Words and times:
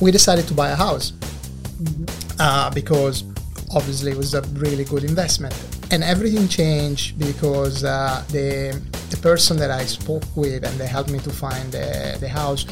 we 0.00 0.10
decided 0.10 0.46
to 0.48 0.54
buy 0.54 0.70
a 0.70 0.76
house 0.76 1.12
uh, 2.38 2.70
because 2.70 3.24
obviously 3.74 4.12
it 4.12 4.16
was 4.16 4.34
a 4.34 4.42
really 4.54 4.84
good 4.84 5.04
investment. 5.04 5.54
And 5.90 6.04
everything 6.04 6.48
changed 6.48 7.18
because 7.18 7.84
uh, 7.84 8.22
the 8.28 8.80
the 9.10 9.16
person 9.16 9.56
that 9.56 9.70
I 9.70 9.84
spoke 9.86 10.24
with 10.36 10.64
and 10.64 10.78
they 10.78 10.86
helped 10.86 11.10
me 11.10 11.18
to 11.20 11.30
find 11.30 11.72
the, 11.72 12.18
the 12.20 12.28
house 12.28 12.66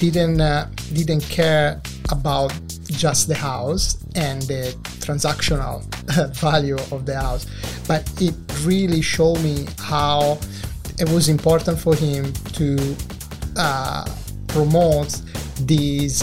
didn't 0.00 0.40
uh, 0.40 0.68
didn't 0.92 1.22
care 1.22 1.80
about 2.10 2.52
just 2.86 3.28
the 3.28 3.34
house 3.34 3.98
and 4.16 4.42
the 4.42 4.74
transactional 5.06 5.84
value 6.36 6.78
of 6.90 7.06
the 7.06 7.14
house, 7.14 7.46
but 7.86 8.02
it 8.20 8.34
really 8.64 9.02
showed 9.02 9.40
me 9.42 9.66
how 9.78 10.38
it 10.98 11.08
was 11.10 11.28
important 11.28 11.78
for 11.78 11.94
him 11.94 12.32
to 12.54 12.96
uh, 13.56 14.04
promote 14.48 15.20
these 15.60 16.22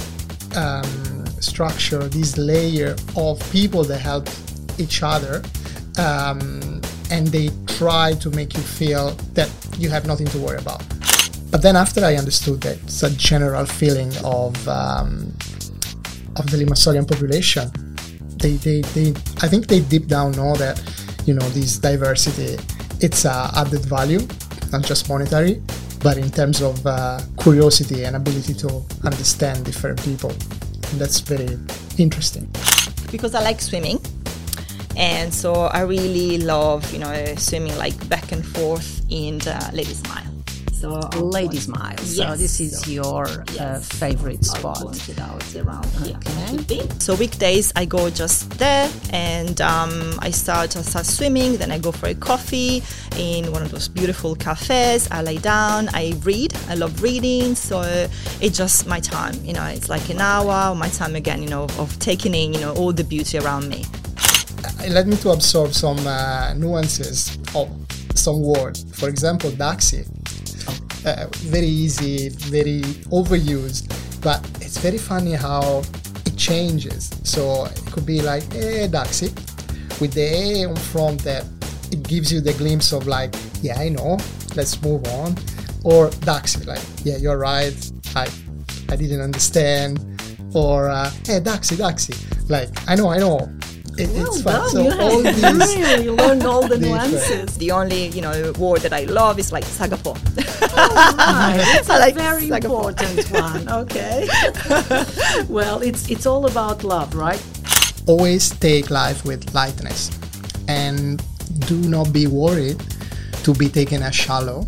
um, 0.55 1.25
structure, 1.39 2.07
this 2.07 2.37
layer 2.37 2.95
of 3.15 3.39
people 3.51 3.83
that 3.83 3.99
help 3.99 4.27
each 4.77 5.03
other, 5.03 5.41
um, 5.97 6.81
and 7.11 7.27
they 7.27 7.49
try 7.67 8.13
to 8.13 8.29
make 8.31 8.53
you 8.55 8.61
feel 8.61 9.11
that 9.33 9.49
you 9.77 9.89
have 9.89 10.05
nothing 10.07 10.27
to 10.27 10.37
worry 10.39 10.57
about. 10.57 10.83
But 11.51 11.61
then 11.61 11.75
after 11.75 12.03
I 12.03 12.15
understood 12.15 12.61
that 12.61 12.77
it's 12.83 13.03
a 13.03 13.09
general 13.15 13.65
feeling 13.65 14.11
of 14.23 14.55
um, 14.67 15.33
of 16.35 16.51
the 16.51 16.57
Limassolian 16.57 17.07
population, 17.07 17.71
they, 18.37 18.55
they, 18.57 18.81
they 18.81 19.09
I 19.41 19.47
think 19.47 19.67
they 19.67 19.79
deep 19.79 20.07
down 20.07 20.31
know 20.33 20.55
that 20.55 20.81
you 21.25 21.33
know 21.33 21.47
this 21.49 21.77
diversity 21.77 22.57
it's 23.01 23.25
a 23.25 23.51
added 23.55 23.85
value, 23.85 24.19
not 24.71 24.83
just 24.83 25.09
monetary, 25.09 25.61
but 26.05 26.19
in 26.19 26.29
terms 26.29 26.61
of 26.61 26.85
uh, 26.85 27.19
curiosity 27.41 28.03
and 28.03 28.15
ability 28.15 28.53
to 28.53 28.69
understand 29.03 29.65
different 29.65 29.99
people. 30.05 30.29
And 30.29 31.01
that's 31.01 31.19
very 31.19 31.57
interesting. 31.97 32.47
Because 33.11 33.33
I 33.33 33.41
like 33.41 33.59
swimming. 33.59 33.99
And 34.95 35.33
so 35.33 35.53
I 35.53 35.81
really 35.81 36.37
love, 36.37 36.93
you 36.93 36.99
know, 36.99 37.11
swimming 37.37 37.75
like 37.79 37.97
back 38.07 38.31
and 38.31 38.45
forth 38.45 39.01
in 39.09 39.39
the 39.39 39.57
Ladies 39.73 40.03
Mile. 40.03 40.34
So 40.75 40.99
Ladies 41.21 41.67
Mile. 41.69 41.97
So 41.97 42.35
this 42.35 42.59
is 42.59 42.87
your 42.87 43.25
uh, 43.59 43.79
favorite 43.79 44.43
spot. 44.43 44.83
out 45.19 45.55
around. 45.55 45.87
Okay. 46.59 46.87
So 46.99 47.15
weekdays 47.15 47.71
I 47.77 47.85
go 47.85 48.09
just 48.09 48.49
there 48.59 48.91
and 49.11 49.61
um, 49.61 50.13
I 50.19 50.31
start 50.31 50.75
I 50.75 50.81
start 50.81 51.05
swimming. 51.05 51.57
Then 51.57 51.71
I 51.71 51.79
go 51.79 51.91
for 51.93 52.07
a 52.07 52.13
coffee 52.13 52.83
in 53.17 53.51
one 53.53 53.63
of 53.63 53.71
those 53.71 53.87
beautiful 53.87 54.35
cafes. 54.35 55.07
I 55.11 55.21
lay 55.21 55.37
down. 55.37 55.87
I 55.93 56.13
read. 56.23 56.53
I 56.67 56.75
love 56.75 57.01
reading. 57.01 57.55
So 57.55 57.81
it's 58.41 58.57
just 58.57 58.85
my 58.85 58.99
time. 58.99 59.35
You 59.45 59.53
know, 59.53 59.65
it's 59.65 59.87
like 59.87 60.09
an 60.09 60.19
hour 60.19 60.75
my 60.75 60.89
time 60.89 61.15
again. 61.15 61.41
You 61.41 61.49
know, 61.49 61.63
of 61.79 61.97
taking 61.99 62.35
in 62.35 62.53
you 62.53 62.59
know 62.59 62.73
all 62.73 62.91
the 62.91 63.05
beauty 63.05 63.37
around 63.37 63.69
me. 63.69 63.85
It 64.83 64.91
led 64.91 65.07
me 65.07 65.15
to 65.17 65.29
absorb 65.31 65.73
some 65.73 66.05
uh, 66.05 66.53
nuances 66.53 67.37
of 67.55 67.69
some 68.13 68.41
word. 68.41 68.77
For 68.93 69.07
example, 69.09 69.51
Daxi. 69.51 70.05
Uh, 71.05 71.27
very 71.53 71.67
easy, 71.67 72.29
very 72.29 72.81
overused, 73.13 73.85
but 74.23 74.43
it's 74.59 74.77
very 74.79 74.97
funny 74.97 75.33
how 75.33 75.83
it 76.25 76.35
changes. 76.35 77.11
So 77.23 77.65
it 77.65 77.79
could 77.91 78.07
be 78.07 78.21
like, 78.23 78.43
eh, 78.55 78.87
Daxi, 78.87 79.29
with 80.01 80.13
the 80.13 80.23
A 80.23 80.65
on 80.65 80.75
front 80.75 81.23
that 81.23 81.45
it 81.91 82.01
gives 82.01 82.31
you 82.31 82.41
the 82.41 82.53
glimpse 82.53 82.91
of 82.91 83.05
like, 83.05 83.35
yeah, 83.61 83.77
I 83.77 83.89
know, 83.89 84.17
let's 84.55 84.81
move 84.81 85.05
on. 85.09 85.35
Or 85.83 86.09
Daxi, 86.25 86.65
like, 86.65 86.81
yeah, 87.03 87.17
you're 87.17 87.37
right, 87.37 87.77
I, 88.15 88.27
I 88.89 88.95
didn't 88.95 89.21
understand. 89.21 89.99
Or, 90.55 90.89
uh, 90.89 91.11
hey, 91.25 91.39
Daxi, 91.39 91.77
Daxi, 91.77 92.15
like, 92.49 92.69
I 92.89 92.95
know, 92.95 93.09
I 93.09 93.19
know. 93.19 93.47
It, 93.97 94.09
it's 94.11 94.41
fun. 94.41 94.53
Done. 94.53 94.69
So 94.69 94.81
you 94.81 94.91
all 95.01 95.23
have 95.23 95.35
these 95.59 95.75
really 95.77 96.09
learned 96.21 96.43
all 96.43 96.67
the 96.67 96.77
nuances. 96.77 97.57
The 97.57 97.71
only 97.71 98.07
you 98.09 98.21
know 98.21 98.51
word 98.57 98.81
that 98.81 98.93
I 98.93 99.03
love 99.05 99.39
is 99.39 99.51
like 99.51 99.63
sagapo. 99.65 100.13
Right. 100.15 100.45
Oh, 100.77 101.55
it's 101.79 101.89
a 101.89 101.97
like 101.99 102.15
very 102.15 102.47
Singapore. 102.49 102.89
important 102.91 103.31
one. 103.31 103.67
Okay. 103.85 104.27
well, 105.49 105.81
it's 105.81 106.09
it's 106.09 106.25
all 106.25 106.45
about 106.45 106.83
love, 106.83 107.15
right? 107.15 107.41
always 108.07 108.51
take 108.59 108.91
life 108.91 109.25
with 109.25 109.51
lightness 109.55 110.11
and 110.67 111.23
do 111.67 111.75
not 111.89 112.11
be 112.13 112.27
worried 112.27 112.77
to 113.43 113.51
be 113.55 113.67
taken 113.67 114.03
as 114.03 114.13
shallow 114.13 114.65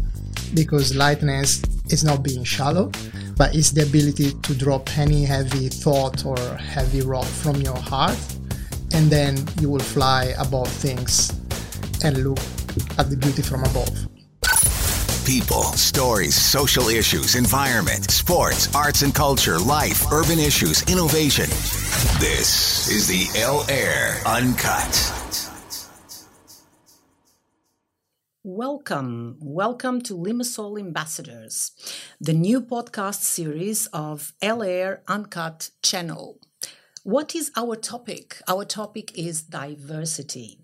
because 0.56 0.96
lightness 0.96 1.62
is 1.92 2.04
not 2.04 2.24
being 2.24 2.44
shallow 2.44 2.90
but 3.36 3.54
it's 3.56 3.70
the 3.72 3.84
ability 3.84 4.32
to 4.42 4.56
drop 4.56 4.90
any 4.98 5.24
heavy 5.24 5.70
thought 5.70 6.26
or 6.26 6.38
heavy 6.58 7.02
rock 7.02 7.26
from 7.26 7.56
your 7.62 7.78
heart 7.78 8.18
and 8.94 9.10
then 9.10 9.38
you 9.60 9.70
will 9.70 9.80
fly 9.80 10.34
above 10.40 10.68
things 10.68 11.32
and 12.04 12.24
look 12.24 12.40
at 12.98 13.10
the 13.10 13.18
beauty 13.18 13.42
from 13.42 13.64
above 13.64 14.08
People, 15.28 15.64
stories, 15.76 16.36
social 16.36 16.88
issues, 16.88 17.36
environment, 17.36 18.10
sports, 18.10 18.74
arts 18.74 19.02
and 19.02 19.14
culture, 19.14 19.60
life, 19.60 20.10
urban 20.10 20.40
issues, 20.40 20.84
innovation. 20.84 21.50
This 22.18 22.88
is 22.88 23.08
the 23.10 23.28
L 23.38 23.66
Air 23.68 24.22
Uncut. 24.26 25.12
Welcome, 28.46 29.36
welcome 29.42 30.00
to 30.04 30.14
Limassol 30.14 30.80
Ambassadors, 30.80 31.74
the 32.22 32.32
new 32.32 32.62
podcast 32.62 33.20
series 33.24 33.88
of 33.88 34.32
L 34.42 34.64
Air 34.64 35.04
Uncut 35.10 35.72
channel. 35.84 36.40
What 37.08 37.36
is 37.36 37.52
our 37.56 37.78
topic? 37.78 38.42
Our 38.50 38.66
topic 38.66 39.18
is 39.18 39.42
diversity. 39.42 40.60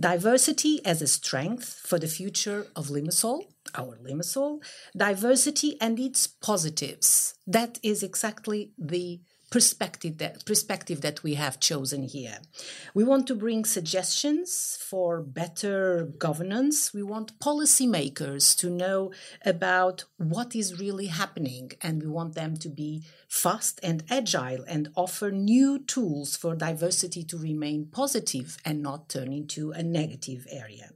Diversity 0.00 0.80
as 0.86 1.02
a 1.02 1.06
strength 1.06 1.82
for 1.84 1.98
the 1.98 2.08
future 2.08 2.66
of 2.74 2.86
Limassol, 2.86 3.42
our 3.74 3.98
Limassol. 3.98 4.62
Diversity 4.96 5.78
and 5.82 6.00
its 6.00 6.26
positives. 6.26 7.34
That 7.46 7.78
is 7.82 8.02
exactly 8.02 8.72
the 8.78 9.20
perspective 9.52 10.16
that 10.16 10.46
perspective 10.46 11.02
that 11.02 11.22
we 11.22 11.34
have 11.34 11.60
chosen 11.60 12.02
here. 12.04 12.38
We 12.94 13.04
want 13.04 13.26
to 13.26 13.34
bring 13.34 13.66
suggestions 13.66 14.78
for 14.80 15.20
better 15.20 16.08
governance. 16.18 16.94
We 16.94 17.02
want 17.02 17.38
policymakers 17.38 18.56
to 18.60 18.70
know 18.70 19.12
about 19.44 20.04
what 20.16 20.56
is 20.56 20.80
really 20.80 21.08
happening 21.08 21.72
and 21.82 22.02
we 22.02 22.08
want 22.08 22.34
them 22.34 22.56
to 22.64 22.70
be 22.70 23.04
fast 23.28 23.78
and 23.82 24.02
agile 24.08 24.64
and 24.66 24.88
offer 24.96 25.30
new 25.30 25.78
tools 25.78 26.34
for 26.34 26.54
diversity 26.56 27.22
to 27.24 27.36
remain 27.36 27.88
positive 27.92 28.56
and 28.64 28.82
not 28.82 29.10
turn 29.10 29.34
into 29.34 29.70
a 29.72 29.82
negative 29.82 30.46
area. 30.50 30.92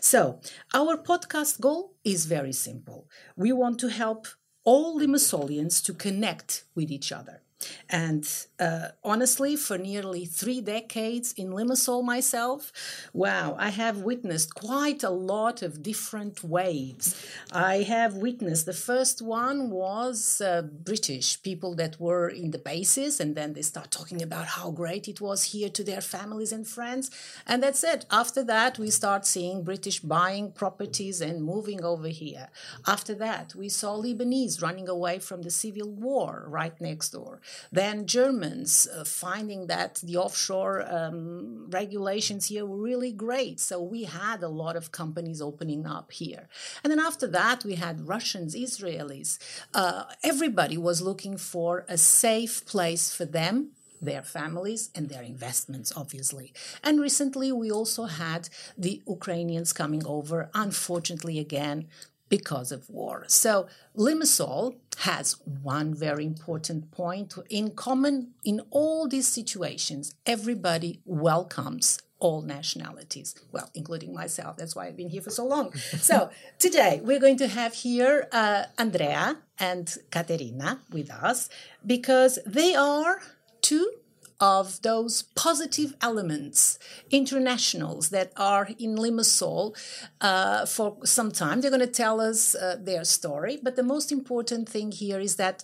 So, 0.00 0.40
our 0.74 0.96
podcast 0.96 1.60
goal 1.60 1.94
is 2.02 2.26
very 2.26 2.52
simple. 2.52 3.08
We 3.36 3.52
want 3.52 3.78
to 3.80 3.88
help 3.88 4.26
all 4.64 4.98
Limassolians 4.98 5.84
to 5.84 5.94
connect 5.94 6.64
with 6.74 6.90
each 6.90 7.12
other. 7.12 7.42
And 7.88 8.26
uh, 8.58 8.88
honestly, 9.02 9.56
for 9.56 9.76
nearly 9.76 10.24
three 10.24 10.60
decades 10.60 11.32
in 11.32 11.50
Limassol 11.50 12.04
myself, 12.04 12.72
wow, 13.12 13.56
I 13.58 13.70
have 13.70 13.98
witnessed 13.98 14.54
quite 14.54 15.02
a 15.02 15.10
lot 15.10 15.62
of 15.62 15.82
different 15.82 16.44
waves. 16.44 17.14
I 17.52 17.78
have 17.82 18.14
witnessed 18.14 18.66
the 18.66 18.72
first 18.72 19.20
one 19.20 19.70
was 19.70 20.40
uh, 20.40 20.62
British 20.62 21.42
people 21.42 21.74
that 21.76 22.00
were 22.00 22.28
in 22.28 22.50
the 22.50 22.58
bases, 22.58 23.20
and 23.20 23.34
then 23.34 23.52
they 23.52 23.62
start 23.62 23.90
talking 23.90 24.22
about 24.22 24.46
how 24.46 24.70
great 24.70 25.08
it 25.08 25.20
was 25.20 25.44
here 25.44 25.68
to 25.70 25.84
their 25.84 26.00
families 26.00 26.52
and 26.52 26.66
friends. 26.66 27.10
And 27.46 27.62
that's 27.62 27.84
it. 27.84 28.06
After 28.10 28.42
that, 28.44 28.78
we 28.78 28.90
start 28.90 29.26
seeing 29.26 29.64
British 29.64 30.00
buying 30.00 30.52
properties 30.52 31.20
and 31.20 31.44
moving 31.44 31.84
over 31.84 32.08
here. 32.08 32.48
After 32.86 33.14
that, 33.16 33.54
we 33.54 33.68
saw 33.68 33.96
Lebanese 33.96 34.62
running 34.62 34.88
away 34.88 35.18
from 35.18 35.42
the 35.42 35.50
civil 35.50 35.90
war 35.90 36.44
right 36.46 36.80
next 36.80 37.10
door. 37.10 37.40
Then 37.72 38.06
Germans 38.06 38.86
uh, 38.86 39.04
finding 39.04 39.66
that 39.66 40.00
the 40.02 40.16
offshore 40.16 40.84
um, 40.92 41.66
regulations 41.70 42.46
here 42.46 42.66
were 42.66 42.76
really 42.76 43.12
great. 43.12 43.60
So 43.60 43.80
we 43.80 44.04
had 44.04 44.42
a 44.42 44.48
lot 44.48 44.76
of 44.76 44.92
companies 44.92 45.40
opening 45.40 45.86
up 45.86 46.12
here. 46.12 46.48
And 46.82 46.90
then 46.90 47.00
after 47.00 47.26
that, 47.28 47.64
we 47.64 47.76
had 47.76 48.08
Russians, 48.08 48.54
Israelis. 48.54 49.38
Uh, 49.74 50.04
everybody 50.22 50.76
was 50.78 51.02
looking 51.02 51.36
for 51.36 51.84
a 51.88 51.98
safe 51.98 52.66
place 52.66 53.14
for 53.14 53.24
them 53.24 53.70
their 54.00 54.22
families 54.22 54.90
and 54.94 55.08
their 55.08 55.22
investments, 55.22 55.92
obviously. 55.94 56.52
And 56.82 57.00
recently, 57.00 57.52
we 57.52 57.70
also 57.70 58.04
had 58.04 58.48
the 58.76 59.02
Ukrainians 59.06 59.72
coming 59.72 60.04
over, 60.06 60.48
unfortunately, 60.54 61.38
again, 61.38 61.88
because 62.30 62.72
of 62.72 62.88
war. 62.88 63.24
So 63.26 63.66
Limassol 63.94 64.76
has 64.98 65.36
one 65.62 65.92
very 65.92 66.24
important 66.24 66.90
point 66.92 67.34
in 67.50 67.72
common 67.72 68.32
in 68.44 68.62
all 68.70 69.06
these 69.06 69.28
situations. 69.28 70.14
Everybody 70.24 71.00
welcomes 71.04 72.00
all 72.20 72.42
nationalities, 72.42 73.34
well, 73.50 73.68
including 73.74 74.14
myself. 74.14 74.56
That's 74.56 74.76
why 74.76 74.86
I've 74.86 74.96
been 74.96 75.08
here 75.08 75.22
for 75.22 75.30
so 75.30 75.44
long. 75.44 75.72
so 75.74 76.30
today 76.58 77.00
we're 77.02 77.18
going 77.18 77.38
to 77.38 77.48
have 77.48 77.74
here 77.74 78.28
uh, 78.30 78.64
Andrea 78.78 79.38
and 79.58 79.92
Caterina 80.10 80.80
with 80.90 81.10
us 81.10 81.48
because 81.84 82.38
they 82.46 82.74
are 82.74 83.20
two 83.60 83.90
of 84.40 84.80
those 84.82 85.22
positive 85.22 85.94
elements, 86.00 86.78
internationals 87.10 88.08
that 88.08 88.32
are 88.36 88.70
in 88.78 88.96
Limassol 88.96 89.76
uh, 90.20 90.64
for 90.66 90.96
some 91.04 91.30
time. 91.30 91.60
They're 91.60 91.70
going 91.70 91.80
to 91.80 91.86
tell 91.86 92.20
us 92.20 92.54
uh, 92.54 92.76
their 92.80 93.04
story. 93.04 93.58
But 93.62 93.76
the 93.76 93.82
most 93.82 94.10
important 94.10 94.68
thing 94.68 94.92
here 94.92 95.20
is 95.20 95.36
that 95.36 95.62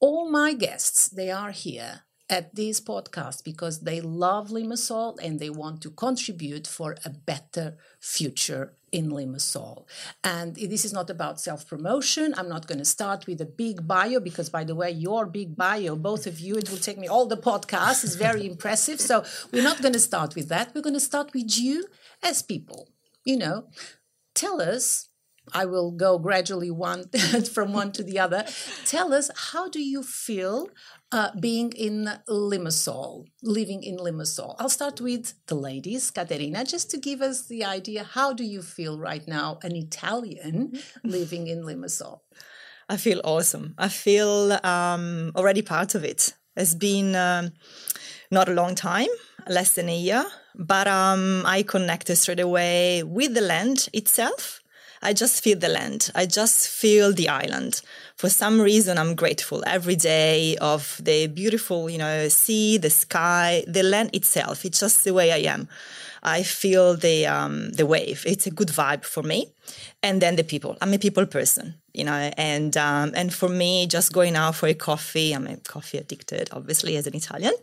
all 0.00 0.30
my 0.30 0.54
guests, 0.54 1.08
they 1.08 1.30
are 1.30 1.50
here 1.50 2.05
at 2.28 2.54
this 2.54 2.80
podcast 2.80 3.44
because 3.44 3.80
they 3.80 4.00
love 4.00 4.48
Limassol 4.48 5.16
and 5.22 5.38
they 5.38 5.50
want 5.50 5.80
to 5.82 5.90
contribute 5.90 6.66
for 6.66 6.96
a 7.04 7.10
better 7.10 7.76
future 8.00 8.74
in 8.90 9.10
Limassol. 9.10 9.84
And 10.24 10.56
this 10.56 10.84
is 10.84 10.92
not 10.92 11.08
about 11.10 11.40
self 11.40 11.68
promotion. 11.68 12.34
I'm 12.36 12.48
not 12.48 12.66
going 12.66 12.78
to 12.78 12.84
start 12.84 13.26
with 13.26 13.40
a 13.40 13.46
big 13.46 13.86
bio 13.86 14.20
because, 14.20 14.50
by 14.50 14.64
the 14.64 14.74
way, 14.74 14.90
your 14.90 15.26
big 15.26 15.56
bio, 15.56 15.94
both 15.94 16.26
of 16.26 16.40
you, 16.40 16.56
it 16.56 16.70
will 16.70 16.78
take 16.78 16.98
me 16.98 17.06
all 17.06 17.26
the 17.26 17.36
podcast, 17.36 18.02
is 18.04 18.16
very 18.16 18.46
impressive. 18.52 19.00
So 19.00 19.24
we're 19.52 19.62
not 19.62 19.82
going 19.82 19.94
to 19.94 20.00
start 20.00 20.34
with 20.34 20.48
that. 20.48 20.74
We're 20.74 20.82
going 20.82 20.94
to 20.94 21.00
start 21.00 21.32
with 21.32 21.58
you 21.58 21.86
as 22.22 22.42
people. 22.42 22.88
You 23.24 23.36
know, 23.36 23.68
tell 24.34 24.60
us 24.60 25.08
I 25.52 25.64
will 25.64 25.90
go 25.90 26.18
gradually 26.18 26.70
one 26.70 27.08
from 27.52 27.72
one 27.72 27.92
to 27.92 28.02
the 28.02 28.18
other. 28.18 28.44
Tell 28.84 29.12
us 29.12 29.30
how 29.52 29.68
do 29.68 29.80
you 29.80 30.02
feel 30.02 30.68
uh, 31.12 31.30
being 31.38 31.72
in 31.72 32.10
Limassol, 32.28 33.26
living 33.42 33.82
in 33.82 33.96
Limassol? 33.96 34.56
I'll 34.58 34.68
start 34.68 35.00
with 35.00 35.34
the 35.46 35.54
ladies, 35.54 36.10
Caterina, 36.10 36.64
just 36.64 36.90
to 36.90 36.98
give 36.98 37.22
us 37.22 37.46
the 37.46 37.64
idea. 37.64 38.04
How 38.04 38.32
do 38.32 38.44
you 38.44 38.62
feel 38.62 38.98
right 38.98 39.26
now, 39.26 39.58
an 39.62 39.76
Italian 39.76 40.72
mm-hmm. 40.72 41.08
living 41.08 41.46
in 41.46 41.62
Limassol? 41.62 42.20
I 42.88 42.96
feel 42.96 43.20
awesome. 43.24 43.74
I 43.78 43.88
feel 43.88 44.52
um, 44.64 45.32
already 45.34 45.62
part 45.62 45.94
of 45.94 46.04
it. 46.04 46.34
It's 46.56 46.74
been 46.74 47.14
um, 47.16 47.52
not 48.30 48.48
a 48.48 48.54
long 48.54 48.74
time, 48.74 49.08
less 49.48 49.74
than 49.74 49.88
a 49.88 49.96
year, 49.96 50.24
but 50.54 50.86
um, 50.86 51.42
I 51.44 51.62
connected 51.62 52.16
straight 52.16 52.40
away 52.40 53.02
with 53.02 53.34
the 53.34 53.40
land 53.40 53.88
itself 53.92 54.62
I 55.06 55.12
just 55.12 55.40
feel 55.40 55.56
the 55.56 55.68
land. 55.68 56.10
I 56.16 56.26
just 56.26 56.68
feel 56.68 57.12
the 57.12 57.28
island. 57.28 57.80
For 58.16 58.28
some 58.28 58.60
reason, 58.60 58.98
I'm 58.98 59.14
grateful 59.14 59.62
every 59.64 59.94
day 59.94 60.56
of 60.56 61.00
the 61.00 61.28
beautiful, 61.28 61.88
you 61.88 61.96
know, 61.96 62.26
sea, 62.26 62.76
the 62.76 62.90
sky, 62.90 63.62
the 63.68 63.84
land 63.84 64.10
itself. 64.12 64.64
It's 64.64 64.80
just 64.80 65.04
the 65.04 65.14
way 65.14 65.30
I 65.30 65.48
am. 65.54 65.68
I 66.24 66.42
feel 66.42 66.96
the 66.96 67.24
um, 67.26 67.70
the 67.70 67.86
wave. 67.86 68.24
It's 68.26 68.48
a 68.48 68.50
good 68.50 68.72
vibe 68.80 69.04
for 69.04 69.22
me, 69.22 69.52
and 70.02 70.20
then 70.20 70.34
the 70.34 70.42
people. 70.42 70.76
I'm 70.80 70.92
a 70.92 70.98
people 70.98 71.24
person 71.24 71.74
you 71.96 72.04
know, 72.04 72.30
and 72.36 72.76
um, 72.76 73.12
and 73.14 73.32
for 73.32 73.48
me, 73.48 73.86
just 73.86 74.12
going 74.12 74.36
out 74.36 74.54
for 74.54 74.66
a 74.66 74.74
coffee, 74.74 75.32
I'm 75.32 75.46
a 75.46 75.56
coffee 75.56 75.98
addicted, 75.98 76.50
obviously, 76.52 76.96
as 76.96 77.06
an 77.06 77.16
Italian, 77.16 77.54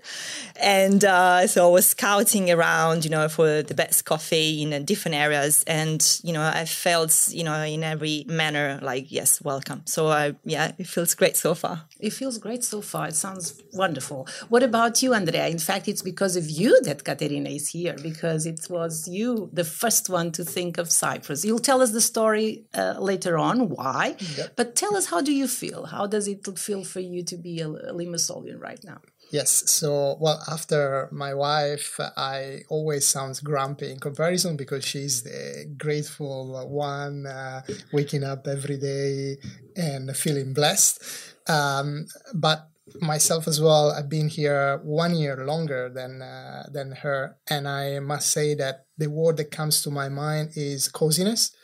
and 0.56 1.04
uh, 1.06 1.48
so 1.48 1.68
I 1.70 1.72
was 1.72 1.88
scouting 1.88 2.52
around, 2.52 3.06
you 3.06 3.12
know, 3.12 3.30
for 3.30 3.62
the 3.62 3.74
best 3.74 4.06
coffee 4.06 4.62
in 4.62 4.86
different 4.86 5.16
areas, 5.16 5.64
and 5.68 6.20
you 6.24 6.34
know, 6.34 6.42
I 6.42 6.66
felt, 6.66 7.30
you 7.32 7.44
know, 7.44 7.62
in 7.64 7.84
every 7.84 8.26
manner 8.28 8.80
like 8.82 9.12
yes, 9.12 9.42
welcome. 9.42 9.84
So 9.86 10.08
I, 10.08 10.36
yeah, 10.44 10.72
it 10.78 10.88
feels 10.88 11.14
great 11.16 11.38
so 11.38 11.54
far. 11.56 11.84
It 12.08 12.14
feels 12.14 12.38
great 12.38 12.64
so 12.64 12.82
far. 12.82 13.08
It 13.08 13.16
sounds 13.16 13.46
wonderful. 13.74 14.28
What 14.50 14.64
about 14.64 15.02
you, 15.02 15.14
Andrea? 15.14 15.48
In 15.48 15.60
fact, 15.70 15.88
it's 15.88 16.02
because 16.02 16.36
of 16.36 16.46
you 16.50 16.72
that 16.88 17.04
Caterina 17.04 17.50
is 17.50 17.70
here 17.70 17.96
because 18.10 18.46
it 18.46 18.68
was 18.70 19.08
you 19.08 19.50
the 19.54 19.64
first 19.64 20.10
one 20.10 20.32
to 20.38 20.44
think 20.44 20.78
of 20.78 20.92
Cyprus. 20.92 21.46
You'll 21.46 21.68
tell 21.72 21.82
us 21.82 21.92
the 21.92 22.02
story 22.02 22.66
uh, 22.74 22.96
later 23.00 23.38
on 23.38 23.70
why 23.70 24.04
Yep. 24.38 24.54
But 24.56 24.76
tell 24.76 24.96
us, 24.96 25.06
how 25.08 25.22
do 25.22 25.34
you 25.34 25.48
feel? 25.48 25.86
How 25.86 26.08
does 26.08 26.28
it 26.28 26.46
feel 26.58 26.84
for 26.84 27.00
you 27.00 27.24
to 27.24 27.38
be 27.38 27.60
a, 27.60 27.68
a 27.68 27.94
Limassolian 27.94 28.60
right 28.60 28.84
now? 28.84 29.00
Yes. 29.34 29.68
So, 29.72 30.16
well, 30.20 30.44
after 30.48 31.10
my 31.12 31.34
wife, 31.34 32.00
I 32.16 32.66
always 32.70 33.08
sounds 33.08 33.40
grumpy 33.40 33.90
in 33.90 34.00
comparison 34.00 34.56
because 34.56 34.86
she's 34.86 35.24
the 35.24 35.74
grateful 35.76 36.70
one, 36.70 37.26
uh, 37.26 37.64
waking 37.92 38.24
up 38.24 38.46
every 38.46 38.78
day 38.78 39.38
and 39.76 40.16
feeling 40.16 40.54
blessed. 40.54 41.02
Um, 41.50 42.06
but 42.36 42.70
myself 43.02 43.48
as 43.48 43.60
well, 43.60 43.92
I've 43.92 44.08
been 44.08 44.30
here 44.30 44.80
one 44.84 45.16
year 45.16 45.44
longer 45.44 45.90
than 45.90 46.22
uh, 46.22 46.70
than 46.72 46.92
her, 47.02 47.38
and 47.50 47.68
I 47.68 47.98
must 48.00 48.30
say 48.30 48.54
that 48.56 48.86
the 49.00 49.10
word 49.10 49.38
that 49.38 49.50
comes 49.50 49.82
to 49.82 49.90
my 49.90 50.10
mind 50.10 50.52
is 50.56 50.90
coziness. 50.90 51.56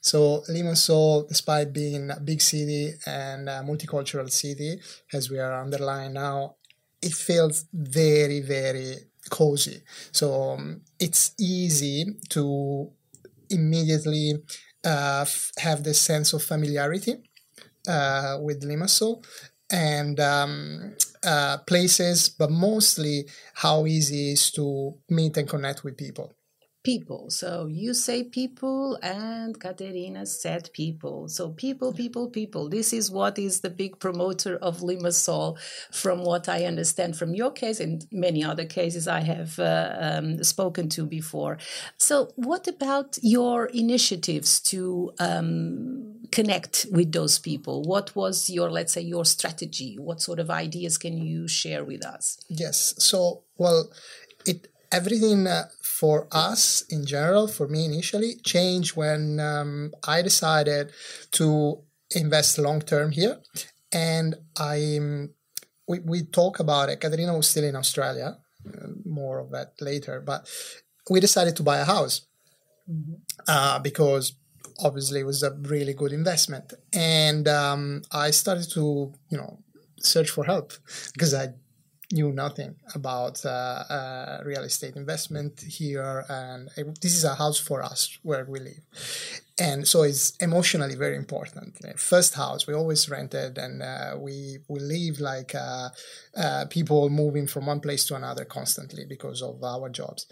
So 0.00 0.42
Limassol, 0.50 1.28
despite 1.28 1.72
being 1.72 2.10
a 2.10 2.18
big 2.18 2.40
city 2.42 2.94
and 3.06 3.48
a 3.48 3.62
multicultural 3.62 4.28
city, 4.28 4.80
as 5.12 5.30
we 5.30 5.38
are 5.38 5.62
underlying 5.62 6.14
now, 6.14 6.56
it 7.02 7.12
feels 7.12 7.66
very, 7.72 8.40
very 8.40 8.96
cozy. 9.30 9.82
So 10.12 10.52
um, 10.52 10.82
it's 10.98 11.32
easy 11.38 12.06
to 12.30 12.90
immediately 13.50 14.34
uh, 14.84 15.20
f- 15.22 15.52
have 15.58 15.84
the 15.84 15.94
sense 15.94 16.32
of 16.32 16.42
familiarity 16.42 17.16
uh, 17.88 18.38
with 18.40 18.62
Limassol 18.62 19.24
and 19.70 20.20
um, 20.20 20.94
uh, 21.24 21.58
places, 21.66 22.28
but 22.28 22.50
mostly 22.50 23.26
how 23.54 23.86
easy 23.86 24.30
it 24.30 24.32
is 24.34 24.50
to 24.52 24.94
meet 25.08 25.36
and 25.36 25.48
connect 25.48 25.84
with 25.84 25.96
people 25.96 26.34
people. 26.82 27.30
So 27.30 27.66
you 27.66 27.94
say 27.94 28.24
people, 28.24 28.98
and 29.02 29.58
Caterina 29.58 30.26
said 30.26 30.70
people. 30.72 31.28
So 31.28 31.50
people, 31.50 31.92
people, 31.92 32.28
people. 32.28 32.68
This 32.68 32.92
is 32.92 33.10
what 33.10 33.38
is 33.38 33.60
the 33.60 33.70
big 33.70 33.98
promoter 33.98 34.56
of 34.56 34.80
Limassol, 34.80 35.58
from 35.92 36.24
what 36.24 36.48
I 36.48 36.64
understand 36.64 37.16
from 37.16 37.34
your 37.34 37.50
case 37.50 37.80
and 37.80 38.06
many 38.10 38.44
other 38.44 38.64
cases 38.64 39.06
I 39.06 39.20
have 39.20 39.58
uh, 39.58 39.94
um, 39.98 40.42
spoken 40.42 40.88
to 40.90 41.06
before. 41.06 41.58
So, 41.98 42.30
what 42.36 42.66
about 42.66 43.18
your 43.22 43.66
initiatives 43.66 44.60
to 44.60 45.12
um, 45.18 46.20
connect 46.32 46.86
with 46.90 47.12
those 47.12 47.38
people? 47.38 47.82
What 47.82 48.14
was 48.16 48.50
your, 48.50 48.70
let's 48.70 48.92
say, 48.92 49.02
your 49.02 49.24
strategy? 49.24 49.96
What 49.98 50.20
sort 50.20 50.40
of 50.40 50.50
ideas 50.50 50.98
can 50.98 51.16
you 51.18 51.46
share 51.46 51.84
with 51.84 52.04
us? 52.04 52.38
Yes. 52.48 52.94
So, 52.98 53.42
well, 53.58 53.90
it 54.46 54.68
everything 54.92 55.46
uh, 55.46 55.64
for 56.02 56.26
us 56.32 56.82
in 56.90 57.06
general, 57.06 57.46
for 57.46 57.68
me 57.68 57.84
initially, 57.84 58.34
changed 58.42 58.96
when 58.96 59.38
um, 59.38 59.92
I 60.14 60.20
decided 60.20 60.90
to 61.38 61.78
invest 62.22 62.58
long 62.58 62.80
term 62.80 63.12
here. 63.12 63.36
And 63.92 64.34
I, 64.58 64.98
we, 65.86 66.00
we 66.00 66.24
talk 66.24 66.58
about 66.58 66.88
it. 66.88 67.00
Caterina 67.00 67.36
was 67.36 67.48
still 67.48 67.62
in 67.62 67.76
Australia, 67.76 68.36
uh, 68.66 68.88
more 69.04 69.38
of 69.38 69.52
that 69.52 69.74
later, 69.80 70.20
but 70.20 70.40
we 71.08 71.20
decided 71.20 71.54
to 71.58 71.62
buy 71.62 71.78
a 71.78 71.84
house 71.84 72.22
mm-hmm. 72.90 73.14
uh, 73.46 73.78
because 73.78 74.34
obviously 74.80 75.20
it 75.20 75.26
was 75.32 75.44
a 75.44 75.52
really 75.74 75.94
good 75.94 76.12
investment. 76.12 76.74
And 76.92 77.46
um, 77.46 78.02
I 78.10 78.32
started 78.32 78.68
to, 78.72 79.12
you 79.28 79.38
know, 79.38 79.60
search 80.00 80.30
for 80.30 80.42
help 80.42 80.72
because 81.12 81.32
I 81.32 81.50
knew 82.12 82.32
nothing 82.32 82.76
about 82.94 83.44
uh, 83.44 83.48
uh, 83.48 84.42
real 84.44 84.62
estate 84.62 84.96
investment 84.96 85.60
here, 85.60 86.24
and 86.28 86.68
it, 86.76 87.00
this 87.00 87.16
is 87.16 87.24
a 87.24 87.34
house 87.34 87.58
for 87.58 87.82
us 87.82 88.18
where 88.22 88.44
we 88.44 88.60
live, 88.60 88.84
and 89.58 89.86
so 89.86 90.02
it's 90.02 90.36
emotionally 90.36 90.94
very 90.94 91.16
important. 91.16 91.78
First 91.98 92.34
house 92.34 92.66
we 92.66 92.74
always 92.74 93.08
rented, 93.08 93.58
and 93.58 93.82
uh, 93.82 94.16
we 94.18 94.58
we 94.68 94.80
live 94.80 95.20
like 95.20 95.54
uh, 95.54 95.88
uh, 96.36 96.64
people 96.70 97.08
moving 97.08 97.46
from 97.46 97.66
one 97.66 97.80
place 97.80 98.04
to 98.06 98.14
another 98.14 98.44
constantly 98.44 99.04
because 99.04 99.42
of 99.42 99.62
our 99.64 99.88
jobs, 99.88 100.26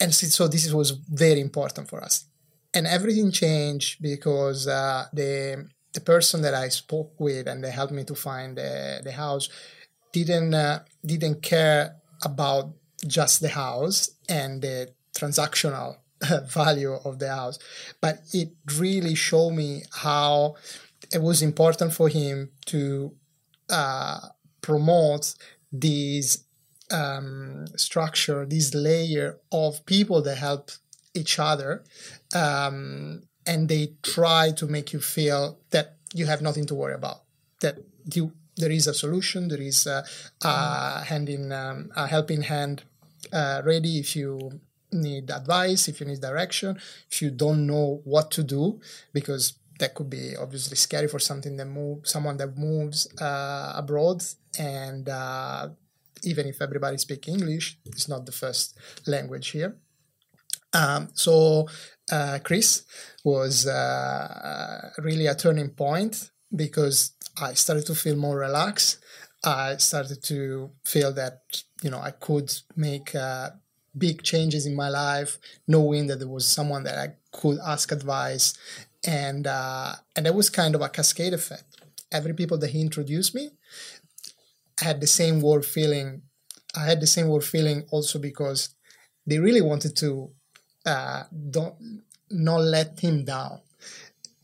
and 0.00 0.14
so 0.14 0.46
this 0.48 0.72
was 0.72 0.90
very 0.90 1.40
important 1.40 1.88
for 1.88 2.02
us. 2.02 2.26
And 2.76 2.88
everything 2.88 3.30
changed 3.30 4.02
because 4.02 4.66
uh, 4.66 5.06
the 5.12 5.68
the 5.94 6.00
person 6.00 6.42
that 6.42 6.54
I 6.54 6.68
spoke 6.68 7.18
with 7.18 7.46
and 7.46 7.62
they 7.64 7.70
helped 7.70 7.92
me 7.92 8.04
to 8.04 8.14
find 8.14 8.58
the, 8.58 9.00
the 9.02 9.12
house 9.12 9.48
didn't 10.14 10.54
uh, 10.54 10.80
didn't 11.04 11.42
care 11.42 11.96
about 12.22 12.72
just 13.06 13.40
the 13.40 13.48
house 13.48 13.98
and 14.28 14.62
the 14.62 14.92
transactional 15.18 15.96
value 16.46 16.94
of 17.04 17.18
the 17.18 17.28
house, 17.28 17.58
but 18.00 18.20
it 18.32 18.50
really 18.78 19.14
showed 19.14 19.50
me 19.50 19.82
how 20.04 20.54
it 21.12 21.20
was 21.20 21.42
important 21.42 21.92
for 21.92 22.08
him 22.08 22.50
to 22.66 23.12
uh, 23.68 24.20
promote 24.62 25.34
these 25.72 26.44
um, 26.90 27.66
structure, 27.76 28.46
this 28.46 28.74
layer 28.74 29.38
of 29.52 29.84
people 29.86 30.22
that 30.22 30.38
help 30.38 30.70
each 31.14 31.38
other, 31.38 31.84
um, 32.34 33.22
and 33.46 33.68
they 33.68 33.92
try 34.02 34.52
to 34.52 34.66
make 34.66 34.92
you 34.92 35.00
feel 35.00 35.58
that 35.70 35.96
you 36.14 36.26
have 36.26 36.40
nothing 36.40 36.66
to 36.66 36.74
worry 36.74 36.94
about, 36.94 37.22
that 37.60 37.78
you 38.14 38.32
there 38.56 38.70
is 38.70 38.86
a 38.86 38.94
solution, 38.94 39.48
there 39.48 39.60
is 39.60 39.86
a, 39.86 40.04
a 40.42 41.04
hand 41.04 41.28
in 41.28 41.52
um, 41.52 41.90
a 41.96 42.06
helping 42.06 42.42
hand 42.42 42.84
uh, 43.32 43.62
ready 43.64 43.98
if 43.98 44.14
you 44.16 44.60
need 44.92 45.30
advice, 45.30 45.88
if 45.88 46.00
you 46.00 46.06
need 46.06 46.20
direction, 46.20 46.78
if 47.10 47.20
you 47.20 47.30
don't 47.30 47.66
know 47.66 48.00
what 48.04 48.30
to 48.30 48.42
do, 48.42 48.80
because 49.12 49.54
that 49.80 49.94
could 49.94 50.08
be 50.08 50.36
obviously 50.36 50.76
scary 50.76 51.08
for 51.08 51.18
something 51.18 51.56
that 51.56 51.66
move 51.66 52.06
someone 52.06 52.36
that 52.36 52.56
moves 52.56 53.08
uh, 53.20 53.72
abroad. 53.74 54.22
And 54.56 55.08
uh, 55.08 55.70
even 56.24 56.46
if 56.46 56.60
everybody 56.60 56.98
speaks 56.98 57.28
english 57.28 57.78
it's 57.84 58.08
not 58.08 58.26
the 58.26 58.32
first 58.32 58.76
language 59.06 59.48
here. 59.48 59.76
Um, 60.72 61.08
so 61.14 61.68
uh, 62.10 62.38
chris 62.42 62.84
was 63.24 63.66
uh, 63.66 64.90
really 64.98 65.26
a 65.26 65.34
turning 65.34 65.70
point 65.70 66.30
because 66.54 67.12
i 67.40 67.54
started 67.54 67.86
to 67.86 67.94
feel 67.94 68.16
more 68.16 68.38
relaxed 68.38 68.98
i 69.44 69.76
started 69.76 70.22
to 70.22 70.70
feel 70.84 71.12
that 71.12 71.40
you 71.82 71.90
know 71.90 72.00
i 72.00 72.10
could 72.10 72.52
make 72.76 73.14
uh, 73.14 73.50
big 73.96 74.22
changes 74.22 74.66
in 74.66 74.74
my 74.74 74.88
life 74.88 75.38
knowing 75.68 76.06
that 76.06 76.18
there 76.18 76.28
was 76.28 76.46
someone 76.46 76.82
that 76.84 76.98
i 76.98 77.14
could 77.32 77.58
ask 77.64 77.92
advice 77.92 78.54
and 79.06 79.46
uh, 79.46 79.92
and 80.16 80.26
it 80.26 80.34
was 80.34 80.50
kind 80.50 80.74
of 80.74 80.80
a 80.80 80.88
cascade 80.88 81.34
effect. 81.34 81.64
Every 82.12 82.32
people 82.32 82.58
that 82.58 82.70
he 82.70 82.80
introduced 82.80 83.34
me 83.34 83.50
had 84.80 85.00
the 85.00 85.06
same 85.06 85.40
word 85.40 85.64
feeling. 85.64 86.22
I 86.76 86.84
had 86.86 87.00
the 87.00 87.06
same 87.06 87.28
word 87.28 87.44
feeling 87.44 87.84
also 87.90 88.18
because 88.18 88.74
they 89.26 89.38
really 89.38 89.60
wanted 89.62 89.96
to 89.96 90.30
uh, 90.86 91.24
don't 91.50 92.02
not 92.30 92.60
let 92.62 92.98
him 93.00 93.24
down. 93.24 93.60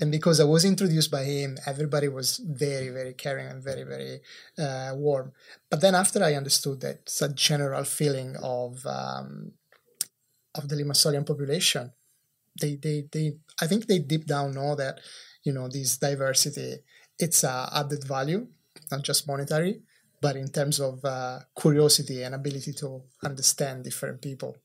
And 0.00 0.10
because 0.10 0.40
I 0.40 0.44
was 0.44 0.64
introduced 0.64 1.10
by 1.10 1.24
him, 1.24 1.58
everybody 1.66 2.08
was 2.08 2.38
very, 2.38 2.88
very 2.88 3.12
caring 3.12 3.46
and 3.48 3.62
very, 3.62 3.84
very 3.84 4.20
uh, 4.58 4.92
warm. 4.94 5.32
But 5.70 5.82
then 5.82 5.94
after 5.94 6.24
I 6.24 6.34
understood 6.34 6.80
that 6.80 7.00
it's 7.02 7.20
a 7.20 7.28
general 7.28 7.84
feeling 7.84 8.34
of 8.42 8.84
um, 8.86 9.52
of 10.54 10.68
the 10.68 10.76
Limassolian 10.76 11.26
population, 11.26 11.92
they 12.60 12.76
they 12.76 13.08
they 13.12 13.36
I 13.60 13.66
think 13.66 13.86
they 13.86 13.98
deep 13.98 14.26
down 14.26 14.54
know 14.54 14.74
that 14.74 15.00
you 15.44 15.52
know 15.52 15.68
this 15.68 15.98
diversity 15.98 16.78
it's 17.20 17.44
a 17.44 17.68
added 17.72 18.04
value, 18.04 18.48
not 18.90 19.02
just 19.02 19.28
monetary, 19.28 19.82
but 20.20 20.36
in 20.36 20.48
terms 20.48 20.80
of 20.80 21.04
uh, 21.04 21.40
curiosity 21.58 22.22
and 22.22 22.34
ability 22.34 22.72
to 22.72 23.02
understand 23.22 23.84
different 23.84 24.22
people. 24.22 24.56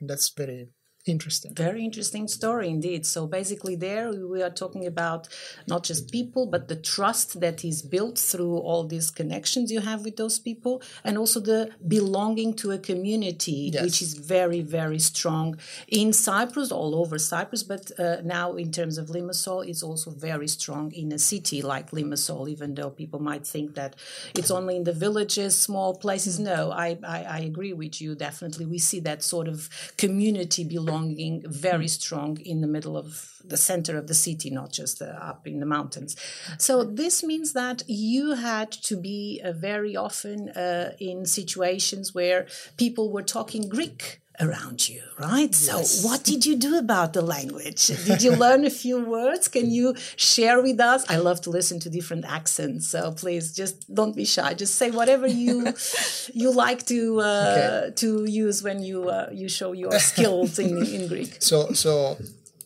And 0.00 0.10
that's 0.10 0.28
very 0.30 0.68
interesting. 1.06 1.54
Very 1.54 1.84
interesting 1.84 2.28
story 2.28 2.68
indeed. 2.68 3.06
So 3.06 3.26
basically, 3.26 3.74
there 3.74 4.12
we 4.12 4.42
are 4.42 4.50
talking 4.50 4.86
about 4.86 5.28
not 5.66 5.82
just 5.84 6.10
people, 6.10 6.46
but 6.46 6.68
the 6.68 6.76
trust 6.76 7.40
that 7.40 7.64
is 7.64 7.82
built 7.82 8.18
through 8.18 8.58
all 8.58 8.84
these 8.84 9.10
connections 9.10 9.72
you 9.72 9.80
have 9.80 10.04
with 10.04 10.16
those 10.16 10.38
people, 10.38 10.82
and 11.02 11.16
also 11.16 11.40
the 11.40 11.70
belonging 11.88 12.54
to 12.54 12.72
a 12.72 12.78
community, 12.78 13.70
yes. 13.72 13.82
which 13.82 14.02
is 14.02 14.14
very, 14.14 14.60
very 14.60 14.98
strong 14.98 15.58
in 15.88 16.12
Cyprus, 16.12 16.70
all 16.70 16.94
over 16.94 17.18
Cyprus, 17.18 17.62
but 17.62 17.90
uh, 17.98 18.16
now 18.22 18.54
in 18.54 18.70
terms 18.70 18.98
of 18.98 19.08
Limassol, 19.08 19.66
it's 19.66 19.82
also 19.82 20.10
very 20.10 20.48
strong 20.48 20.92
in 20.92 21.12
a 21.12 21.18
city 21.18 21.62
like 21.62 21.90
Limassol, 21.92 22.48
even 22.48 22.74
though 22.74 22.90
people 22.90 23.20
might 23.20 23.46
think 23.46 23.74
that 23.74 23.96
it's 24.34 24.50
only 24.50 24.76
in 24.76 24.84
the 24.84 24.92
villages, 24.92 25.56
small 25.56 25.94
places. 25.94 26.38
No, 26.38 26.70
I, 26.70 26.98
I, 27.02 27.24
I 27.24 27.38
agree 27.40 27.72
with 27.72 28.00
you. 28.00 28.14
Definitely, 28.14 28.66
we 28.66 28.78
see 28.78 29.00
that 29.00 29.22
sort 29.22 29.48
of 29.48 29.68
community 29.96 30.62
belonging 30.64 30.89
belonging 30.90 31.42
very 31.46 31.88
strong 31.88 32.38
in 32.40 32.60
the 32.60 32.66
middle 32.66 32.96
of 32.96 33.40
the 33.44 33.56
center 33.56 33.96
of 33.96 34.06
the 34.06 34.14
city, 34.14 34.50
not 34.50 34.72
just 34.72 35.00
uh, 35.02 35.06
up 35.30 35.46
in 35.46 35.60
the 35.60 35.66
mountains. 35.66 36.16
So 36.58 36.84
this 36.84 37.22
means 37.22 37.52
that 37.52 37.82
you 37.86 38.34
had 38.34 38.70
to 38.88 38.96
be 38.96 39.40
uh, 39.44 39.52
very 39.52 39.96
often 39.96 40.50
uh, 40.50 40.92
in 40.98 41.26
situations 41.26 42.14
where 42.14 42.46
people 42.76 43.10
were 43.12 43.22
talking 43.22 43.68
Greek 43.68 44.20
around 44.40 44.88
you, 44.88 45.02
right? 45.18 45.50
Yes. 45.50 45.90
So, 46.00 46.08
what 46.08 46.24
did 46.24 46.46
you 46.46 46.56
do 46.56 46.78
about 46.78 47.12
the 47.12 47.22
language? 47.22 47.86
Did 48.06 48.22
you 48.22 48.32
learn 48.32 48.64
a 48.64 48.70
few 48.70 49.04
words? 49.04 49.48
Can 49.48 49.70
you 49.70 49.94
share 50.16 50.62
with 50.62 50.80
us? 50.80 51.08
I 51.08 51.16
love 51.16 51.40
to 51.42 51.50
listen 51.50 51.78
to 51.80 51.90
different 51.90 52.24
accents, 52.24 52.88
so 52.88 53.12
please 53.12 53.54
just 53.54 53.92
don't 53.92 54.16
be 54.16 54.24
shy. 54.24 54.54
Just 54.54 54.76
say 54.76 54.90
whatever 54.90 55.26
you 55.26 55.74
you 56.32 56.52
like 56.52 56.86
to 56.86 57.20
uh, 57.20 57.82
okay. 57.84 57.94
to 57.96 58.24
use 58.24 58.62
when 58.62 58.82
you 58.82 59.08
uh, 59.08 59.28
you 59.32 59.48
show 59.48 59.72
your 59.72 59.98
skills 59.98 60.58
in 60.58 60.84
in 60.86 61.08
Greek. 61.08 61.36
So, 61.40 61.72
so 61.72 62.16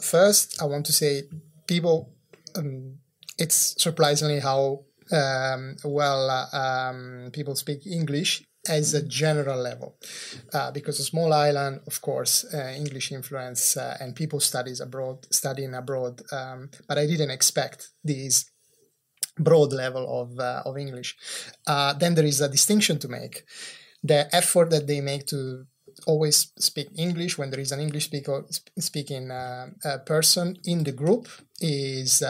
first, 0.00 0.62
I 0.62 0.66
want 0.66 0.86
to 0.86 0.92
say 0.92 1.22
people. 1.66 2.10
Um, 2.56 2.98
it's 3.36 3.74
surprisingly 3.82 4.38
how 4.38 4.84
um, 5.10 5.74
well 5.84 6.30
uh, 6.30 6.56
um, 6.56 7.30
people 7.32 7.56
speak 7.56 7.84
English 7.84 8.44
as 8.68 8.94
a 8.94 9.02
general 9.02 9.60
level. 9.60 9.96
Uh, 10.52 10.70
because 10.70 10.98
a 11.00 11.04
small 11.04 11.32
island 11.32 11.80
of 11.86 12.00
course 12.00 12.44
uh, 12.54 12.72
english 12.76 13.12
influence 13.12 13.76
uh, 13.76 13.96
and 14.00 14.16
people 14.16 14.40
studies 14.40 14.80
abroad 14.80 15.26
studying 15.30 15.74
abroad 15.74 16.22
um, 16.32 16.70
but 16.88 16.98
i 16.98 17.06
didn't 17.06 17.30
expect 17.30 17.90
this 18.02 18.50
broad 19.38 19.72
level 19.72 20.22
of, 20.22 20.38
uh, 20.38 20.62
of 20.64 20.76
english. 20.76 21.16
Uh, 21.66 21.92
then 21.94 22.14
there 22.14 22.24
is 22.24 22.40
a 22.40 22.48
distinction 22.48 22.98
to 22.98 23.08
make. 23.08 23.44
The 24.02 24.34
effort 24.34 24.70
that 24.70 24.86
they 24.86 25.00
make 25.00 25.26
to 25.28 25.66
always 26.06 26.52
speak 26.58 26.88
english 26.96 27.38
when 27.38 27.50
there 27.50 27.60
is 27.60 27.70
an 27.70 27.78
english 27.78 28.06
speaker 28.06 28.44
speaking 28.78 29.30
uh, 29.30 29.68
person 30.04 30.56
in 30.64 30.82
the 30.82 30.90
group 30.90 31.28
is 31.60 32.20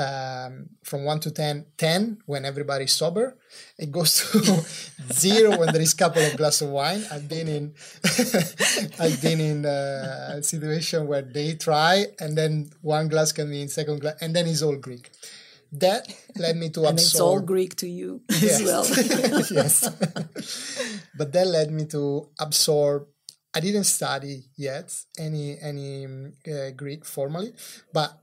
um, 0.00 0.70
from 0.82 1.04
1 1.04 1.20
to 1.20 1.30
10 1.30 1.66
10 1.76 2.18
when 2.24 2.44
everybody's 2.44 2.92
sober 2.92 3.36
it 3.78 3.92
goes 3.92 4.12
to 4.20 4.38
zero 5.12 5.58
when 5.58 5.72
there 5.72 5.82
is 5.82 5.92
a 5.92 5.96
couple 5.96 6.22
of 6.22 6.36
glass 6.36 6.62
of 6.62 6.70
wine 6.70 7.04
i've 7.12 7.28
been 7.28 7.48
in 7.48 7.74
i've 8.98 9.20
been 9.20 9.40
in 9.40 9.66
uh, 9.66 10.36
a 10.38 10.42
situation 10.42 11.06
where 11.06 11.22
they 11.22 11.54
try 11.54 12.06
and 12.18 12.36
then 12.38 12.70
one 12.80 13.08
glass 13.08 13.32
can 13.32 13.50
be 13.50 13.60
in 13.60 13.68
second 13.68 14.00
glass 14.00 14.16
and 14.22 14.34
then 14.34 14.46
it's 14.46 14.62
all 14.62 14.76
greek 14.76 15.10
that 15.72 16.08
led 16.36 16.56
me 16.56 16.68
to 16.70 16.80
absorb. 16.80 16.90
and 16.90 16.98
it's 16.98 17.20
all 17.20 17.40
greek 17.40 17.76
to 17.76 17.88
you 17.88 18.22
yes. 18.30 18.60
as 18.60 18.62
well 18.62 18.84
yes 19.50 19.74
but 21.18 21.32
that 21.32 21.46
led 21.46 21.70
me 21.70 21.84
to 21.84 22.26
absorb 22.40 23.06
I 23.52 23.58
didn't 23.58 23.84
study 23.84 24.44
yet 24.56 24.94
any 25.18 25.58
any 25.60 26.06
uh, 26.06 26.70
Greek 26.76 27.04
formally, 27.04 27.52
but 27.92 28.19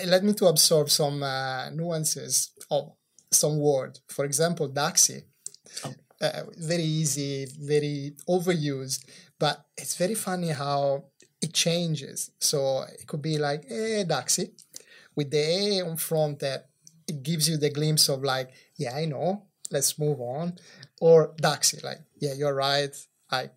it 0.00 0.08
led 0.08 0.24
me 0.24 0.32
to 0.34 0.46
absorb 0.46 0.90
some 0.90 1.22
uh, 1.22 1.70
nuances 1.70 2.52
of 2.70 2.92
some 3.30 3.58
word. 3.58 3.98
For 4.08 4.24
example, 4.24 4.68
daxi. 4.68 5.22
Oh. 5.84 5.94
Uh, 6.20 6.44
very 6.56 6.84
easy, 6.84 7.48
very 7.58 8.14
overused, 8.28 9.04
but 9.40 9.64
it's 9.76 9.96
very 9.96 10.14
funny 10.14 10.50
how 10.50 11.06
it 11.40 11.52
changes. 11.52 12.30
So 12.38 12.82
it 12.82 13.08
could 13.08 13.20
be 13.20 13.38
like, 13.38 13.64
eh, 13.68 14.04
daxi, 14.04 14.52
with 15.16 15.32
the 15.32 15.38
A 15.40 15.82
on 15.82 15.96
front 15.96 16.38
that 16.38 16.68
it 17.08 17.24
gives 17.24 17.48
you 17.48 17.56
the 17.56 17.70
glimpse 17.70 18.08
of 18.08 18.22
like, 18.22 18.50
yeah, 18.76 18.94
I 18.94 19.06
know, 19.06 19.46
let's 19.72 19.98
move 19.98 20.20
on. 20.20 20.58
Or 21.00 21.34
daxi, 21.42 21.82
like, 21.82 21.98
yeah, 22.20 22.34
you're 22.34 22.54
right, 22.54 22.94
I, 23.28 23.50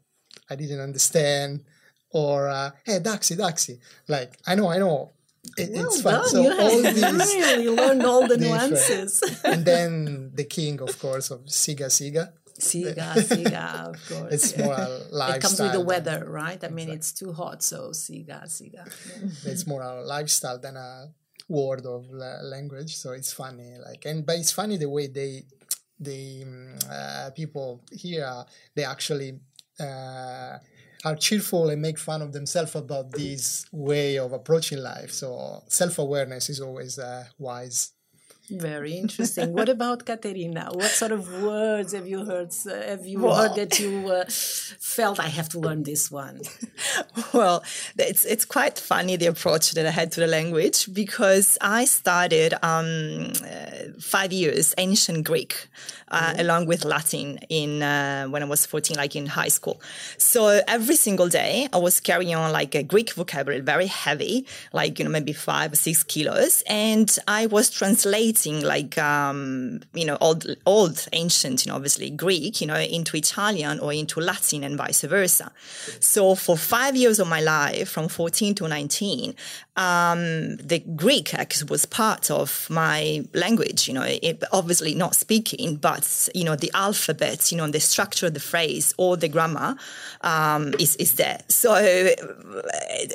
I 0.50 0.56
didn't 0.56 0.80
understand. 0.80 1.66
Or, 2.10 2.48
uh, 2.48 2.72
hey, 2.84 3.00
daxi, 3.00 3.38
daxi, 3.38 3.78
like, 4.08 4.40
I 4.48 4.56
know, 4.56 4.70
I 4.70 4.80
know, 4.80 5.12
it, 5.58 5.72
well 5.72 5.86
it's 5.86 6.02
fun. 6.02 6.14
Done. 6.14 6.30
So 6.30 6.42
you 6.42 6.60
all 6.60 6.82
these 6.82 7.02
really 7.36 7.70
learned 7.70 8.04
all 8.04 8.28
the 8.28 8.38
nuances. 8.38 9.24
and 9.44 9.66
then 9.66 10.32
the 10.34 10.44
king, 10.44 10.82
of 10.82 10.98
course, 11.00 11.32
of 11.32 11.46
Siga 11.46 11.88
Siga. 11.88 12.34
Siga, 12.60 13.14
Siga, 13.16 13.90
of 13.90 14.10
course. 14.10 14.34
It's 14.34 14.58
more 14.58 14.74
a 14.74 14.90
lifestyle. 15.12 15.36
It 15.38 15.42
comes 15.42 15.60
with 15.60 15.74
the 15.74 15.82
weather, 15.82 16.26
right? 16.28 16.64
I 16.64 16.70
mean, 16.70 16.90
exactly. 16.90 16.96
it's 16.96 17.12
too 17.12 17.34
hot, 17.34 17.64
so 17.64 17.90
Siga, 17.90 18.46
Siga. 18.46 18.84
it's 19.46 19.68
more 19.68 19.82
a 19.82 20.02
lifestyle 20.02 20.60
than 20.60 20.78
a 20.78 21.08
word 21.50 21.86
of 21.86 22.10
language. 22.12 22.96
So 22.96 23.12
it's 23.12 23.34
funny, 23.34 23.78
like, 23.84 24.06
and 24.06 24.26
but 24.26 24.38
it's 24.38 24.52
funny 24.52 24.78
the 24.78 24.90
way 24.90 25.08
they, 25.08 25.44
the 26.00 26.46
mm, 26.46 26.90
uh, 26.90 27.32
people 27.32 27.82
here, 27.92 28.46
they 28.74 28.84
actually. 28.84 29.40
Uh, 29.78 30.58
are 31.06 31.16
cheerful 31.16 31.70
and 31.70 31.82
make 31.82 32.00
fun 32.00 32.22
of 32.22 32.34
themselves 32.34 32.76
about 32.76 33.12
this 33.14 33.66
way 33.72 34.20
of 34.20 34.34
approaching 34.34 34.80
life. 34.80 35.12
So 35.12 35.64
self 35.70 36.00
awareness 36.00 36.50
is 36.50 36.62
always 36.62 37.00
uh, 37.00 37.26
wise. 37.40 37.95
Very 38.50 38.94
interesting. 38.94 39.54
what 39.54 39.70
about 39.70 40.06
Caterina? 40.06 40.70
What 40.72 40.92
sort 40.92 41.12
of 41.12 41.42
words 41.42 41.94
have 41.94 42.08
you 42.08 42.26
heard? 42.26 42.54
Have 42.66 43.06
you 43.06 43.22
well, 43.22 43.36
heard 43.36 43.56
that 43.56 43.80
you 43.80 44.08
uh, 44.10 44.26
felt 44.28 45.20
I 45.20 45.30
have 45.30 45.50
to 45.50 45.60
learn 45.60 45.84
this 45.84 46.12
one? 46.12 46.42
well, 47.34 47.64
it's 47.98 48.24
it's 48.24 48.46
quite 48.46 48.78
funny 48.78 49.16
the 49.16 49.28
approach 49.28 49.72
that 49.72 49.86
I 49.86 49.90
had 49.90 50.12
to 50.14 50.20
the 50.20 50.28
language 50.28 50.94
because 50.94 51.58
I 51.60 51.86
studied 51.86 52.54
um, 52.62 53.32
uh, 53.44 54.00
five 54.00 54.32
years 54.32 54.76
ancient 54.78 55.26
Greek 55.26 55.68
uh, 56.10 56.20
mm-hmm. 56.20 56.42
along 56.42 56.68
with 56.68 56.86
Latin 56.86 57.40
in 57.50 57.82
uh, 57.82 58.28
when 58.28 58.44
I 58.44 58.46
was 58.46 58.66
fourteen, 58.66 58.98
like 58.98 59.16
in 59.16 59.26
high 59.26 59.48
school. 59.48 59.82
So 60.20 60.62
every 60.68 60.98
single 60.98 61.30
day 61.30 61.68
I 61.74 61.78
was 61.78 62.00
carrying 62.00 62.36
on 62.36 62.52
like 62.52 62.76
a 62.76 62.84
Greek 62.84 63.14
vocabulary, 63.14 63.62
very 63.62 63.88
heavy, 63.88 64.46
like 64.72 65.00
you 65.00 65.06
know 65.06 65.12
maybe 65.12 65.34
five 65.34 65.74
or 65.74 65.78
six 65.78 66.04
kilos, 66.04 66.62
and 66.68 67.10
I 67.28 67.48
was 67.48 67.72
translating 67.72 68.35
translating 68.36 68.68
like 68.68 68.98
um, 68.98 69.82
you 69.94 70.06
know 70.06 70.18
old 70.22 70.46
old 70.66 71.08
ancient 71.14 71.66
you 71.66 71.72
know 71.72 71.76
obviously 71.76 72.10
Greek 72.10 72.62
you 72.62 72.68
know 72.68 72.78
into 72.78 73.18
Italian 73.18 73.80
or 73.80 73.94
into 73.94 74.20
Latin 74.20 74.64
and 74.64 74.78
vice 74.78 75.02
versa. 75.02 75.52
So 76.00 76.36
for 76.36 76.58
five 76.58 76.96
years 76.96 77.20
of 77.20 77.28
my 77.28 77.42
life, 77.42 77.90
from 77.90 78.08
14 78.08 78.56
to 78.56 78.68
19, 78.68 79.36
um, 79.76 80.56
the 80.58 80.80
Greek 80.96 81.34
was 81.70 81.86
part 81.86 82.32
of 82.32 82.68
my 82.70 83.26
language. 83.34 83.88
You 83.88 83.94
know, 83.96 84.04
it, 84.04 84.44
obviously 84.52 84.96
not 84.96 85.16
speaking, 85.16 85.76
but 85.76 86.30
you 86.34 86.44
know 86.44 86.56
the 86.56 86.72
alphabet, 86.74 87.52
you 87.52 87.58
know, 87.58 87.68
the 87.68 87.80
structure 87.80 88.28
of 88.28 88.34
the 88.34 88.40
phrase 88.40 88.94
or 88.98 89.18
the 89.18 89.28
grammar 89.28 89.76
um, 90.22 90.74
is 90.80 90.96
is 90.96 91.16
there. 91.16 91.40
So 91.50 91.76
it, 91.76 92.20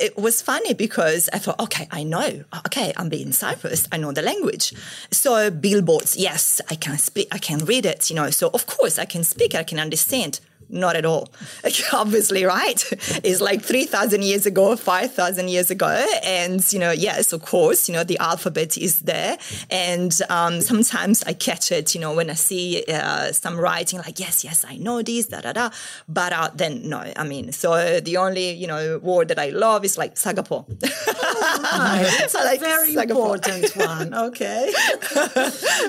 it 0.00 0.18
was 0.18 0.42
funny 0.42 0.74
because 0.74 1.28
I 1.32 1.38
thought, 1.38 1.60
okay, 1.60 1.88
I 1.90 2.02
know, 2.02 2.44
okay, 2.66 2.92
I'm 2.96 3.08
being 3.08 3.32
Cyprus, 3.32 3.88
I 3.92 3.96
know 3.96 4.12
the 4.12 4.22
language. 4.22 4.74
So 5.10 5.50
billboards, 5.50 6.16
yes, 6.16 6.60
I 6.68 6.74
can 6.74 6.98
speak, 6.98 7.28
I 7.32 7.38
can 7.38 7.64
read 7.64 7.86
it. 7.86 8.10
You 8.10 8.16
know, 8.16 8.30
so 8.30 8.50
of 8.52 8.66
course 8.66 8.98
I 8.98 9.06
can 9.06 9.24
speak, 9.24 9.54
I 9.54 9.62
can 9.62 9.78
understand 9.78 10.40
not 10.72 10.96
at 10.96 11.04
all. 11.04 11.28
Obviously, 11.92 12.44
right? 12.44 12.82
It's 13.22 13.40
like 13.40 13.62
3,000 13.62 14.22
years 14.22 14.46
ago, 14.46 14.76
5,000 14.76 15.48
years 15.48 15.70
ago. 15.70 15.88
And, 16.24 16.60
you 16.72 16.78
know, 16.78 16.90
yes, 16.90 17.32
of 17.32 17.42
course, 17.42 17.88
you 17.88 17.94
know, 17.94 18.04
the 18.04 18.18
alphabet 18.18 18.78
is 18.78 19.00
there. 19.00 19.36
And 19.70 20.16
um, 20.30 20.60
sometimes 20.60 21.22
I 21.24 21.32
catch 21.32 21.72
it, 21.72 21.94
you 21.94 22.00
know, 22.00 22.14
when 22.14 22.30
I 22.30 22.34
see 22.34 22.84
uh, 22.88 23.32
some 23.32 23.58
writing 23.58 23.98
like, 23.98 24.18
yes, 24.18 24.44
yes, 24.44 24.64
I 24.66 24.76
know 24.76 25.02
this, 25.02 25.26
da, 25.26 25.40
da, 25.40 25.52
da. 25.52 25.70
But 26.08 26.32
uh, 26.32 26.50
then, 26.54 26.88
no, 26.88 27.12
I 27.16 27.24
mean, 27.24 27.52
so 27.52 28.00
the 28.00 28.16
only, 28.16 28.52
you 28.52 28.66
know, 28.66 28.98
word 28.98 29.28
that 29.28 29.38
I 29.38 29.50
love 29.50 29.84
is 29.84 29.98
like 29.98 30.14
Sagapo. 30.14 30.64
Oh, 30.66 31.98
it's 32.24 32.34
a 32.40 32.44
like 32.44 32.60
very 32.60 32.94
important 32.94 33.76
one. 33.76 34.14
Okay. 34.14 34.72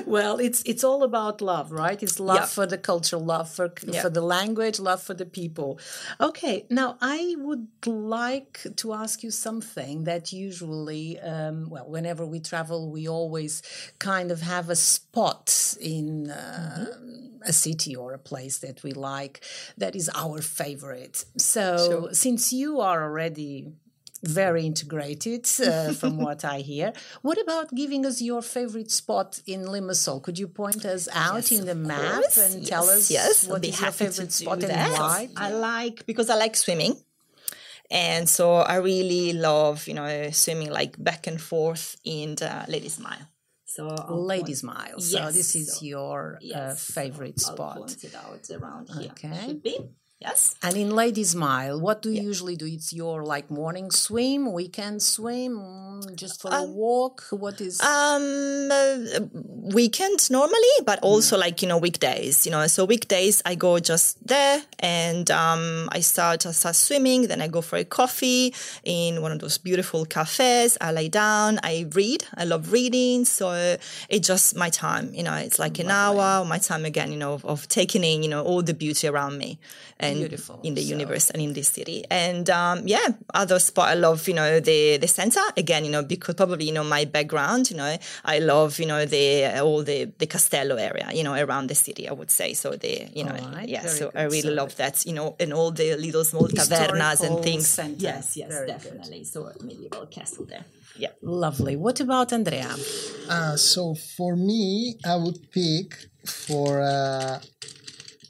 well, 0.06 0.38
it's 0.38 0.62
it's 0.64 0.84
all 0.84 1.02
about 1.02 1.40
love, 1.40 1.72
right? 1.72 2.02
It's 2.02 2.18
love 2.20 2.50
for 2.50 2.66
the 2.66 2.78
culture, 2.78 3.18
love 3.18 3.48
for, 3.48 3.72
for 4.02 4.10
the 4.10 4.20
language 4.20 4.71
love 4.78 5.02
for 5.02 5.14
the 5.14 5.26
people. 5.26 5.78
Okay, 6.20 6.66
now 6.70 6.96
I 7.00 7.34
would 7.38 7.68
like 7.86 8.66
to 8.76 8.92
ask 8.92 9.22
you 9.22 9.30
something 9.30 10.04
that 10.04 10.32
usually, 10.32 11.18
um, 11.20 11.68
well, 11.68 11.88
whenever 11.88 12.24
we 12.26 12.40
travel, 12.40 12.90
we 12.90 13.08
always 13.08 13.62
kind 13.98 14.30
of 14.30 14.42
have 14.42 14.70
a 14.70 14.76
spot 14.76 15.76
in 15.80 16.30
uh, 16.30 16.86
mm-hmm. 16.88 17.42
a 17.42 17.52
city 17.52 17.96
or 17.96 18.12
a 18.12 18.18
place 18.18 18.58
that 18.58 18.82
we 18.82 18.92
like 18.92 19.44
that 19.76 19.96
is 19.96 20.10
our 20.14 20.40
favorite. 20.40 21.24
So, 21.36 21.76
sure. 21.76 22.14
since 22.14 22.52
you 22.52 22.80
are 22.80 23.02
already 23.02 23.72
very 24.22 24.64
integrated 24.64 25.46
uh, 25.66 25.92
from 25.92 26.18
what 26.18 26.44
I 26.44 26.58
hear. 26.58 26.92
What 27.22 27.40
about 27.40 27.74
giving 27.74 28.06
us 28.06 28.22
your 28.22 28.42
favorite 28.42 28.90
spot 28.90 29.40
in 29.46 29.64
Limassol? 29.64 30.22
Could 30.22 30.38
you 30.38 30.48
point 30.48 30.84
us 30.84 31.08
out 31.12 31.50
yes, 31.50 31.52
in 31.52 31.66
the 31.66 31.74
map 31.74 32.22
course. 32.22 32.38
and 32.38 32.60
yes, 32.60 32.68
tell 32.68 32.88
us 32.88 33.10
yes, 33.10 33.46
what 33.46 33.64
is 33.64 33.80
your 33.80 33.90
favorite 33.90 34.32
spot 34.32 34.62
and 34.62 34.92
why? 34.92 35.28
I 35.36 35.50
like 35.50 36.06
because 36.06 36.30
I 36.30 36.36
like 36.36 36.56
swimming. 36.56 36.96
And 37.90 38.26
so 38.26 38.54
I 38.54 38.76
really 38.76 39.34
love, 39.34 39.86
you 39.86 39.94
know, 39.94 40.30
swimming 40.30 40.70
like 40.70 41.02
back 41.02 41.26
and 41.26 41.40
forth 41.40 41.96
in 42.04 42.36
the 42.36 42.64
Ladies 42.66 42.98
Mile. 42.98 43.28
So 43.66 43.88
I'll 43.88 44.24
Ladies 44.24 44.62
point. 44.62 44.76
Mile. 44.76 45.00
So 45.00 45.30
this 45.30 45.54
is 45.54 45.82
your 45.82 46.36
uh, 46.36 46.38
yes, 46.40 46.90
uh, 46.90 47.00
favorite 47.00 47.40
so 47.40 47.54
spot. 47.54 47.76
point 47.78 48.04
it 48.04 48.14
out 48.14 48.50
around 48.50 48.88
here. 48.90 49.10
Okay. 49.10 49.46
Should 49.46 49.62
be. 49.62 49.78
Yes. 50.24 50.54
And 50.62 50.76
in 50.76 50.90
Ladies 50.90 51.34
Mile, 51.34 51.80
what 51.80 52.00
do 52.00 52.08
you 52.08 52.16
yeah. 52.16 52.22
usually 52.22 52.54
do? 52.54 52.64
It's 52.64 52.92
your 52.92 53.24
like 53.24 53.50
morning 53.50 53.90
swim, 53.90 54.52
weekend 54.52 55.02
swim, 55.02 55.58
mm, 55.58 56.14
just 56.14 56.40
for 56.40 56.54
um, 56.54 56.62
a 56.62 56.66
walk. 56.66 57.24
What 57.30 57.60
is 57.60 57.80
um 57.80 58.70
uh, 58.70 58.94
weekend 59.74 60.30
normally, 60.30 60.76
but 60.86 61.00
mm. 61.00 61.06
also 61.10 61.36
like 61.36 61.60
you 61.60 61.66
know 61.66 61.76
weekdays. 61.76 62.46
You 62.46 62.52
know, 62.52 62.64
so 62.68 62.84
weekdays 62.84 63.42
I 63.44 63.56
go 63.56 63.80
just 63.80 64.24
there 64.24 64.62
and 64.78 65.28
um, 65.32 65.88
I 65.90 65.98
start 65.98 66.46
I 66.46 66.52
start 66.52 66.76
swimming. 66.76 67.26
Then 67.26 67.42
I 67.42 67.48
go 67.48 67.60
for 67.60 67.76
a 67.76 67.84
coffee 67.84 68.54
in 68.84 69.22
one 69.22 69.32
of 69.32 69.40
those 69.40 69.58
beautiful 69.58 70.04
cafes. 70.04 70.78
I 70.80 70.92
lay 70.92 71.08
down. 71.08 71.58
I 71.64 71.86
read. 71.94 72.24
I 72.36 72.44
love 72.44 72.70
reading, 72.70 73.24
so 73.24 73.76
it's 74.08 74.28
just 74.28 74.54
my 74.54 74.70
time. 74.70 75.12
You 75.14 75.24
know, 75.24 75.34
it's 75.34 75.58
like 75.58 75.80
an 75.80 75.90
hour. 75.90 76.44
My 76.44 76.58
time 76.58 76.84
again. 76.84 77.10
You 77.10 77.18
know, 77.18 77.32
of, 77.32 77.44
of 77.44 77.66
taking 77.66 78.04
in 78.04 78.22
you 78.22 78.28
know 78.28 78.44
all 78.44 78.62
the 78.62 78.74
beauty 78.74 79.08
around 79.08 79.36
me. 79.36 79.58
And 80.02 80.12
and 80.12 80.20
Beautiful. 80.20 80.60
in 80.62 80.74
the 80.74 80.82
so. 80.82 80.88
universe 80.96 81.30
and 81.30 81.42
in 81.42 81.52
this 81.52 81.68
city. 81.68 82.04
And 82.10 82.48
um, 82.50 82.86
yeah, 82.86 83.08
other 83.34 83.58
spot 83.58 83.88
I 83.88 83.94
love, 83.94 84.26
you 84.28 84.34
know, 84.34 84.60
the 84.60 84.98
the 84.98 85.08
center 85.08 85.40
again, 85.56 85.84
you 85.84 85.90
know, 85.90 86.02
because 86.02 86.34
probably 86.34 86.66
you 86.66 86.72
know 86.72 86.84
my 86.84 87.04
background, 87.04 87.70
you 87.70 87.76
know, 87.76 87.96
I 88.24 88.38
love 88.38 88.78
you 88.78 88.86
know 88.86 89.04
the 89.04 89.60
all 89.60 89.82
the 89.82 90.10
the 90.18 90.26
Castello 90.26 90.76
area, 90.76 91.08
you 91.12 91.24
know, 91.24 91.34
around 91.34 91.68
the 91.68 91.74
city. 91.74 92.08
I 92.08 92.12
would 92.12 92.30
say 92.30 92.54
so. 92.54 92.72
The 92.72 93.08
you 93.14 93.24
know, 93.24 93.36
right. 93.54 93.68
yeah. 93.68 93.82
Very 93.82 93.98
so 93.98 94.10
good. 94.10 94.20
I 94.20 94.24
really 94.24 94.52
so 94.54 94.60
love 94.62 94.76
that, 94.76 95.04
you 95.06 95.14
know, 95.14 95.36
and 95.40 95.52
all 95.52 95.70
the 95.70 95.96
little 95.96 96.24
small 96.24 96.48
tavernas 96.48 97.20
and 97.26 97.42
things. 97.42 97.68
Center. 97.68 98.02
Yes, 98.02 98.36
yes, 98.36 98.48
Very 98.48 98.66
definitely. 98.66 99.20
Good. 99.20 99.26
So 99.26 99.50
medieval 99.62 100.06
castle 100.06 100.44
there. 100.44 100.64
Yeah, 100.96 101.12
lovely. 101.22 101.74
What 101.76 102.00
about 102.00 102.32
Andrea? 102.32 102.74
Uh, 103.28 103.56
so 103.56 103.94
for 103.94 104.36
me, 104.36 104.96
I 105.06 105.16
would 105.16 105.50
pick 105.50 105.94
for 106.26 106.82
uh, 106.82 107.40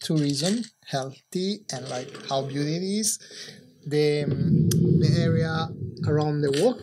tourism 0.01 0.63
healthy 0.93 1.51
and 1.73 1.89
like 1.89 2.11
how 2.29 2.43
beauty 2.43 2.77
it 2.77 2.87
is 3.01 3.19
the, 3.87 4.25
um, 4.25 4.69
the 5.03 5.11
area 5.19 5.69
around 6.07 6.43
the 6.43 6.53
walk 6.63 6.83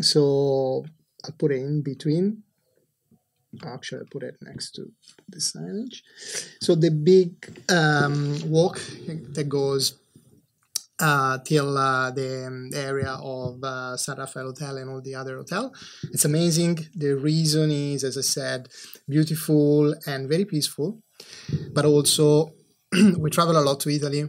so 0.00 0.84
i'll 1.24 1.36
put 1.38 1.50
it 1.50 1.60
in 1.60 1.82
between 1.82 2.42
actually 3.66 4.02
i 4.02 4.06
put 4.10 4.22
it 4.22 4.36
next 4.40 4.70
to 4.76 4.82
the 5.28 5.38
signage 5.38 5.96
so 6.60 6.74
the 6.74 6.90
big 6.90 7.30
um, 7.68 8.38
walk 8.48 8.80
that 9.34 9.48
goes 9.48 9.98
uh, 11.00 11.38
till 11.44 11.76
uh, 11.78 12.10
the, 12.10 12.46
um, 12.46 12.70
area 12.74 13.16
of 13.22 13.64
uh, 13.64 13.96
San 13.96 14.18
Rafael 14.18 14.46
Hotel 14.46 14.76
and 14.76 14.90
all 14.90 15.00
the 15.00 15.14
other 15.14 15.38
hotel. 15.38 15.72
It's 16.12 16.26
amazing. 16.26 16.78
The 16.94 17.14
reason 17.14 17.70
is, 17.70 18.04
as 18.04 18.18
I 18.18 18.20
said, 18.20 18.68
beautiful 19.08 19.94
and 20.06 20.28
very 20.28 20.44
peaceful, 20.44 21.00
but 21.72 21.86
also 21.86 22.52
we 23.18 23.30
travel 23.30 23.58
a 23.58 23.60
lot 23.60 23.80
to 23.80 23.90
Italy 23.90 24.28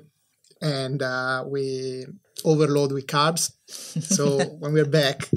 and 0.62 1.02
uh, 1.02 1.44
we 1.48 2.06
overload 2.46 2.92
with 2.92 3.08
carbs. 3.08 3.52
So 3.68 4.40
when 4.60 4.74
we're 4.74 4.86
back, 4.86 5.30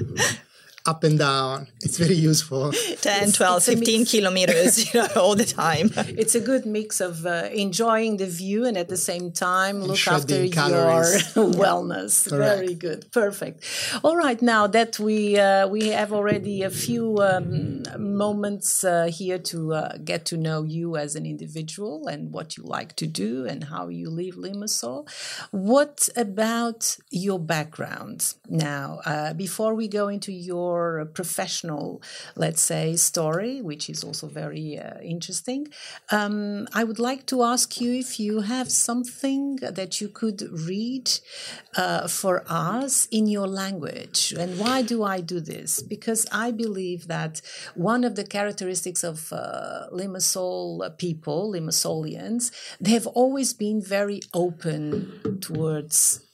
up 0.85 1.03
and 1.03 1.17
down. 1.17 1.67
It's 1.81 1.97
very 1.97 2.15
useful. 2.15 2.71
10, 3.01 3.31
12, 3.31 3.63
15 3.63 4.05
kilometers 4.05 4.93
you 4.93 5.01
know, 5.01 5.07
all 5.15 5.35
the 5.35 5.45
time. 5.45 5.91
It's 6.25 6.35
a 6.35 6.39
good 6.39 6.65
mix 6.65 7.01
of 7.01 7.25
uh, 7.25 7.49
enjoying 7.51 8.17
the 8.17 8.27
view 8.27 8.65
and 8.65 8.77
at 8.77 8.89
the 8.89 8.97
same 8.97 9.31
time 9.31 9.81
look 9.81 10.07
after 10.07 10.43
your 10.43 11.03
wellness. 11.61 12.29
Very 12.29 12.75
good. 12.75 13.11
Perfect. 13.11 13.63
All 14.03 14.15
right. 14.15 14.41
Now 14.41 14.67
that 14.67 14.99
we 14.99 15.37
uh, 15.37 15.67
we 15.67 15.89
have 15.89 16.13
already 16.13 16.63
a 16.63 16.69
few 16.69 17.17
um, 17.19 17.83
moments 17.97 18.83
uh, 18.83 19.05
here 19.19 19.39
to 19.51 19.73
uh, 19.73 19.97
get 20.03 20.25
to 20.25 20.37
know 20.37 20.63
you 20.63 20.95
as 20.95 21.15
an 21.15 21.25
individual 21.25 22.07
and 22.07 22.31
what 22.31 22.57
you 22.57 22.63
like 22.63 22.95
to 22.97 23.07
do 23.07 23.45
and 23.45 23.65
how 23.65 23.87
you 23.89 24.09
live 24.09 24.35
Limassol, 24.35 25.09
what 25.51 26.09
about 26.15 26.97
your 27.09 27.39
background? 27.39 28.35
Now, 28.47 28.99
uh, 29.05 29.33
before 29.33 29.73
we 29.75 29.87
go 29.87 30.07
into 30.07 30.31
your 30.31 30.74
your 30.75 31.05
professional, 31.05 32.01
let's 32.35 32.61
say, 32.61 32.95
story, 32.95 33.61
which 33.61 33.89
is 33.89 34.03
also 34.03 34.27
very 34.27 34.79
uh, 34.79 34.99
interesting. 35.01 35.67
Um, 36.11 36.67
I 36.73 36.83
would 36.83 36.99
like 36.99 37.25
to 37.27 37.43
ask 37.43 37.67
you 37.81 37.93
if 37.93 38.19
you 38.19 38.41
have 38.41 38.69
something 38.71 39.57
that 39.79 40.01
you 40.01 40.07
could 40.09 40.41
read 40.51 41.09
uh, 41.77 42.07
for 42.07 42.43
us 42.47 43.07
in 43.11 43.27
your 43.27 43.47
language. 43.47 44.33
And 44.37 44.59
why 44.59 44.81
do 44.81 45.03
I 45.03 45.21
do 45.21 45.39
this? 45.39 45.81
Because 45.81 46.25
I 46.31 46.51
believe 46.51 47.07
that 47.07 47.41
one 47.91 48.03
of 48.03 48.15
the 48.15 48.25
characteristics 48.37 49.03
of 49.03 49.31
uh, 49.31 49.87
Limassol 49.91 50.97
people, 50.97 51.51
Limassolians, 51.55 52.51
they 52.79 52.91
have 52.91 53.07
always 53.07 53.53
been 53.53 53.81
very 53.81 54.19
open 54.33 55.39
towards 55.41 56.24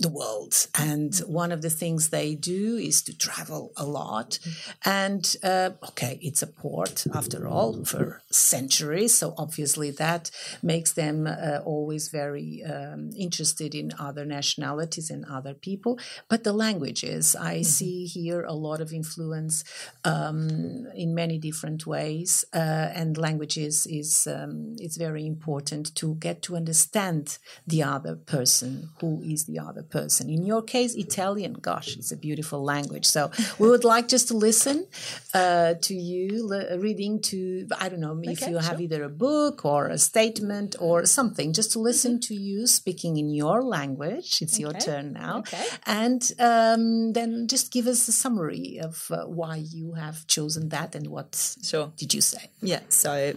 the 0.00 0.08
world. 0.08 0.66
And 0.74 1.14
one 1.26 1.52
of 1.52 1.62
the 1.62 1.70
things 1.70 2.08
they 2.08 2.34
do 2.34 2.76
is 2.76 3.02
to 3.02 3.16
travel 3.16 3.72
a 3.76 3.84
lot. 3.84 4.38
And 4.84 5.36
uh, 5.42 5.70
okay, 5.90 6.18
it's 6.22 6.42
a 6.42 6.46
port 6.46 7.06
after 7.14 7.46
all 7.46 7.84
for 7.84 8.22
centuries. 8.30 9.14
So 9.14 9.34
obviously 9.36 9.90
that 9.92 10.30
makes 10.62 10.92
them 10.92 11.26
uh, 11.26 11.60
always 11.64 12.08
very 12.08 12.64
um, 12.64 13.10
interested 13.16 13.74
in 13.74 13.92
other 13.98 14.24
nationalities 14.24 15.10
and 15.10 15.24
other 15.26 15.54
people. 15.54 15.98
But 16.28 16.44
the 16.44 16.54
languages, 16.54 17.36
I 17.36 17.56
mm-hmm. 17.56 17.62
see 17.64 18.06
here 18.06 18.42
a 18.42 18.54
lot 18.54 18.80
of 18.80 18.92
influence 18.92 19.64
um, 20.04 20.86
in 20.94 21.14
many 21.14 21.38
different 21.38 21.86
ways. 21.86 22.44
Uh, 22.54 22.88
and 22.94 23.18
languages 23.18 23.86
is 23.86 24.26
um, 24.26 24.76
it's 24.78 24.96
very 24.96 25.26
important 25.26 25.94
to 25.96 26.14
get 26.14 26.40
to 26.42 26.56
understand 26.56 27.38
the 27.66 27.82
other 27.82 28.16
person, 28.16 28.90
who 29.00 29.22
is 29.22 29.44
the 29.44 29.58
other 29.58 29.82
person. 29.90 30.30
In 30.30 30.44
your 30.46 30.62
case, 30.62 30.94
Italian, 30.94 31.54
gosh, 31.54 31.96
it's 31.96 32.12
a 32.12 32.16
beautiful 32.16 32.62
language. 32.64 33.06
So 33.06 33.30
we 33.58 33.68
would 33.68 33.84
like 33.84 34.06
just 34.08 34.28
to 34.28 34.34
listen 34.34 34.86
uh, 35.34 35.74
to 35.82 35.94
you 35.94 36.46
le- 36.46 36.78
reading 36.78 37.20
to, 37.30 37.66
I 37.78 37.88
don't 37.88 38.00
know, 38.00 38.18
if 38.22 38.42
Okay, 38.42 38.50
you 38.50 38.58
have 38.58 38.76
sure. 38.78 38.80
either 38.80 39.02
a 39.04 39.08
book 39.08 39.64
or 39.64 39.88
a 39.88 39.98
statement 39.98 40.76
or 40.80 41.06
something, 41.06 41.52
just 41.52 41.72
to 41.72 41.78
listen 41.78 42.20
to 42.20 42.34
you 42.34 42.66
speaking 42.66 43.16
in 43.16 43.28
your 43.30 43.62
language. 43.62 44.40
It's 44.42 44.58
your 44.58 44.72
turn 44.72 45.12
now. 45.12 45.38
Okay. 45.40 45.64
And 45.86 46.22
um, 46.38 47.12
then 47.12 47.46
just 47.48 47.72
give 47.72 47.86
us 47.86 48.08
a 48.08 48.12
summary 48.12 48.78
of 48.80 49.10
uh, 49.10 49.24
why 49.26 49.56
you 49.56 49.94
have 49.94 50.26
chosen 50.26 50.68
that 50.70 50.94
and 50.94 51.06
what 51.08 51.56
Sure. 51.62 51.92
did 51.96 52.14
you 52.14 52.20
say? 52.20 52.44
Yeah, 52.62 52.80
so 52.88 53.34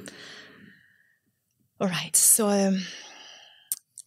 all 1.81 1.87
right, 1.89 2.15
so 2.15 2.47
um, 2.47 2.81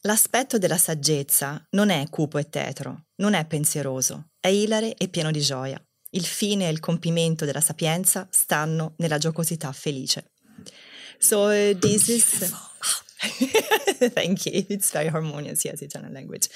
l'aspetto 0.06 0.56
della 0.56 0.78
saggezza 0.78 1.62
non 1.70 1.90
è 1.90 2.08
cupo 2.08 2.38
e 2.38 2.48
tetro, 2.48 3.08
non 3.16 3.34
è 3.34 3.44
pensieroso, 3.44 4.30
è 4.40 4.48
ilare 4.48 4.94
e 4.94 5.08
pieno 5.08 5.30
di 5.30 5.40
gioia. 5.40 5.78
Il 6.10 6.24
fine 6.24 6.68
e 6.68 6.70
il 6.70 6.80
compimento 6.80 7.44
della 7.44 7.60
sapienza 7.60 8.26
stanno 8.30 8.94
nella 8.98 9.18
giocosità 9.18 9.70
felice. 9.72 10.32
So 11.18 11.48
uh, 11.48 11.76
this 11.78 12.08
is 12.08 12.54
Thank 14.14 14.46
you. 14.46 14.64
It's 14.68 14.92
very 14.92 15.08
harmonious, 15.08 15.64
yes, 15.64 15.82
Italian 15.82 16.12
language. 16.12 16.48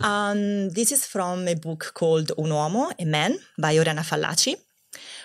Um, 0.00 0.68
this 0.70 0.90
is 0.90 1.06
from 1.06 1.48
a 1.48 1.54
book 1.54 1.92
called 1.94 2.32
Un 2.36 2.50
uomo, 2.50 2.90
a 2.98 3.04
man 3.04 3.38
by 3.56 3.78
Oriana 3.78 4.02
Fallaci. 4.02 4.56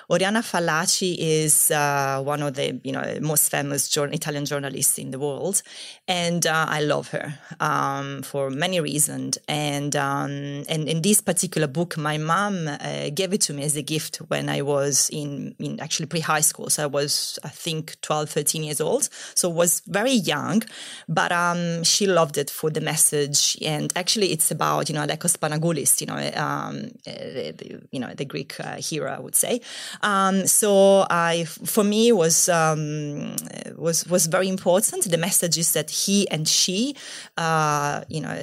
Oriana 0.10 0.40
Fallaci 0.40 1.18
is 1.20 1.70
uh, 1.70 2.22
one 2.24 2.42
of 2.42 2.54
the 2.54 2.80
you 2.82 2.94
know 2.94 3.04
most 3.20 3.52
famous 3.52 3.90
jour- 3.90 4.08
Italian 4.08 4.46
journalists 4.46 4.98
in 4.98 5.12
the 5.12 5.20
world, 5.20 5.62
and 6.08 6.48
uh, 6.48 6.66
I 6.70 6.80
love 6.80 7.10
her 7.10 7.38
um, 7.60 8.22
for 8.22 8.50
many 8.50 8.80
reasons. 8.80 9.38
And 9.50 9.98
um, 9.98 10.64
and 10.70 10.88
in 10.88 11.02
this 11.02 11.20
particular 11.20 11.68
book, 11.68 11.98
my 11.98 12.18
mom 12.18 12.70
uh, 12.70 13.10
gave 13.14 13.34
it 13.34 13.42
to 13.42 13.54
me 13.54 13.64
as 13.64 13.76
a 13.76 13.82
gift 13.82 14.18
when 14.30 14.48
I 14.48 14.62
was 14.62 15.10
in 15.12 15.56
in 15.60 15.78
actually 15.82 16.06
pre 16.06 16.22
high 16.22 16.40
school. 16.40 16.70
So 16.70 16.84
I 16.84 16.88
was 16.88 17.38
I 17.44 17.50
think 17.50 18.00
12, 18.00 18.30
13 18.30 18.64
years 18.64 18.80
old. 18.80 19.10
So 19.36 19.50
was 19.50 19.82
very 19.88 20.14
young, 20.14 20.64
but 21.10 21.34
um, 21.34 21.84
she 21.84 22.08
loved 22.08 22.38
it 22.38 22.50
for 22.50 22.70
the 22.70 22.80
message. 22.80 23.58
And 23.62 23.92
actually, 23.98 24.32
it's 24.32 24.52
about 24.52 24.88
you 24.88 24.96
know 24.96 25.06
Alekos 25.06 25.36
Panagoulis, 25.38 26.00
you 26.00 26.08
know 26.08 26.16
um, 26.42 26.92
uh, 27.06 27.52
you 27.92 28.00
know 28.00 28.14
the 28.14 28.24
Greek 28.24 28.58
uh, 28.62 28.78
hero, 28.78 29.12
I 29.12 29.20
would 29.20 29.36
say. 29.36 29.60
Um, 30.02 30.48
so 30.48 31.06
I, 31.10 31.46
for 31.46 31.84
me, 31.84 32.12
was 32.12 32.50
um, 32.50 33.36
was 33.76 34.08
was 34.08 34.28
very 34.28 34.48
important. 34.48 35.10
The 35.10 35.18
messages 35.18 35.74
that 35.74 35.90
he 35.90 36.30
and 36.30 36.48
she, 36.48 36.96
uh, 37.38 38.04
you 38.08 38.22
know, 38.22 38.38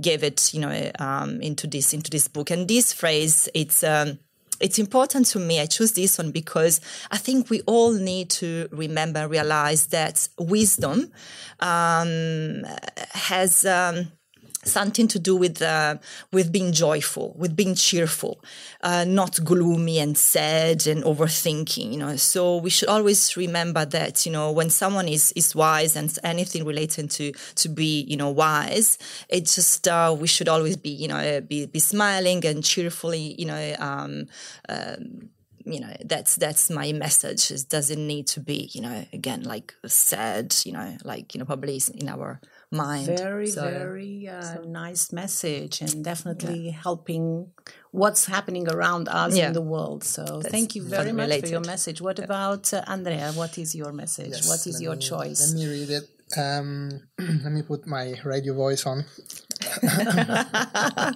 gave 0.00 0.22
it, 0.22 0.52
you 0.54 0.60
know, 0.60 0.90
um, 0.98 1.40
into 1.40 1.66
this 1.66 1.92
into 1.92 2.10
this 2.10 2.28
book. 2.28 2.50
And 2.50 2.68
this 2.68 2.92
phrase, 2.92 3.48
it's. 3.54 3.82
Um, 3.82 4.18
it's 4.60 4.80
important 4.80 5.26
to 5.26 5.38
me. 5.38 5.60
I 5.60 5.66
choose 5.66 5.92
this 5.92 6.18
one 6.18 6.32
because 6.32 6.80
I 7.12 7.16
think 7.16 7.48
we 7.48 7.60
all 7.60 7.92
need 7.92 8.28
to 8.30 8.68
remember, 8.72 9.28
realize 9.28 9.86
that 9.88 10.28
wisdom 10.36 11.12
um, 11.60 12.64
has 13.12 13.64
um, 13.64 14.10
something 14.64 15.08
to 15.08 15.18
do 15.18 15.36
with 15.36 15.62
uh, 15.62 15.96
with 16.32 16.52
being 16.52 16.72
joyful, 16.72 17.34
with 17.38 17.56
being 17.56 17.74
cheerful, 17.74 18.42
uh, 18.82 19.04
not 19.04 19.42
gloomy 19.44 19.98
and 19.98 20.16
sad 20.16 20.86
and 20.86 21.02
overthinking. 21.04 21.92
You 21.92 21.98
know, 21.98 22.16
so 22.16 22.56
we 22.56 22.70
should 22.70 22.88
always 22.88 23.36
remember 23.36 23.84
that 23.86 24.26
you 24.26 24.32
know 24.32 24.52
when 24.52 24.70
someone 24.70 25.08
is 25.08 25.32
is 25.32 25.54
wise 25.54 25.96
and 25.96 26.16
anything 26.24 26.64
related 26.64 27.10
to 27.12 27.32
to 27.32 27.68
be 27.68 28.02
you 28.02 28.16
know 28.16 28.30
wise, 28.30 28.98
it's 29.28 29.54
just 29.54 29.86
uh, 29.88 30.14
we 30.18 30.26
should 30.26 30.48
always 30.48 30.76
be 30.76 30.90
you 30.90 31.08
know 31.08 31.40
be 31.40 31.66
be 31.66 31.78
smiling 31.78 32.44
and 32.44 32.64
cheerfully 32.64 33.34
you 33.38 33.46
know. 33.46 33.76
Um, 33.78 34.26
um, 34.68 35.30
you 35.64 35.80
know 35.80 35.94
that's 36.04 36.36
that's 36.36 36.70
my 36.70 36.92
message 36.92 37.50
it 37.50 37.66
doesn't 37.68 38.06
need 38.06 38.26
to 38.26 38.40
be 38.40 38.70
you 38.72 38.80
know 38.80 39.04
again 39.12 39.42
like 39.42 39.74
sad 39.86 40.54
you 40.64 40.72
know 40.72 40.96
like 41.04 41.34
you 41.34 41.38
know 41.38 41.44
probably 41.44 41.78
in 41.94 42.08
our 42.08 42.40
mind 42.70 43.06
Very, 43.06 43.46
So- 43.50 43.62
very 43.62 44.28
uh, 44.28 44.60
nice 44.66 45.12
message 45.12 45.80
and 45.80 46.04
definitely 46.04 46.70
helping 46.70 47.46
what's 47.92 48.26
happening 48.26 48.68
around 48.68 49.08
us 49.08 49.34
Yeah. 49.34 49.46
in 49.48 49.52
the 49.54 49.62
world. 49.62 50.04
So 50.04 50.40
thank 50.42 50.74
you 50.74 50.82
very 50.84 51.12
much 51.12 51.40
for 51.40 51.48
your 51.48 51.64
message. 51.64 52.00
What 52.02 52.18
about 52.18 52.72
uh, 52.72 52.82
Andrea? 52.86 53.32
What 53.32 53.56
is 53.58 53.74
your 53.74 53.92
message? 53.92 54.30
Yes, 54.32 54.48
what 54.48 54.66
is 54.66 54.80
your 54.80 54.96
me- 54.96 55.02
choice? 55.02 55.40
Let 55.46 55.54
me 55.54 55.66
read 55.66 55.90
it. 55.90 56.08
Um, 56.36 56.90
let 57.42 57.52
me 57.52 57.62
put 57.62 57.86
my 57.86 58.14
radio 58.24 58.52
voice 58.54 58.84
on. 58.86 59.04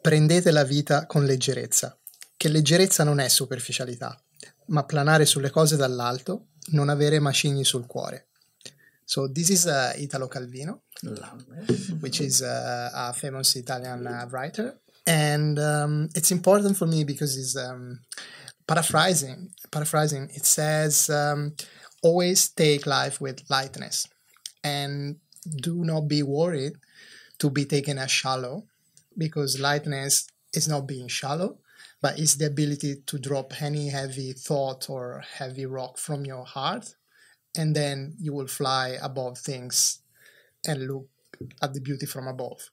Prendete 0.00 0.50
la 0.50 0.64
vita 0.64 1.06
con 1.06 1.24
leggerezza, 1.26 1.96
che 2.36 2.48
leggerezza 2.48 3.04
non 3.04 3.20
è 3.20 3.28
superficialità, 3.28 4.18
ma 4.68 4.84
planare 4.84 5.26
sulle 5.26 5.50
cose 5.50 5.76
dall'alto, 5.76 6.46
non 6.72 6.88
avere 6.88 7.18
macigni 7.20 7.64
sul 7.64 7.86
cuore. 7.86 8.28
So 9.10 9.26
this 9.26 9.50
is 9.50 9.66
uh, 9.66 9.92
Italo 9.98 10.28
Calvino, 10.28 10.82
which 12.00 12.20
is 12.20 12.42
uh, 12.42 12.90
a 12.94 13.12
famous 13.12 13.56
Italian 13.56 14.06
uh, 14.06 14.28
writer, 14.30 14.78
and 15.04 15.58
um, 15.58 16.08
it's 16.14 16.30
important 16.30 16.76
for 16.76 16.86
me 16.86 17.02
because 17.02 17.36
it's 17.36 17.56
um, 17.56 17.98
paraphrasing. 18.68 19.50
Paraphrasing, 19.68 20.30
it 20.32 20.46
says, 20.46 21.10
um, 21.10 21.56
"Always 22.04 22.50
take 22.50 22.86
life 22.86 23.20
with 23.20 23.42
lightness, 23.50 24.06
and 24.62 25.16
do 25.56 25.84
not 25.84 26.02
be 26.06 26.22
worried 26.22 26.74
to 27.40 27.50
be 27.50 27.64
taken 27.64 27.98
as 27.98 28.12
shallow, 28.12 28.62
because 29.18 29.58
lightness 29.58 30.28
is 30.54 30.68
not 30.68 30.86
being 30.86 31.08
shallow." 31.08 31.58
But 32.00 32.20
it's 32.20 32.36
the 32.36 32.46
ability 32.46 33.02
to 33.06 33.18
drop 33.18 33.60
any 33.60 33.88
heavy 33.88 34.34
thought 34.34 34.88
or 34.88 35.24
heavy 35.38 35.66
rock 35.66 35.98
from 35.98 36.24
your 36.24 36.44
heart 36.44 36.94
and 37.56 37.74
then 37.74 38.14
you 38.18 38.32
will 38.32 38.46
fly 38.46 38.96
above 39.02 39.38
things 39.38 40.00
and 40.66 40.86
look 40.86 41.08
at 41.62 41.74
the 41.74 41.80
beauty 41.80 42.06
from 42.06 42.28
above. 42.28 42.70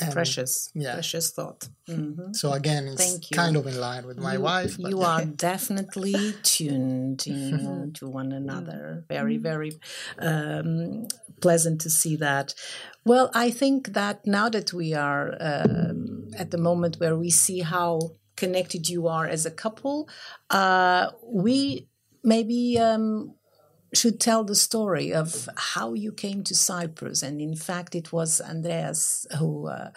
And 0.00 0.12
precious, 0.12 0.70
yeah. 0.74 0.92
precious 0.92 1.32
thought. 1.32 1.68
Mhm. 1.88 2.36
So 2.36 2.52
again, 2.52 2.86
it's 2.86 3.02
Thank 3.04 3.30
you. 3.30 3.34
kind 3.36 3.56
of 3.56 3.66
in 3.66 3.80
line 3.80 4.06
with 4.06 4.18
my 4.18 4.34
you, 4.34 4.42
wife. 4.42 4.78
you 4.78 5.00
are 5.00 5.24
definitely 5.50 6.34
tuned 6.44 7.26
in 7.26 7.92
to 7.94 8.08
one 8.08 8.30
another. 8.30 9.04
Very, 9.08 9.38
very 9.38 9.72
um, 10.20 11.08
pleasant 11.40 11.80
to 11.80 11.90
see 11.90 12.14
that. 12.16 12.54
Well, 13.04 13.30
I 13.34 13.50
think 13.50 13.94
that 13.94 14.24
now 14.24 14.48
that 14.50 14.72
we 14.72 14.94
are 14.94 15.34
um, 15.40 16.28
at 16.36 16.52
the 16.52 16.58
moment 16.58 17.00
where 17.00 17.16
we 17.16 17.30
see 17.30 17.60
how 17.60 17.98
connected 18.36 18.88
you 18.88 19.08
are 19.08 19.26
as 19.26 19.44
a 19.46 19.50
couple, 19.50 20.08
uh, 20.50 21.10
we 21.24 21.87
maybe 22.24 22.78
um, 22.78 23.34
should 23.94 24.20
tell 24.20 24.44
the 24.44 24.54
story 24.54 25.12
of 25.14 25.48
how 25.56 25.94
you 25.94 26.12
came 26.12 26.42
to 26.44 26.54
Cyprus. 26.54 27.22
And 27.22 27.40
in 27.40 27.56
fact, 27.56 27.94
it 27.94 28.12
was 28.12 28.40
Andreas 28.40 29.26
who 29.38 29.68
uh, 29.68 29.90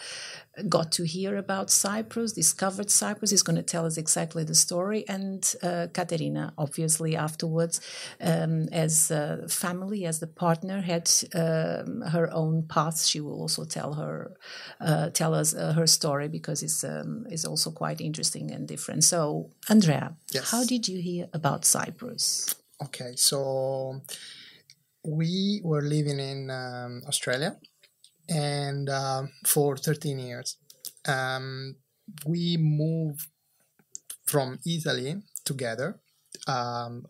got 0.68 0.92
to 0.92 1.04
hear 1.04 1.36
about 1.36 1.70
Cyprus, 1.70 2.32
discovered 2.32 2.90
Cyprus. 2.90 3.30
He's 3.30 3.42
going 3.42 3.56
to 3.56 3.62
tell 3.62 3.84
us 3.86 3.96
exactly 3.96 4.44
the 4.44 4.54
story. 4.54 5.04
And 5.08 5.54
uh, 5.62 5.88
Caterina, 5.92 6.52
obviously, 6.56 7.16
afterwards, 7.16 7.80
um, 8.20 8.68
as 8.72 9.10
a 9.10 9.46
family, 9.48 10.06
as 10.06 10.20
the 10.20 10.26
partner, 10.26 10.80
had 10.80 11.10
um, 11.34 12.00
her 12.02 12.30
own 12.32 12.62
path. 12.68 13.04
She 13.04 13.20
will 13.20 13.40
also 13.40 13.64
tell 13.64 13.94
her, 13.94 14.32
uh, 14.80 15.10
tell 15.10 15.34
us 15.34 15.54
uh, 15.54 15.72
her 15.74 15.86
story 15.86 16.28
because 16.28 16.62
it's 16.62 16.82
um, 16.84 17.26
is 17.30 17.44
also 17.44 17.70
quite 17.70 18.00
interesting 18.00 18.50
and 18.50 18.66
different. 18.66 19.04
So, 19.04 19.50
Andrea, 19.68 20.16
Yes. 20.32 20.50
how 20.50 20.64
did 20.64 20.88
you 20.88 20.98
hear 21.00 21.28
about 21.32 21.64
Cyprus? 21.64 22.54
Okay, 22.82 23.12
so 23.14 24.00
we 25.04 25.60
were 25.62 25.82
living 25.82 26.18
in 26.18 26.50
um, 26.50 27.02
Australia, 27.06 27.56
and 28.28 28.88
um 28.88 29.30
for 29.46 29.76
13 29.76 30.18
years, 30.18 30.56
um, 31.06 31.76
we 32.26 32.56
moved 32.56 33.28
from 34.26 34.58
Italy 34.66 35.22
together. 35.44 36.00
Um, 36.48 37.06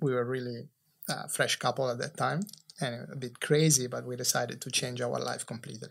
we 0.00 0.12
were 0.14 0.24
really 0.24 0.68
a 1.08 1.28
fresh 1.28 1.56
couple 1.56 1.90
at 1.90 1.98
that 1.98 2.16
time, 2.16 2.42
and 2.80 3.08
a 3.12 3.16
bit 3.16 3.40
crazy, 3.40 3.88
but 3.88 4.06
we 4.06 4.14
decided 4.16 4.60
to 4.60 4.70
change 4.70 5.00
our 5.00 5.18
life 5.18 5.44
completely. 5.44 5.90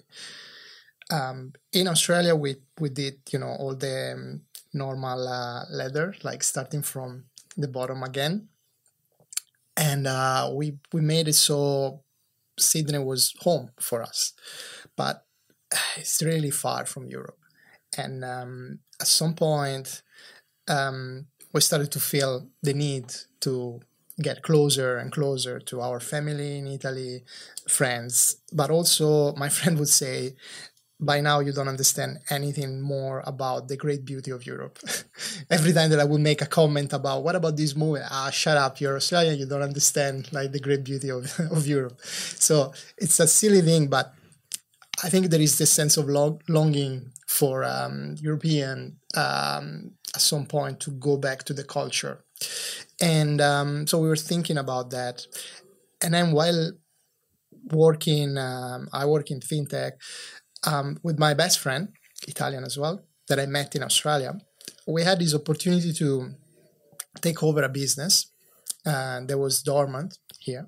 Um, 1.12 1.54
in 1.74 1.88
Australia, 1.88 2.36
we 2.36 2.56
we 2.80 2.89
did 2.89 3.15
you 3.32 3.39
know 3.39 3.54
all 3.60 3.76
the 3.76 4.39
normal 4.74 5.28
uh, 5.28 5.65
leather, 5.69 6.15
like 6.24 6.41
starting 6.43 6.84
from 6.84 7.26
the 7.58 7.67
bottom 7.67 8.04
again 8.04 8.50
and 9.77 10.07
uh, 10.07 10.49
we 10.53 10.77
we 10.93 11.01
made 11.01 11.27
it 11.27 11.33
so 11.33 12.01
Sydney 12.57 12.99
was 12.99 13.33
home 13.41 13.71
for 13.79 14.01
us, 14.01 14.33
but 14.95 15.25
it's 15.97 16.21
really 16.23 16.51
far 16.51 16.85
from 16.85 17.07
Europe. 17.07 17.39
And 17.97 18.23
um, 18.25 18.79
at 18.99 19.07
some 19.07 19.35
point, 19.35 20.01
um, 20.67 21.27
we 21.53 21.61
started 21.61 21.91
to 21.93 21.99
feel 21.99 22.47
the 22.61 22.73
need 22.73 23.13
to 23.41 23.81
get 24.21 24.43
closer 24.43 24.97
and 24.97 25.11
closer 25.11 25.59
to 25.59 25.81
our 25.81 25.99
family 25.99 26.57
in 26.59 26.67
Italy, 26.67 27.23
friends. 27.67 28.38
But 28.53 28.71
also, 28.71 29.33
my 29.35 29.49
friend 29.57 29.77
would 29.79 29.89
say, 29.89 30.35
by 30.99 31.19
now 31.19 31.39
you 31.39 31.51
don't 31.51 31.67
understand 31.67 32.19
anything 32.29 32.81
more 32.81 33.21
about 33.25 33.67
the 33.67 33.75
great 33.75 34.05
beauty 34.05 34.31
of 34.31 34.45
Europe. 34.45 34.79
Every 35.49 35.73
time 35.73 35.89
that 35.89 35.99
I 35.99 36.05
would 36.05 36.21
make 36.21 36.41
a 36.41 36.45
comment 36.45 36.93
about 36.93 37.23
what 37.23 37.36
about 37.36 37.58
this 37.58 37.75
movie, 37.75 38.01
ah, 38.10 38.29
shut 38.29 38.58
up, 38.58 38.79
you're 38.79 38.95
Australian, 38.95 39.38
you 39.38 39.45
don't 39.45 39.62
understand 39.62 40.31
like 40.31 40.51
the 40.51 40.60
great 40.60 40.84
beauty 40.84 41.10
of, 41.10 41.38
of 41.51 41.67
Europe. 41.67 41.99
So 42.03 42.73
it's 42.97 43.19
a 43.19 43.27
silly 43.27 43.62
thing, 43.62 43.88
but 43.88 44.13
I 45.03 45.10
think 45.10 45.27
there 45.27 45.41
is 45.41 45.58
this 45.58 45.73
sense 45.73 45.97
of 45.97 46.08
long, 46.08 46.41
longing 46.47 47.12
for 47.27 47.65
um, 47.65 48.15
European 48.21 48.97
um, 49.15 49.91
at 50.15 50.21
some 50.21 50.45
point 50.45 50.79
to 50.81 50.91
go 50.91 51.17
back 51.17 51.43
to 51.43 51.53
the 51.53 51.63
culture, 51.63 52.23
and 53.01 53.41
um, 53.41 53.88
so 53.88 53.99
we 53.99 54.08
were 54.08 54.15
thinking 54.15 54.58
about 54.58 54.91
that. 54.91 55.25
And 56.01 56.13
then 56.13 56.31
while 56.31 56.71
working, 57.71 58.38
um, 58.38 58.88
I 58.93 59.05
work 59.05 59.31
in 59.31 59.39
fintech 59.39 59.93
um, 60.65 60.97
with 61.04 61.19
my 61.19 61.34
best 61.34 61.60
friend, 61.60 61.89
Italian 62.28 62.63
as 62.63 62.78
well, 62.78 63.01
that 63.28 63.39
I 63.39 63.45
met 63.45 63.75
in 63.75 63.84
Australia. 63.84 64.39
We 64.88 65.04
had 65.04 65.19
this 65.19 65.34
opportunity 65.34 65.93
to 65.93 66.32
take 67.21 67.41
over 67.43 67.63
a 67.63 67.69
business 67.69 68.28
uh, 68.86 69.21
that 69.21 69.38
was 69.38 69.62
dormant 69.62 70.17
here 70.39 70.67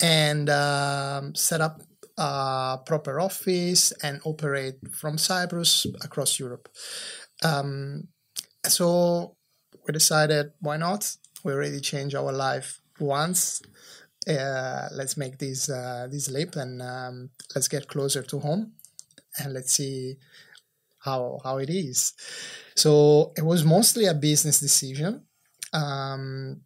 and 0.00 0.48
um, 0.48 1.34
set 1.34 1.60
up 1.60 1.82
a 2.16 2.78
proper 2.84 3.20
office 3.20 3.92
and 4.02 4.20
operate 4.24 4.76
from 4.92 5.18
Cyprus 5.18 5.86
across 6.02 6.38
Europe. 6.38 6.68
Um, 7.42 8.08
so 8.66 9.36
we 9.86 9.92
decided, 9.92 10.52
why 10.60 10.76
not? 10.76 11.16
We 11.44 11.52
already 11.52 11.80
changed 11.80 12.14
our 12.14 12.32
life 12.32 12.80
once. 12.98 13.62
Uh, 14.28 14.88
let's 14.92 15.16
make 15.16 15.38
this 15.38 15.70
uh, 15.70 16.06
this 16.10 16.28
leap 16.28 16.54
and 16.56 16.82
um, 16.82 17.30
let's 17.54 17.68
get 17.68 17.88
closer 17.88 18.22
to 18.22 18.38
home 18.38 18.74
and 19.38 19.52
let's 19.52 19.72
see 19.72 20.16
how 20.98 21.38
how 21.42 21.58
it 21.58 21.70
is. 21.70 22.12
So 22.76 23.32
it 23.36 23.44
was 23.44 23.64
mostly 23.64 24.06
a 24.06 24.14
business 24.14 24.60
decision, 24.60 25.24
um, 25.72 26.60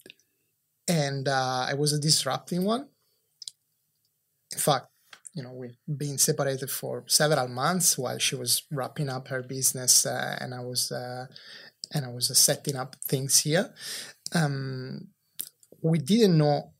and 0.88 1.28
uh, 1.28 1.66
it 1.70 1.78
was 1.78 1.92
a 1.92 2.00
disrupting 2.00 2.64
one. 2.64 2.88
In 4.52 4.58
fact, 4.58 4.88
you 5.34 5.42
know, 5.42 5.52
we've 5.52 5.76
been 5.96 6.18
separated 6.18 6.70
for 6.70 7.04
several 7.06 7.48
months 7.48 7.98
while 7.98 8.18
she 8.18 8.36
was 8.36 8.62
wrapping 8.70 9.08
up 9.08 9.28
her 9.28 9.42
business, 9.42 10.06
uh, 10.06 10.36
and 10.40 10.54
I 10.54 10.60
was 10.60 10.92
uh, 10.92 11.26
and 11.92 12.04
I 12.04 12.08
was 12.08 12.36
setting 12.38 12.76
up 12.76 12.96
things 13.06 13.40
here. 13.40 13.72
Um, 14.34 15.08
we 15.82 15.98
didn't 15.98 16.38
know 16.38 16.73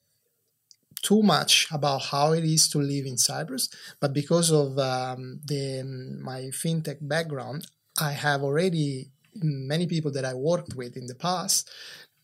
too 1.04 1.22
much 1.22 1.68
about 1.70 2.02
how 2.10 2.32
it 2.32 2.44
is 2.44 2.66
to 2.70 2.78
live 2.78 3.06
in 3.06 3.18
Cyprus, 3.18 3.68
but 4.00 4.12
because 4.12 4.50
of 4.50 4.78
um, 4.78 5.40
the 5.44 5.82
my 6.30 6.40
fintech 6.60 6.98
background, 7.00 7.66
I 8.00 8.12
have 8.12 8.42
already 8.42 9.10
many 9.42 9.86
people 9.86 10.10
that 10.12 10.24
I 10.24 10.34
worked 10.34 10.74
with 10.74 10.96
in 10.96 11.06
the 11.06 11.14
past 11.14 11.70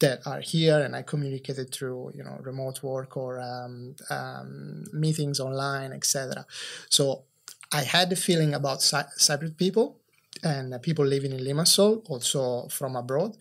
that 0.00 0.26
are 0.26 0.40
here 0.40 0.78
and 0.80 0.96
I 0.96 1.02
communicated 1.02 1.72
through 1.72 2.12
you 2.14 2.24
know 2.24 2.36
remote 2.40 2.82
work 2.82 3.16
or 3.16 3.38
um, 3.38 3.94
um, 4.08 4.84
meetings 4.92 5.38
online, 5.38 5.92
etc. 5.92 6.46
So 6.88 7.24
I 7.72 7.82
had 7.82 8.10
the 8.10 8.16
feeling 8.16 8.54
about 8.54 8.82
Cy- 8.82 9.12
Cypriot 9.18 9.56
people 9.56 10.00
and 10.42 10.80
people 10.82 11.04
living 11.04 11.32
in 11.32 11.44
Limassol, 11.44 12.02
also 12.08 12.66
from 12.68 12.96
abroad, 12.96 13.36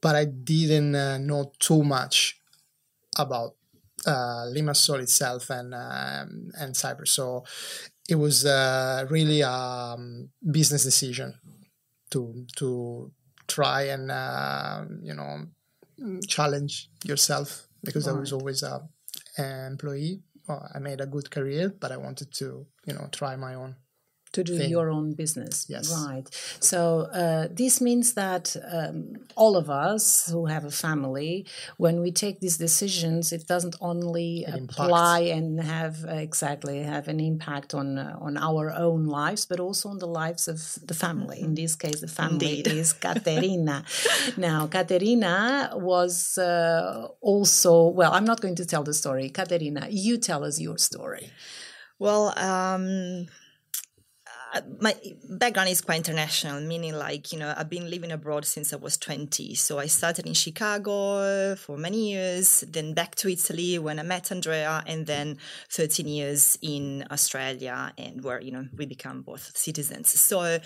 but 0.00 0.14
I 0.14 0.26
didn't 0.26 0.94
uh, 0.94 1.18
know 1.18 1.52
too 1.58 1.82
much 1.82 2.38
about 3.18 3.56
uh, 4.06 4.46
Limassol 4.54 5.00
itself 5.00 5.50
and 5.50 5.74
um, 5.74 6.50
and 6.58 6.76
Cyprus. 6.76 7.12
So 7.12 7.44
it 8.08 8.16
was 8.16 8.44
uh, 8.44 9.06
really 9.10 9.40
a 9.40 9.50
um, 9.50 10.30
business 10.50 10.84
decision 10.84 11.34
to 12.10 12.46
to 12.56 13.12
try 13.46 13.82
and 13.82 14.10
uh, 14.10 14.84
you 15.02 15.14
know 15.14 15.46
challenge 16.26 16.90
yourself 17.04 17.66
because. 17.82 18.08
I 18.08 18.12
was 18.12 18.32
always 18.32 18.62
a 18.62 18.82
an 19.36 19.72
employee. 19.72 20.22
Well, 20.48 20.68
I 20.74 20.78
made 20.78 21.00
a 21.00 21.06
good 21.06 21.30
career, 21.30 21.72
but 21.80 21.90
I 21.92 21.96
wanted 21.96 22.32
to 22.34 22.66
you 22.86 22.94
know 22.94 23.08
try 23.12 23.36
my 23.36 23.54
own 23.54 23.76
to 24.34 24.42
do 24.44 24.54
thing. 24.58 24.70
your 24.76 24.86
own 24.96 25.14
business. 25.22 25.54
Yes. 25.74 25.86
Right. 26.06 26.26
So 26.60 26.78
uh, 27.22 27.48
this 27.62 27.80
means 27.88 28.06
that 28.22 28.44
um, 28.76 28.96
all 29.42 29.54
of 29.62 29.66
us 29.88 30.28
who 30.32 30.42
have 30.54 30.64
a 30.64 30.70
family, 30.86 31.46
when 31.84 31.96
we 32.04 32.10
take 32.24 32.36
these 32.44 32.56
decisions, 32.66 33.32
it 33.32 33.44
doesn't 33.54 33.76
only 33.80 34.30
It 34.46 34.54
apply 34.64 35.18
impacts. 35.20 35.36
and 35.38 35.48
have 35.76 35.96
uh, 36.04 36.14
exactly 36.28 36.76
have 36.94 37.06
an 37.14 37.20
impact 37.32 37.70
on 37.80 37.88
uh, 37.98 38.16
on 38.26 38.36
our 38.48 38.66
own 38.86 39.02
lives, 39.22 39.42
but 39.50 39.58
also 39.66 39.84
on 39.94 39.98
the 40.04 40.12
lives 40.22 40.44
of 40.54 40.58
the 40.90 40.94
family. 41.04 41.38
In 41.48 41.54
this 41.54 41.74
case, 41.84 41.98
the 42.06 42.12
family 42.20 42.58
Indeed. 42.58 42.66
is 42.82 42.92
Caterina. 43.06 43.76
now, 44.36 44.60
Caterina 44.76 45.70
was 45.92 46.14
uh, 46.38 47.08
also 47.30 47.72
well. 47.98 48.12
I'm 48.16 48.24
not 48.32 48.40
going 48.44 48.56
to 48.62 48.66
tell 48.72 48.84
the 48.90 48.94
story. 49.02 49.26
Caterina, 49.30 49.82
you 49.90 50.14
tell 50.18 50.42
us 50.48 50.56
your 50.66 50.78
story. 50.78 51.30
Well, 52.04 52.24
um, 52.38 53.28
my 54.80 54.94
background 55.28 55.68
is 55.68 55.80
quite 55.80 55.96
international, 55.96 56.60
meaning 56.60 56.94
like, 56.94 57.32
you 57.32 57.38
know, 57.38 57.52
I've 57.56 57.68
been 57.68 57.90
living 57.90 58.12
abroad 58.12 58.44
since 58.44 58.72
I 58.72 58.76
was 58.76 58.96
20. 58.96 59.54
So 59.54 59.78
I 59.78 59.86
started 59.86 60.26
in 60.26 60.34
Chicago 60.34 61.56
for 61.56 61.76
many 61.76 62.12
years, 62.12 62.64
then 62.68 62.94
back 62.94 63.14
to 63.16 63.28
Italy 63.28 63.78
when 63.78 63.98
I 63.98 64.02
met 64.02 64.30
Andrea, 64.30 64.84
and 64.86 65.06
then 65.06 65.38
13 65.70 66.06
years 66.06 66.58
in 66.62 67.04
Australia, 67.10 67.92
and 67.98 68.22
where, 68.22 68.40
you 68.40 68.52
know, 68.52 68.66
we 68.76 68.86
become 68.86 69.22
both 69.22 69.56
citizens. 69.56 70.10
So 70.20 70.40
uh, 70.40 70.58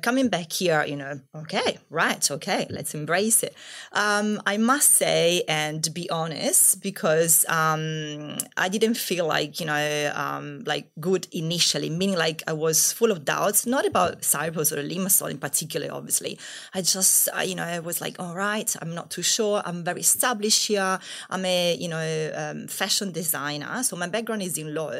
coming 0.00 0.28
back 0.28 0.52
here, 0.52 0.84
you 0.84 0.96
know, 0.96 1.20
okay, 1.34 1.78
right, 1.90 2.28
okay, 2.30 2.66
let's 2.70 2.94
embrace 2.94 3.42
it. 3.42 3.54
Um, 3.92 4.42
I 4.46 4.56
must 4.56 4.92
say 4.92 5.44
and 5.48 5.86
be 5.94 6.10
honest, 6.10 6.82
because 6.82 7.46
um, 7.48 8.38
I 8.56 8.68
didn't 8.68 8.94
feel 8.94 9.26
like, 9.26 9.60
you 9.60 9.66
know, 9.66 10.12
um, 10.14 10.64
like 10.66 10.90
good 10.98 11.28
initially, 11.32 11.90
meaning 11.90 12.16
like 12.16 12.42
I 12.46 12.52
was 12.52 12.92
full 12.92 13.12
of 13.12 13.24
doubts, 13.32 13.60
not 13.74 13.84
about 13.92 14.12
Cyprus 14.34 14.68
or 14.72 14.80
Limassol 14.92 15.28
in 15.34 15.38
particular, 15.46 15.88
obviously. 15.98 16.32
I 16.76 16.80
just, 16.94 17.28
uh, 17.36 17.44
you 17.50 17.54
know, 17.58 17.68
I 17.76 17.80
was 17.90 17.98
like, 18.04 18.16
all 18.22 18.34
right, 18.48 18.70
I'm 18.80 18.92
not 19.00 19.08
too 19.16 19.22
sure. 19.36 19.56
I'm 19.68 19.80
very 19.90 20.00
established 20.00 20.62
here. 20.70 20.92
I'm 21.34 21.44
a, 21.44 21.76
you 21.84 21.88
know, 21.94 22.08
um, 22.42 22.58
fashion 22.80 23.08
designer. 23.12 23.82
So 23.88 23.92
my 23.96 24.08
background 24.16 24.42
is 24.42 24.56
in 24.62 24.68
law, 24.80 24.92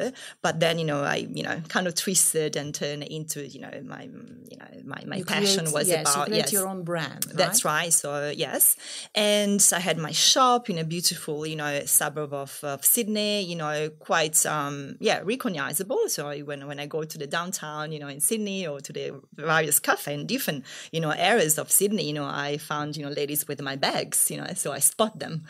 but 0.45 0.53
then, 0.63 0.75
you 0.81 0.85
know, 0.91 1.01
I, 1.15 1.17
you 1.37 1.43
know, 1.47 1.57
kind 1.75 1.87
of 1.89 1.93
twisted 1.95 2.55
and 2.61 2.67
turned 2.81 3.03
into, 3.17 3.39
you 3.53 3.61
know, 3.65 3.71
my, 3.93 4.03
you 4.51 4.57
know, 4.61 4.71
my, 4.85 5.01
my 5.11 5.17
You 5.17 5.25
passion 5.25 5.65
create- 5.65 5.73
was 5.77 5.87
yes, 5.89 6.01
about, 6.01 6.27
you 6.27 6.31
create 6.33 6.45
yes. 6.45 6.53
your 6.53 6.67
own 6.71 6.81
brand. 6.83 7.23
That's 7.41 7.61
right. 7.65 7.91
So 8.01 8.09
yes, 8.45 8.75
and 9.15 9.59
I 9.73 9.79
had 9.89 9.97
my 9.97 10.11
shop 10.11 10.69
in 10.71 10.77
a 10.77 10.83
beautiful, 10.95 11.37
you 11.51 11.55
know, 11.61 11.73
suburb 11.85 12.33
of, 12.33 12.51
of 12.63 12.79
Sydney. 12.93 13.43
You 13.51 13.55
know, 13.63 13.89
quite 14.09 14.37
um, 14.45 14.95
yeah, 14.99 15.21
recognizable. 15.23 16.03
So 16.15 16.27
I- 16.27 16.41
when 16.49 16.61
when 16.69 16.79
I 16.79 16.87
go 16.87 17.03
to 17.13 17.17
the 17.23 17.27
downtown, 17.27 17.85
you 17.93 17.99
know, 17.99 18.09
in 18.19 18.21
Sydney 18.21 18.67
or 18.67 18.79
to 18.81 18.91
the 18.93 19.13
various 19.35 19.79
cafe 19.79 20.13
in 20.13 20.25
different, 20.27 20.65
you 20.91 20.99
know, 20.99 21.11
areas 21.11 21.57
of 21.57 21.71
Sydney, 21.71 22.05
you 22.07 22.13
know, 22.13 22.25
I 22.25 22.57
found 22.57 22.97
you 22.97 23.03
know 23.05 23.11
ladies 23.11 23.47
with 23.47 23.61
my 23.61 23.75
bags. 23.75 24.29
You 24.31 24.37
know, 24.37 24.47
so 24.55 24.71
I 24.71 24.79
spot 24.79 25.19
them, 25.19 25.45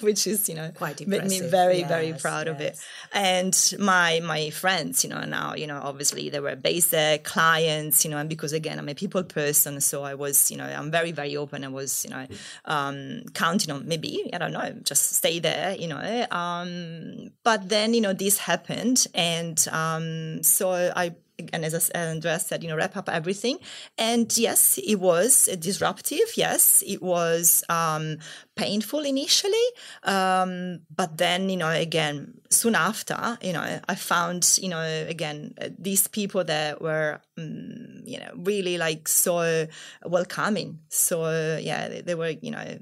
which 0.00 0.26
is 0.26 0.48
you 0.48 0.54
know 0.54 0.70
Quite 0.74 1.00
made 1.06 1.24
me 1.24 1.36
impressive. 1.36 1.50
very 1.50 1.82
very 1.84 2.08
Yes, 2.08 2.22
proud 2.22 2.48
of 2.48 2.60
it. 2.60 2.78
And 3.12 3.54
my 3.78 4.20
my 4.24 4.50
friends, 4.50 5.04
you 5.04 5.10
know, 5.10 5.24
now 5.24 5.54
you 5.54 5.66
know, 5.66 5.80
obviously 5.82 6.30
they 6.30 6.40
were 6.40 6.56
basic 6.56 7.24
clients, 7.24 8.04
you 8.04 8.10
know, 8.10 8.18
and 8.18 8.28
because 8.28 8.52
again 8.52 8.78
I'm 8.78 8.88
a 8.88 8.94
people 8.94 9.22
person, 9.24 9.80
so 9.80 10.02
I 10.02 10.14
was, 10.14 10.50
you 10.50 10.56
know, 10.56 10.64
I'm 10.64 10.90
very 10.90 11.12
very 11.12 11.36
open. 11.36 11.64
I 11.64 11.68
was, 11.68 12.04
you 12.04 12.10
know, 12.10 12.26
um, 12.64 13.22
counting 13.34 13.70
on 13.74 13.86
maybe 13.86 14.30
I 14.32 14.38
don't 14.38 14.52
know, 14.52 14.70
just 14.84 15.12
stay 15.20 15.38
there, 15.40 15.74
you 15.76 15.88
know. 15.88 16.26
Um, 16.30 17.30
but 17.44 17.68
then 17.68 17.94
you 17.94 18.00
know 18.00 18.12
this 18.12 18.38
happened, 18.38 19.06
and 19.14 19.58
um, 19.70 20.42
so 20.42 20.72
I. 20.96 21.14
And 21.52 21.64
as 21.64 21.90
Andrea 21.90 22.38
said, 22.38 22.62
you 22.62 22.68
know, 22.68 22.76
wrap 22.76 22.96
up 22.96 23.08
everything. 23.08 23.58
And 23.98 24.36
yes, 24.36 24.78
it 24.78 24.96
was 24.96 25.46
disruptive. 25.58 26.36
Yes, 26.36 26.82
it 26.86 27.02
was 27.02 27.64
um, 27.68 28.18
painful 28.56 29.00
initially. 29.00 29.66
Um, 30.02 30.80
but 30.94 31.16
then, 31.18 31.48
you 31.48 31.56
know, 31.56 31.70
again, 31.70 32.40
soon 32.50 32.74
after, 32.74 33.38
you 33.42 33.52
know, 33.52 33.80
I 33.88 33.94
found, 33.94 34.58
you 34.60 34.68
know, 34.68 34.82
again, 35.08 35.54
uh, 35.60 35.68
these 35.78 36.08
people 36.08 36.44
that 36.44 36.80
were, 36.80 37.20
um, 37.38 38.02
you 38.04 38.18
know, 38.18 38.30
really 38.36 38.78
like 38.78 39.08
so 39.08 39.66
welcoming. 40.04 40.80
So, 40.88 41.58
yeah, 41.60 41.88
they, 41.88 42.00
they 42.02 42.14
were, 42.14 42.30
you 42.30 42.50
know, 42.50 42.78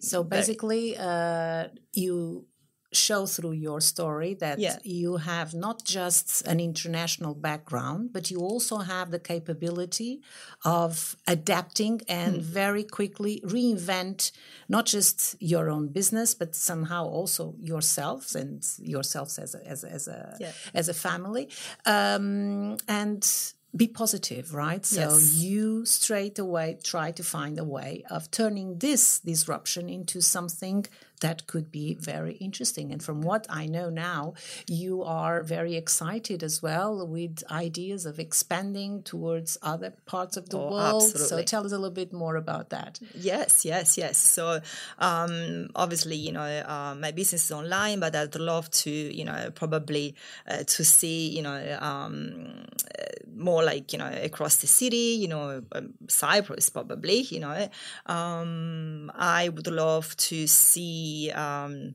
So 0.00 0.22
basically, 0.24 0.96
uh, 0.98 1.68
you 1.94 2.46
show 2.96 3.26
through 3.26 3.52
your 3.52 3.80
story 3.80 4.34
that 4.34 4.58
Yeah. 4.58 4.78
you 4.82 5.16
have 5.16 5.54
not 5.54 5.84
just 5.84 6.42
an 6.46 6.58
international 6.60 7.34
background, 7.34 8.12
but 8.12 8.30
you 8.30 8.38
also 8.40 8.78
have 8.78 9.10
the 9.10 9.18
capability 9.18 10.20
of 10.64 11.16
adapting 11.26 12.00
and 12.08 12.34
Hmm. 12.36 12.40
very 12.42 12.84
quickly 12.84 13.40
reinvent 13.44 14.32
not 14.68 14.86
just 14.86 15.36
your 15.40 15.68
own 15.70 15.88
business, 15.88 16.34
but 16.34 16.54
somehow 16.54 17.04
also 17.06 17.54
yourselves 17.60 18.34
and 18.34 18.62
yourselves 18.78 19.38
as 19.38 19.54
a, 19.54 19.66
as 19.66 19.84
as 19.84 20.08
a, 20.08 20.36
Yeah. 20.40 20.52
as 20.74 20.88
a 20.88 20.94
family. 20.94 21.48
Um, 21.86 22.76
and 22.88 23.22
be 23.76 23.88
positive, 23.88 24.54
right? 24.54 24.86
So 24.86 25.00
Yes. 25.00 25.34
you 25.34 25.84
straight 25.84 26.38
away 26.38 26.78
try 26.84 27.10
to 27.12 27.24
find 27.24 27.58
a 27.58 27.64
way 27.64 28.04
of 28.08 28.30
turning 28.30 28.78
this 28.78 29.18
disruption 29.18 29.88
into 29.88 30.20
something 30.20 30.86
that 31.24 31.38
could 31.52 31.68
be 31.80 31.88
very 32.12 32.34
interesting. 32.48 32.86
And 32.92 33.00
from 33.08 33.18
what 33.30 33.44
I 33.48 33.64
know 33.76 33.88
now, 34.10 34.20
you 34.82 34.94
are 35.02 35.36
very 35.56 35.74
excited 35.82 36.42
as 36.48 36.56
well 36.66 36.90
with 37.16 37.34
ideas 37.66 38.00
of 38.10 38.14
expanding 38.26 38.92
towards 39.12 39.50
other 39.72 39.90
parts 40.14 40.36
of 40.40 40.44
the 40.52 40.58
Oh, 40.58 40.70
world. 40.74 41.08
So 41.30 41.34
tell 41.52 41.64
us 41.66 41.72
a 41.72 41.80
little 41.82 41.98
bit 42.02 42.12
more 42.12 42.36
about 42.44 42.66
that. 42.76 42.92
Yes, 43.30 43.64
yes, 43.64 43.96
yes. 44.02 44.16
So 44.36 44.44
um, 44.98 45.70
obviously, 45.84 46.16
you 46.26 46.32
know, 46.38 46.50
uh, 46.74 46.94
my 47.04 47.12
business 47.20 47.42
is 47.46 47.52
online, 47.60 47.98
but 48.04 48.12
I'd 48.14 48.36
love 48.52 48.66
to, 48.84 48.90
you 48.90 49.24
know, 49.24 49.40
probably 49.62 50.06
uh, 50.50 50.64
to 50.74 50.84
see, 50.84 51.18
you 51.36 51.42
know, 51.46 51.60
um, 51.80 52.14
uh, 53.00 53.04
more 53.34 53.62
like, 53.64 53.86
you 53.94 53.98
know, 54.02 54.12
across 54.30 54.54
the 54.64 54.66
city, 54.80 55.08
you 55.22 55.28
know, 55.34 55.62
um, 55.72 55.94
Cyprus 56.08 56.66
probably, 56.70 57.18
you 57.34 57.40
know. 57.46 57.60
Um, 58.06 59.10
I 59.14 59.48
would 59.54 59.70
love 59.84 60.06
to 60.28 60.38
see. 60.46 61.13
Um, 61.32 61.94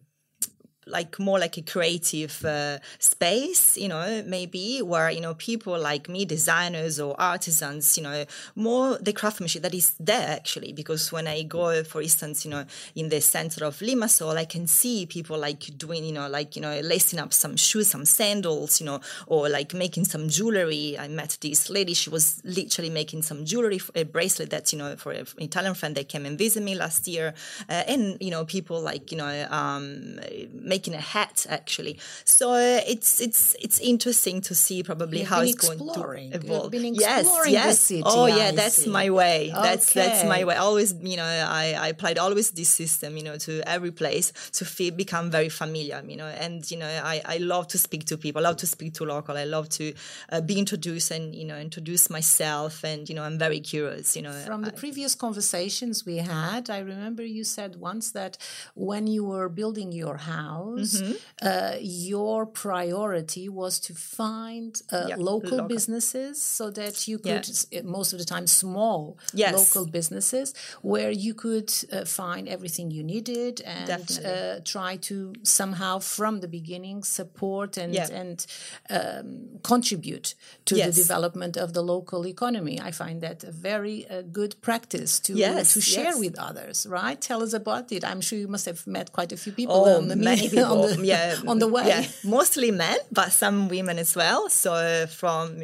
like 0.85 1.19
more 1.19 1.39
like 1.39 1.57
a 1.57 1.61
creative 1.61 2.43
uh, 2.43 2.79
space, 2.97 3.77
you 3.77 3.87
know, 3.87 4.23
maybe 4.25 4.81
where, 4.81 5.09
you 5.09 5.21
know, 5.21 5.33
people 5.35 5.79
like 5.79 6.09
me, 6.09 6.25
designers 6.25 6.99
or 6.99 7.19
artisans, 7.19 7.97
you 7.97 8.03
know, 8.03 8.25
more 8.55 8.97
the 8.97 9.13
craftsmanship 9.13 9.61
that 9.61 9.73
is 9.73 9.93
there 9.99 10.29
actually. 10.29 10.73
Because 10.73 11.11
when 11.11 11.27
I 11.27 11.43
go, 11.43 11.83
for 11.83 12.01
instance, 12.01 12.45
you 12.45 12.51
know, 12.51 12.65
in 12.95 13.09
the 13.09 13.21
center 13.21 13.65
of 13.65 13.77
Limassol, 13.77 14.35
I 14.35 14.45
can 14.45 14.67
see 14.67 15.05
people 15.05 15.37
like 15.37 15.77
doing, 15.77 16.05
you 16.05 16.13
know, 16.13 16.27
like, 16.27 16.55
you 16.55 16.61
know, 16.61 16.79
lacing 16.79 17.19
up 17.19 17.33
some 17.33 17.55
shoes, 17.55 17.87
some 17.89 18.05
sandals, 18.05 18.79
you 18.79 18.85
know, 18.85 18.99
or 19.27 19.49
like 19.49 19.73
making 19.73 20.05
some 20.05 20.27
jewelry. 20.29 20.97
I 20.97 21.07
met 21.07 21.37
this 21.41 21.69
lady, 21.69 21.93
she 21.93 22.09
was 22.09 22.41
literally 22.43 22.89
making 22.89 23.21
some 23.23 23.45
jewelry, 23.45 23.79
a 23.95 24.03
bracelet 24.03 24.49
that, 24.49 24.73
you 24.73 24.79
know, 24.79 24.95
for 24.95 25.11
an 25.11 25.25
Italian 25.37 25.75
friend 25.75 25.95
that 25.95 26.09
came 26.09 26.25
and 26.25 26.37
visit 26.37 26.63
me 26.63 26.75
last 26.75 27.07
year. 27.07 27.33
Uh, 27.69 27.83
and, 27.87 28.17
you 28.19 28.31
know, 28.31 28.45
people 28.45 28.81
like, 28.81 29.11
you 29.11 29.17
know, 29.17 29.47
um, 29.51 30.19
making 30.51 30.78
a 30.87 30.99
hat 31.01 31.45
actually. 31.49 31.97
So 32.25 32.53
it's 32.55 33.19
it's 33.21 33.55
it's 33.59 33.79
interesting 33.79 34.41
to 34.41 34.55
see 34.55 34.83
probably 34.83 35.19
You've 35.19 35.27
how 35.29 35.41
it's 35.41 35.55
going 35.55 35.79
exploring. 35.79 36.31
to 36.31 36.35
You've 36.37 36.45
evolve. 36.45 36.73
yes, 36.73 37.27
yes. 37.47 37.79
city, 37.79 38.03
Oh 38.05 38.25
yeah, 38.27 38.47
I 38.47 38.51
that's 38.51 38.83
see. 38.83 38.89
my 38.89 39.09
way. 39.09 39.51
That's 39.53 39.93
that's 39.93 40.23
my 40.23 40.43
way. 40.43 40.55
Always, 40.55 40.93
you 41.01 41.17
know, 41.17 41.23
I, 41.25 41.73
I 41.73 41.87
applied 41.89 42.17
always 42.17 42.51
this 42.51 42.69
system, 42.69 43.17
you 43.17 43.23
know, 43.23 43.37
to 43.37 43.61
every 43.67 43.91
place 43.91 44.31
to 44.53 44.65
feel, 44.65 44.93
become 44.93 45.29
very 45.31 45.49
familiar, 45.49 46.01
you 46.07 46.17
know, 46.17 46.27
and 46.27 46.69
you 46.71 46.77
know, 46.77 46.87
I, 46.87 47.21
I 47.25 47.37
love 47.37 47.67
to 47.69 47.77
speak 47.77 48.05
to 48.05 48.17
people. 48.17 48.39
I 48.41 48.49
love 48.49 48.57
to 48.57 48.67
speak 48.67 48.93
to 48.95 49.03
local. 49.05 49.35
I 49.37 49.43
love 49.45 49.67
to 49.79 49.93
uh, 50.31 50.41
be 50.41 50.57
introduced 50.59 51.11
and 51.11 51.33
you 51.35 51.45
know 51.45 51.57
introduce 51.57 52.09
myself, 52.09 52.83
and 52.83 53.07
you 53.09 53.15
know, 53.15 53.23
I'm 53.23 53.37
very 53.37 53.59
curious, 53.59 54.15
you 54.15 54.21
know. 54.21 54.31
From 54.45 54.61
the 54.63 54.73
I- 54.73 54.79
previous 54.83 55.15
conversations 55.15 56.05
we 56.05 56.17
had, 56.17 56.69
I 56.69 56.79
remember 56.79 57.23
you 57.23 57.43
said 57.43 57.75
once 57.77 58.11
that 58.11 58.37
when 58.75 59.07
you 59.07 59.23
were 59.23 59.49
building 59.49 59.91
your 59.91 60.17
house, 60.17 60.58
Mm-hmm. 60.67 61.13
uh, 61.49 61.75
your 61.79 62.45
priority 62.45 63.49
was 63.49 63.79
to 63.87 63.93
find 63.93 64.81
uh, 64.91 65.05
Yeah, 65.09 65.15
local, 65.17 65.57
local. 65.57 65.67
businesses 65.67 66.41
so 66.57 66.69
that 66.71 67.07
you 67.07 67.17
could, 67.19 67.45
s- 67.49 67.65
most 67.83 68.13
of 68.13 68.19
the 68.19 68.25
time, 68.25 68.47
small 68.47 69.17
Yes. 69.33 69.53
local 69.53 69.85
businesses 69.91 70.53
where 70.81 71.11
you 71.11 71.33
could 71.33 71.71
uh, 71.91 72.05
find 72.05 72.47
everything 72.47 72.91
you 72.91 73.03
needed 73.03 73.61
and 73.65 74.19
uh, 74.25 74.59
try 74.63 74.97
to 75.09 75.33
somehow, 75.43 75.99
from 75.99 76.39
the 76.41 76.47
beginning, 76.47 77.03
support 77.03 77.77
and 77.77 77.93
Yeah. 77.93 78.21
and 78.21 78.45
um, 78.89 79.59
contribute 79.63 80.35
to 80.65 80.75
Yes. 80.75 80.95
the 80.95 81.01
development 81.01 81.57
of 81.57 81.73
the 81.73 81.81
local 81.81 82.25
economy. 82.25 82.79
I 82.89 82.91
find 82.91 83.21
that 83.21 83.43
a 83.43 83.51
very 83.51 84.07
uh, 84.09 84.21
good 84.31 84.55
practice 84.61 85.19
to 85.21 85.33
Yes, 85.33 85.73
to 85.73 85.81
share 85.81 86.17
with 86.17 86.35
others. 86.39 86.85
Right? 86.87 87.19
Tell 87.21 87.41
us 87.43 87.53
about 87.53 87.91
it. 87.91 88.03
I'm 88.03 88.21
sure 88.21 88.37
you 88.39 88.47
must 88.47 88.65
have 88.65 88.85
met 88.87 89.11
quite 89.11 89.31
a 89.31 89.37
few 89.37 89.51
people 89.53 89.75
Oh, 89.75 89.97
on 89.97 90.07
the 90.07 90.15
many 90.15 90.48
people. 90.55 90.83
on 90.83 90.97
the, 90.99 91.05
yeah, 91.05 91.35
on 91.47 91.59
the 91.59 91.67
way. 91.67 91.87
Yeah, 91.87 92.05
mostly 92.23 92.71
men, 92.71 92.97
but 93.11 93.31
some 93.31 93.67
women 93.69 93.97
as 93.99 94.15
well. 94.15 94.49
So 94.49 95.05
from 95.07 95.61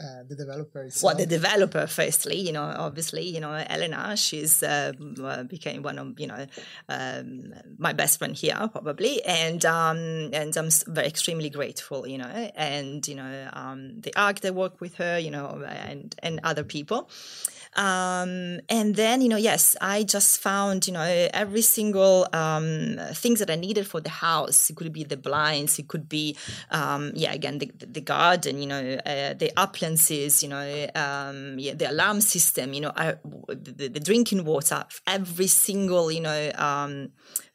Uh, 0.00 0.24
the 0.30 0.34
developer 0.34 0.80
itself. 0.84 1.02
well, 1.04 1.14
the 1.14 1.26
developer, 1.28 1.86
firstly, 1.86 2.38
you 2.40 2.52
know, 2.56 2.64
obviously, 2.86 3.20
you 3.28 3.38
know, 3.38 3.52
Elena, 3.52 4.16
she's 4.16 4.62
uh, 4.62 4.92
uh, 5.22 5.42
became 5.44 5.82
one 5.82 5.98
of, 5.98 6.18
you 6.18 6.26
know, 6.26 6.46
um, 6.88 7.52
my 7.76 7.92
best 7.92 8.16
friend 8.18 8.34
here, 8.34 8.56
probably, 8.72 9.22
and 9.24 9.62
um, 9.66 10.30
and 10.32 10.56
I'm 10.56 10.70
very 10.86 11.06
extremely 11.06 11.50
grateful, 11.50 12.06
you 12.08 12.16
know, 12.16 12.32
and 12.56 13.06
you 13.06 13.14
know, 13.20 13.48
um, 13.52 14.00
the 14.00 14.12
arc 14.16 14.40
that 14.40 14.54
work 14.54 14.80
with 14.80 14.94
her, 14.96 15.18
you 15.18 15.30
know, 15.30 15.62
and 15.68 16.14
and 16.22 16.40
other 16.44 16.64
people. 16.64 17.10
Um, 17.76 18.60
and 18.68 18.96
then, 18.96 19.22
you 19.22 19.28
know, 19.28 19.36
yes, 19.36 19.76
I 19.80 20.02
just 20.02 20.40
found, 20.40 20.86
you 20.86 20.92
know, 20.92 21.28
every 21.32 21.62
single 21.62 22.26
um, 22.32 22.98
things 23.12 23.38
that 23.38 23.50
I 23.50 23.56
needed 23.56 23.86
for 23.86 24.00
the 24.00 24.10
house. 24.10 24.70
It 24.70 24.76
could 24.76 24.92
be 24.92 25.04
the 25.04 25.16
blinds, 25.16 25.78
it 25.78 25.88
could 25.88 26.08
be, 26.08 26.36
um, 26.70 27.12
yeah, 27.14 27.32
again, 27.32 27.58
the, 27.58 27.70
the 27.78 28.00
garden, 28.00 28.60
you 28.60 28.66
know, 28.66 28.98
uh, 29.06 29.34
the 29.34 29.52
appliances, 29.56 30.42
you 30.42 30.48
know, 30.48 30.86
um, 30.94 31.58
yeah, 31.58 31.74
the 31.74 31.90
alarm 31.90 32.20
system, 32.20 32.72
you 32.72 32.80
know, 32.80 32.92
I, 32.96 33.14
the, 33.48 33.88
the 33.88 34.00
drinking 34.00 34.44
water, 34.44 34.84
every 35.06 35.46
single, 35.46 36.10
you 36.10 36.20
know, 36.20 36.52
um, 36.56 37.10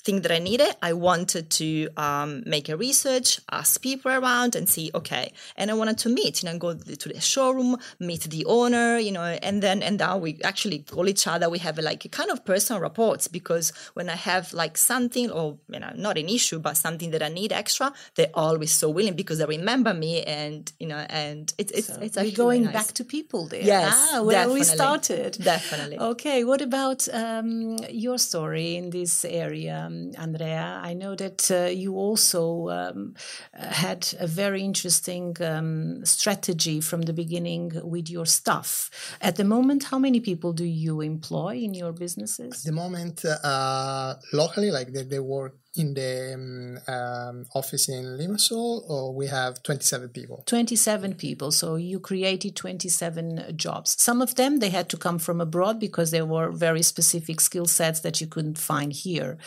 thing 0.05 0.21
that 0.21 0.31
I 0.31 0.39
needed, 0.39 0.75
I 0.81 0.93
wanted 0.93 1.49
to 1.61 1.89
um, 1.97 2.43
make 2.45 2.69
a 2.69 2.77
research, 2.77 3.39
ask 3.51 3.81
people 3.81 4.11
around, 4.11 4.55
and 4.55 4.69
see 4.69 4.91
okay. 4.93 5.33
And 5.57 5.71
I 5.71 5.73
wanted 5.73 5.97
to 5.99 6.09
meet, 6.09 6.43
you 6.43 6.49
know, 6.49 6.57
go 6.57 6.73
to 6.75 7.09
the 7.09 7.19
showroom, 7.19 7.77
meet 7.99 8.21
the 8.21 8.45
owner, 8.45 8.97
you 8.97 9.11
know, 9.11 9.23
and 9.23 9.61
then 9.63 9.81
and 9.81 9.97
now 9.97 10.17
we 10.17 10.39
actually 10.43 10.79
call 10.79 11.09
each 11.09 11.25
other. 11.27 11.49
We 11.49 11.59
have 11.59 11.77
like 11.79 12.05
a 12.05 12.09
kind 12.09 12.29
of 12.29 12.45
personal 12.45 12.81
reports 12.81 13.27
because 13.27 13.73
when 13.95 14.07
I 14.09 14.15
have 14.15 14.53
like 14.53 14.77
something 14.77 15.31
or 15.31 15.57
you 15.69 15.79
know 15.79 15.91
not 15.95 16.17
an 16.17 16.29
issue 16.29 16.59
but 16.59 16.77
something 16.77 17.09
that 17.11 17.23
I 17.23 17.29
need 17.29 17.51
extra, 17.51 17.91
they're 18.15 18.35
always 18.35 18.71
so 18.71 18.89
willing 18.89 19.15
because 19.15 19.39
they 19.39 19.45
remember 19.45 19.93
me 19.93 20.23
and 20.23 20.71
you 20.79 20.87
know 20.87 21.03
and 21.09 21.51
it's 21.57 21.71
it's 21.71 21.89
it's 21.89 22.15
We're 22.15 22.21
actually 22.21 22.31
going 22.31 22.63
nice. 22.65 22.73
back 22.73 22.87
to 22.99 23.03
people 23.03 23.47
there. 23.47 23.63
Yes, 23.63 24.11
ah, 24.13 24.21
where 24.21 24.49
we 24.49 24.63
started. 24.63 25.37
Definitely. 25.41 25.97
Okay, 25.97 26.43
what 26.43 26.61
about 26.61 27.07
um, 27.11 27.77
your 27.89 28.17
story 28.19 28.75
in 28.75 28.91
this 28.91 29.25
area, 29.25 29.89
um, 29.95 30.23
Andrea? 30.23 30.79
I 30.83 30.93
know 30.93 31.15
that 31.15 31.51
uh, 31.51 31.69
you 31.69 31.95
also 31.95 32.69
um, 32.69 33.13
had 33.53 34.07
a 34.19 34.27
very 34.27 34.61
interesting 34.61 35.35
um, 35.41 36.05
strategy 36.05 36.81
from 36.81 37.03
the 37.03 37.13
beginning 37.13 37.71
with 37.83 38.09
your 38.09 38.25
staff. 38.25 38.89
At 39.21 39.35
the 39.35 39.43
moment, 39.43 39.85
how 39.85 39.99
many 39.99 40.19
people 40.19 40.53
do 40.53 40.65
you 40.65 41.01
employ 41.01 41.55
in 41.55 41.73
your 41.73 41.93
businesses? 41.93 42.53
At 42.59 42.63
the 42.63 42.71
moment 42.71 43.25
uh, 43.25 44.15
locally, 44.33 44.71
like 44.71 44.91
they, 44.93 45.03
they 45.03 45.19
work 45.19 45.55
in 45.75 45.93
the 45.93 46.33
um, 46.33 46.93
um, 46.93 47.45
office 47.53 47.89
in 47.89 48.17
Limassol, 48.17 48.89
or 48.89 49.13
we 49.13 49.27
have 49.27 49.61
27 49.63 50.09
people. 50.09 50.43
27 50.45 51.15
people 51.15 51.51
so 51.51 51.75
you 51.75 51.99
created 51.99 52.55
27 52.55 53.53
jobs 53.55 54.01
some 54.01 54.21
of 54.21 54.35
them 54.35 54.59
they 54.59 54.69
had 54.69 54.89
to 54.89 54.97
come 54.97 55.19
from 55.19 55.41
abroad 55.41 55.79
because 55.79 56.11
there 56.11 56.25
were 56.25 56.51
very 56.51 56.81
specific 56.81 57.41
skill 57.41 57.65
sets 57.65 57.99
that 57.99 58.21
you 58.21 58.27
couldn't 58.27 58.57
find 58.57 58.93
here 58.93 59.37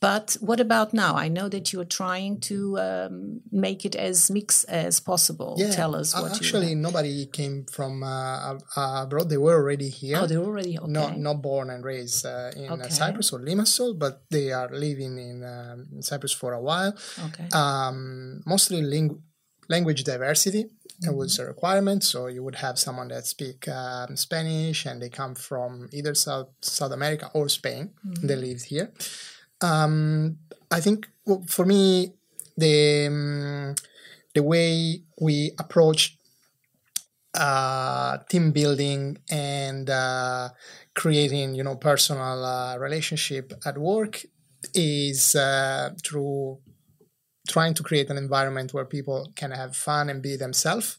but 0.00 0.36
what 0.40 0.60
about 0.60 0.92
now 0.92 1.14
i 1.14 1.28
know 1.28 1.48
that 1.48 1.72
you're 1.72 1.84
trying 2.02 2.38
to 2.40 2.78
um, 2.78 3.40
make 3.50 3.84
it 3.84 3.94
as 3.94 4.30
mixed 4.30 4.64
as 4.68 5.00
possible 5.00 5.56
tell 5.72 5.94
us 5.94 6.14
what 6.14 6.32
actually 6.34 6.70
you 6.70 6.76
nobody 6.76 7.26
came 7.26 7.64
from 7.76 8.02
uh, 8.02 8.54
abroad. 9.04 9.28
They 9.28 9.36
were 9.38 9.54
already 9.54 9.88
here. 9.88 10.18
oh 10.20 10.26
they're 10.26 10.38
already 10.50 10.78
okay 10.78 10.90
not 10.98 11.18
not 11.18 11.42
born 11.42 11.70
and 11.70 11.84
raised 11.84 12.26
uh, 12.26 12.50
in 12.56 12.68
uh, 12.70 12.74
Okay. 12.74 12.88
Cyprus 12.90 13.32
or 13.32 13.40
Limassol, 13.40 13.98
but 13.98 14.22
they 14.30 14.52
are 14.52 14.68
living 14.70 15.18
in 15.18 15.36
um, 15.44 16.02
Cyprus 16.02 16.32
for 16.32 16.52
a 16.52 16.60
while. 16.60 16.92
okay 17.28 17.46
Um, 17.52 18.42
mostly 18.46 18.82
ling- 18.82 19.22
language 19.68 20.04
diversity 20.04 20.62
it 21.08 21.14
was 21.14 21.32
Mm-hmm. 21.34 21.42
a 21.42 21.46
requirement. 21.54 22.00
So 22.12 22.18
you 22.34 22.42
would 22.46 22.54
have 22.66 22.76
someone 22.78 23.08
that 23.08 23.26
speak 23.26 23.68
um, 23.68 24.16
Spanish 24.16 24.86
and 24.88 24.96
they 25.02 25.10
come 25.10 25.34
from 25.34 25.88
either 25.92 26.14
South 26.14 26.48
South 26.62 26.92
America 26.98 27.26
or 27.34 27.48
Spain. 27.50 27.82
Mm-hmm. 28.06 28.26
They 28.28 28.36
lived 28.36 28.64
here. 28.74 28.88
Um, 29.60 30.38
I 30.70 30.80
think 30.80 31.08
well, 31.24 31.44
for 31.46 31.64
me 31.64 32.12
the 32.56 33.06
um, 33.06 33.74
the 34.34 34.42
way 34.42 35.02
we 35.20 35.52
approach 35.58 36.16
uh, 37.34 38.18
team 38.28 38.50
building 38.52 39.18
and 39.30 39.90
uh, 39.90 40.48
creating 40.94 41.54
you 41.54 41.62
know 41.62 41.76
personal 41.76 42.44
uh, 42.44 42.76
relationship 42.78 43.52
at 43.64 43.76
work 43.78 44.22
is 44.74 45.34
uh, 45.34 45.90
through 46.04 46.58
trying 47.48 47.74
to 47.74 47.82
create 47.82 48.10
an 48.10 48.16
environment 48.18 48.74
where 48.74 48.84
people 48.84 49.30
can 49.36 49.50
have 49.52 49.76
fun 49.76 50.10
and 50.10 50.22
be 50.22 50.36
themselves. 50.36 50.98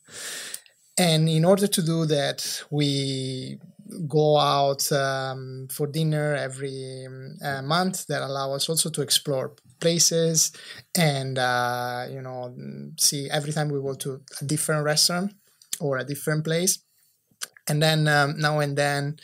And 0.97 1.30
in 1.30 1.45
order 1.45 1.68
to 1.68 1.82
do 1.82 2.05
that, 2.05 2.64
we 2.72 3.60
go 4.07 4.38
out 4.38 4.91
um, 4.91 5.67
for 5.71 5.88
dinner 5.88 6.35
every 6.35 7.07
uh, 7.43 7.61
month 7.61 8.05
that 8.07 8.21
allow 8.21 8.53
us 8.53 8.69
also 8.69 8.89
to 8.89 9.01
explore 9.01 9.53
places 9.79 10.51
and 10.97 11.38
uh, 11.38 12.05
you 12.09 12.21
know 12.21 12.53
see 12.97 13.29
every 13.29 13.51
time 13.53 13.69
we 13.69 13.79
go 13.81 13.93
to 13.93 14.21
a 14.41 14.45
different 14.45 14.83
restaurant 14.83 15.33
or 15.79 15.97
a 15.97 16.03
different 16.03 16.43
place. 16.43 16.79
And 17.69 17.81
then 17.81 18.07
um, 18.07 18.39
now 18.39 18.59
and 18.59 18.77
then 18.77 19.17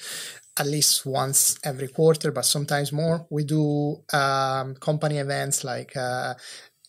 at 0.58 0.68
least 0.68 1.06
once 1.06 1.58
every 1.64 1.88
quarter 1.88 2.32
but 2.32 2.46
sometimes 2.46 2.92
more 2.92 3.26
we 3.30 3.44
do 3.44 3.98
um, 4.14 4.76
company 4.76 5.18
events 5.18 5.64
like 5.64 5.96
uh, 5.98 6.36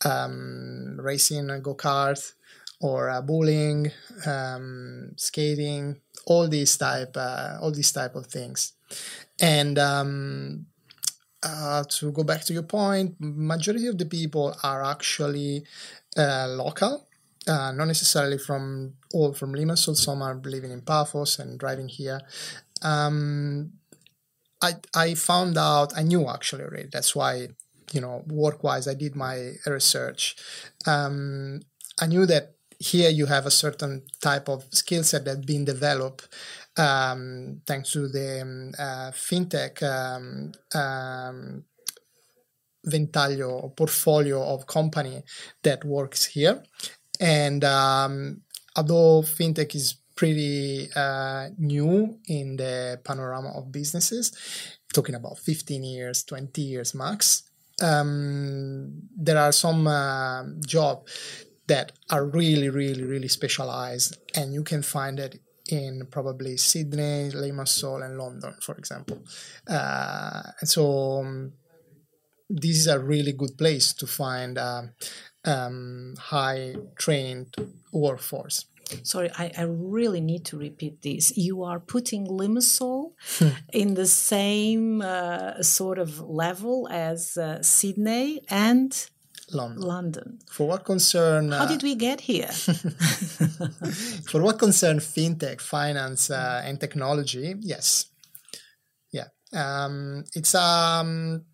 um, 0.04 0.98
racing 1.00 1.48
go-kart 1.62 2.34
or 2.80 3.08
uh, 3.08 3.20
bowling 3.20 3.90
um, 4.26 5.12
skating 5.16 6.00
all 6.26 6.48
these 6.48 6.76
type 6.76 7.16
uh, 7.16 7.58
all 7.60 7.72
these 7.72 7.92
type 7.92 8.14
of 8.14 8.26
things 8.26 8.72
and 9.40 9.78
um, 9.78 10.66
uh, 11.42 11.84
to 11.88 12.10
go 12.12 12.22
back 12.24 12.42
to 12.44 12.52
your 12.52 12.62
point 12.62 13.14
majority 13.18 13.86
of 13.86 13.98
the 13.98 14.06
people 14.06 14.56
are 14.62 14.82
actually 14.84 15.64
uh, 16.16 16.46
local 16.48 17.06
uh, 17.46 17.72
not 17.72 17.86
necessarily 17.86 18.38
from 18.38 18.94
all 19.12 19.32
from 19.34 19.52
Limassol. 19.52 19.96
Some 19.96 20.22
are 20.22 20.34
living 20.34 20.70
in 20.70 20.80
Paphos 20.80 21.38
and 21.38 21.58
driving 21.58 21.88
here. 21.88 22.20
Um, 22.82 23.72
I 24.62 24.74
I 24.94 25.14
found 25.14 25.58
out 25.58 25.92
I 25.96 26.02
knew 26.02 26.28
actually 26.28 26.64
already. 26.64 26.88
That's 26.90 27.14
why 27.14 27.48
you 27.92 28.00
know 28.00 28.24
work 28.26 28.64
wise 28.64 28.88
I 28.88 28.94
did 28.94 29.14
my 29.14 29.52
research. 29.66 30.36
Um, 30.86 31.60
I 32.00 32.06
knew 32.06 32.26
that 32.26 32.53
here 32.84 33.10
you 33.10 33.26
have 33.26 33.46
a 33.46 33.50
certain 33.50 34.02
type 34.20 34.48
of 34.48 34.64
skill 34.70 35.02
set 35.02 35.24
that's 35.24 35.44
been 35.44 35.64
developed 35.64 36.28
um, 36.76 37.60
thanks 37.66 37.92
to 37.92 38.08
the 38.08 38.42
um, 38.42 38.72
uh, 38.78 39.10
fintech 39.12 39.82
um, 39.82 40.52
um, 40.78 41.64
ventaglio 42.86 43.74
portfolio 43.74 44.42
of 44.42 44.66
company 44.66 45.22
that 45.62 45.84
works 45.84 46.26
here. 46.26 46.62
And 47.20 47.64
um, 47.64 48.42
although 48.76 49.22
fintech 49.22 49.74
is 49.74 49.94
pretty 50.16 50.88
uh, 50.94 51.48
new 51.58 52.18
in 52.28 52.56
the 52.56 53.00
panorama 53.02 53.50
of 53.56 53.72
businesses, 53.72 54.32
talking 54.92 55.14
about 55.14 55.38
15 55.38 55.82
years, 55.82 56.24
20 56.24 56.60
years 56.60 56.94
max, 56.94 57.44
um, 57.82 59.08
there 59.16 59.38
are 59.38 59.52
some 59.52 59.86
uh, 59.86 60.44
jobs 60.64 61.44
that 61.66 61.92
are 62.10 62.24
really, 62.24 62.68
really, 62.68 63.04
really 63.04 63.28
specialized, 63.28 64.18
and 64.36 64.52
you 64.52 64.62
can 64.62 64.82
find 64.82 65.18
it 65.18 65.40
in 65.70 66.06
probably 66.10 66.56
Sydney, 66.56 67.30
Limassol, 67.30 68.04
and 68.04 68.18
London, 68.18 68.54
for 68.60 68.74
example. 68.74 69.18
Uh, 69.66 70.42
and 70.60 70.68
so 70.68 71.20
um, 71.20 71.52
this 72.50 72.76
is 72.76 72.86
a 72.86 72.98
really 72.98 73.32
good 73.32 73.56
place 73.56 73.92
to 73.94 74.06
find 74.06 74.58
uh, 74.58 74.82
um, 75.44 76.14
high 76.18 76.76
trained 76.96 77.54
workforce. 77.92 78.66
Sorry, 79.02 79.30
I, 79.38 79.50
I, 79.56 79.62
really 79.62 80.20
need 80.20 80.44
to 80.46 80.58
repeat 80.58 81.00
this. 81.00 81.36
You 81.38 81.62
are 81.64 81.80
putting 81.80 82.26
Limassol 82.26 83.12
hmm. 83.38 83.48
in 83.72 83.94
the 83.94 84.06
same 84.06 85.00
uh, 85.00 85.62
sort 85.62 85.98
of 85.98 86.20
level 86.20 86.86
as 86.90 87.38
uh, 87.38 87.62
Sydney 87.62 88.42
and 88.50 89.10
London. 89.52 89.82
London. 89.82 90.38
For 90.50 90.66
what 90.66 90.84
concern? 90.84 91.52
How 91.52 91.66
did 91.66 91.82
we 91.82 91.94
get 91.94 92.20
here? 92.20 92.48
for 94.30 94.42
what 94.42 94.58
concern 94.58 94.98
fintech, 94.98 95.60
finance, 95.60 96.30
uh, 96.30 96.62
and 96.64 96.80
technology, 96.80 97.54
yes, 97.60 98.06
yeah, 99.12 99.28
um, 99.52 100.24
it's 100.34 100.54
um, 100.54 101.44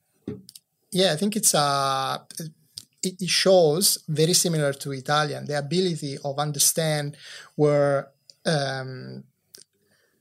yeah, 0.92 1.12
I 1.12 1.16
think 1.16 1.36
it's 1.36 1.54
a 1.54 2.24
it 3.02 3.28
shows 3.28 3.98
very 4.08 4.34
similar 4.34 4.72
to 4.74 4.92
Italian 4.92 5.46
the 5.46 5.58
ability 5.58 6.18
of 6.24 6.38
understand 6.38 7.16
where 7.56 8.10
um, 8.44 9.24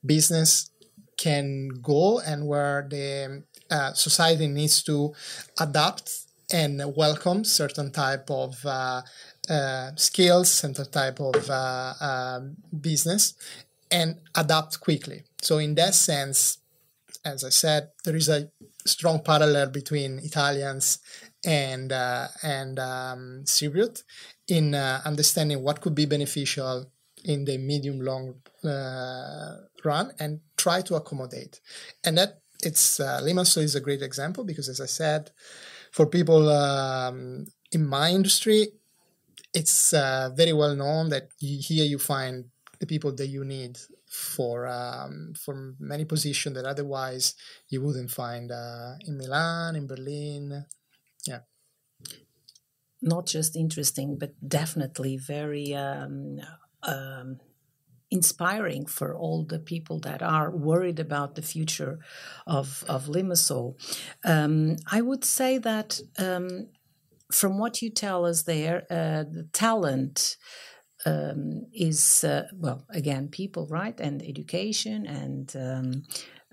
business 0.06 0.72
can 1.18 1.68
go 1.82 2.20
and 2.22 2.48
where 2.48 2.88
the 2.90 3.44
uh, 3.70 3.94
society 3.94 4.48
needs 4.48 4.82
to 4.84 5.14
adapt 5.60 6.29
and 6.52 6.82
welcome 6.96 7.44
certain 7.44 7.92
type 7.92 8.30
of 8.30 8.66
uh, 8.66 9.02
uh, 9.50 9.92
skills, 9.96 10.52
certain 10.52 10.90
type 10.92 11.20
of 11.20 11.50
uh, 11.50 11.94
um, 12.02 12.56
business, 12.80 13.34
and 13.92 14.18
adapt 14.36 14.80
quickly. 14.80 15.24
So 15.42 15.58
in 15.58 15.76
that 15.76 15.96
sense, 15.96 16.60
as 17.26 17.44
I 17.44 17.50
said, 17.50 17.90
there 18.04 18.16
is 18.16 18.30
a 18.30 18.50
strong 18.86 19.20
parallel 19.20 19.70
between 19.70 20.20
Italians 20.20 21.00
and 21.46 21.92
uh, 21.92 22.28
and 22.44 22.80
um, 22.80 23.42
Cypriot 23.46 24.04
in 24.48 24.74
uh, 24.74 25.02
understanding 25.06 25.62
what 25.62 25.82
could 25.82 25.96
be 25.96 26.06
beneficial 26.06 26.92
in 27.26 27.46
the 27.46 27.58
medium 27.58 28.00
long 28.00 28.36
uh, 28.64 29.58
run 29.84 30.12
and 30.20 30.40
try 30.58 30.82
to 30.82 30.96
accommodate. 30.96 31.60
And 32.04 32.18
that 32.18 32.40
it's 32.64 33.00
uh, 33.00 33.22
Limassol 33.24 33.64
is 33.64 33.76
a 33.76 33.82
great 33.82 34.02
example 34.02 34.44
because, 34.44 34.68
as 34.70 34.82
I 34.82 34.86
said, 34.86 35.32
for 35.92 36.06
people 36.06 36.50
um, 36.50 37.46
in 37.72 37.86
my 37.86 38.10
industry, 38.10 38.68
it's 39.54 39.94
uh, 39.94 40.30
very 40.36 40.54
well 40.54 40.76
known 40.76 41.10
that 41.10 41.30
you, 41.40 41.60
here 41.62 41.86
you 41.86 41.98
find 41.98 42.46
the 42.80 42.86
people 42.86 43.14
that 43.16 43.28
you 43.28 43.44
need 43.44 43.78
for 44.08 44.68
um, 44.68 45.34
for 45.40 45.76
many 45.80 46.06
positions 46.06 46.56
that 46.56 46.66
otherwise 46.66 47.36
you 47.70 47.82
wouldn't 47.82 48.10
find 48.10 48.52
uh, 48.52 48.94
in 49.06 49.18
Milan, 49.18 49.76
in 49.76 49.86
Berlin, 49.88 50.66
yeah. 51.26 51.40
Not 53.02 53.28
just 53.28 53.56
interesting 53.56 54.18
but 54.18 54.34
definitely 54.48 55.18
very 55.18 55.74
um, 55.74 56.40
um, 56.84 57.40
inspiring 58.12 58.86
for 58.86 59.16
all 59.16 59.44
the 59.44 59.60
people 59.60 60.00
that 60.00 60.22
are 60.22 60.50
worried 60.50 61.00
about 61.00 61.36
the 61.36 61.42
future 61.42 62.00
of, 62.48 62.84
of 62.88 63.06
Limassol. 63.06 63.76
Um, 64.24 64.78
I 64.92 65.02
would 65.02 65.24
say 65.24 65.58
that 65.60 66.00
um, 66.18 66.70
from 67.32 67.60
what 67.60 67.82
you 67.82 67.92
tell 67.92 68.26
us 68.26 68.44
there, 68.44 68.86
uh, 68.90 69.24
the 69.24 69.48
talent 69.54 70.38
um, 71.06 71.68
is, 71.72 72.24
uh, 72.24 72.48
well, 72.54 72.86
again, 72.90 73.28
people, 73.28 73.68
right? 73.70 74.00
And 74.00 74.22
education 74.22 75.06
and 75.06 75.56
um, 75.56 76.04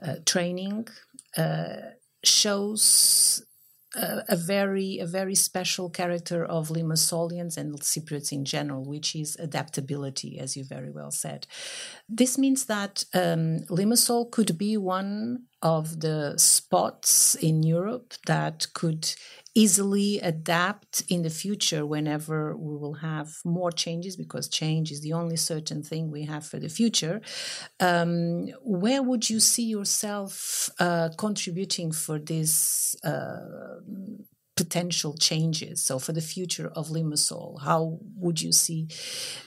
uh, 0.02 0.16
training 0.24 0.88
uh, 1.36 1.76
shows 2.22 3.44
a, 3.96 4.36
very 4.36 4.98
a 4.98 5.06
very 5.06 5.34
special 5.34 5.90
character 5.90 6.44
of 6.44 6.68
Limassolians 6.68 7.56
and 7.56 7.80
Cypriots 7.80 8.32
in 8.32 8.44
general, 8.44 8.84
which 8.84 9.14
is 9.14 9.36
adaptability, 9.36 10.38
as 10.38 10.56
you 10.56 10.64
very 10.64 10.90
well 10.90 11.10
said. 11.10 11.46
This 12.08 12.38
means 12.38 12.66
that 12.66 13.04
um, 13.14 13.60
Limassol 13.68 14.30
could 14.30 14.58
be 14.58 14.76
one 14.76 15.44
of 15.62 16.00
the 16.00 16.34
spots 16.36 17.34
in 17.36 17.62
Europe 17.62 18.14
that 18.26 18.66
could 18.74 19.14
easily 19.54 20.20
adapt 20.20 21.02
in 21.08 21.22
the 21.22 21.30
future 21.30 21.86
whenever 21.86 22.54
we 22.54 22.76
will 22.76 22.92
have 22.94 23.38
more 23.44 23.72
changes 23.72 24.14
because 24.16 24.48
change 24.48 24.92
is 24.92 25.00
the 25.00 25.14
only 25.14 25.36
certain 25.36 25.82
thing 25.82 26.10
we 26.10 26.24
have 26.24 26.44
for 26.46 26.58
the 26.58 26.68
future. 26.68 27.22
Um, 27.80 28.48
where 28.62 29.02
would 29.02 29.30
you 29.30 29.40
see 29.40 29.64
yourself 29.64 30.68
uh, 30.78 31.08
contributing 31.16 31.90
for 31.90 32.18
this 32.18 32.94
uh, 33.02 33.80
potential 34.56 35.14
changes 35.14 35.82
so 35.82 35.98
for 35.98 36.12
the 36.12 36.20
future 36.20 36.68
of 36.74 36.88
limassol 36.88 37.60
how 37.62 37.98
would 38.16 38.40
you 38.40 38.52
see 38.52 38.88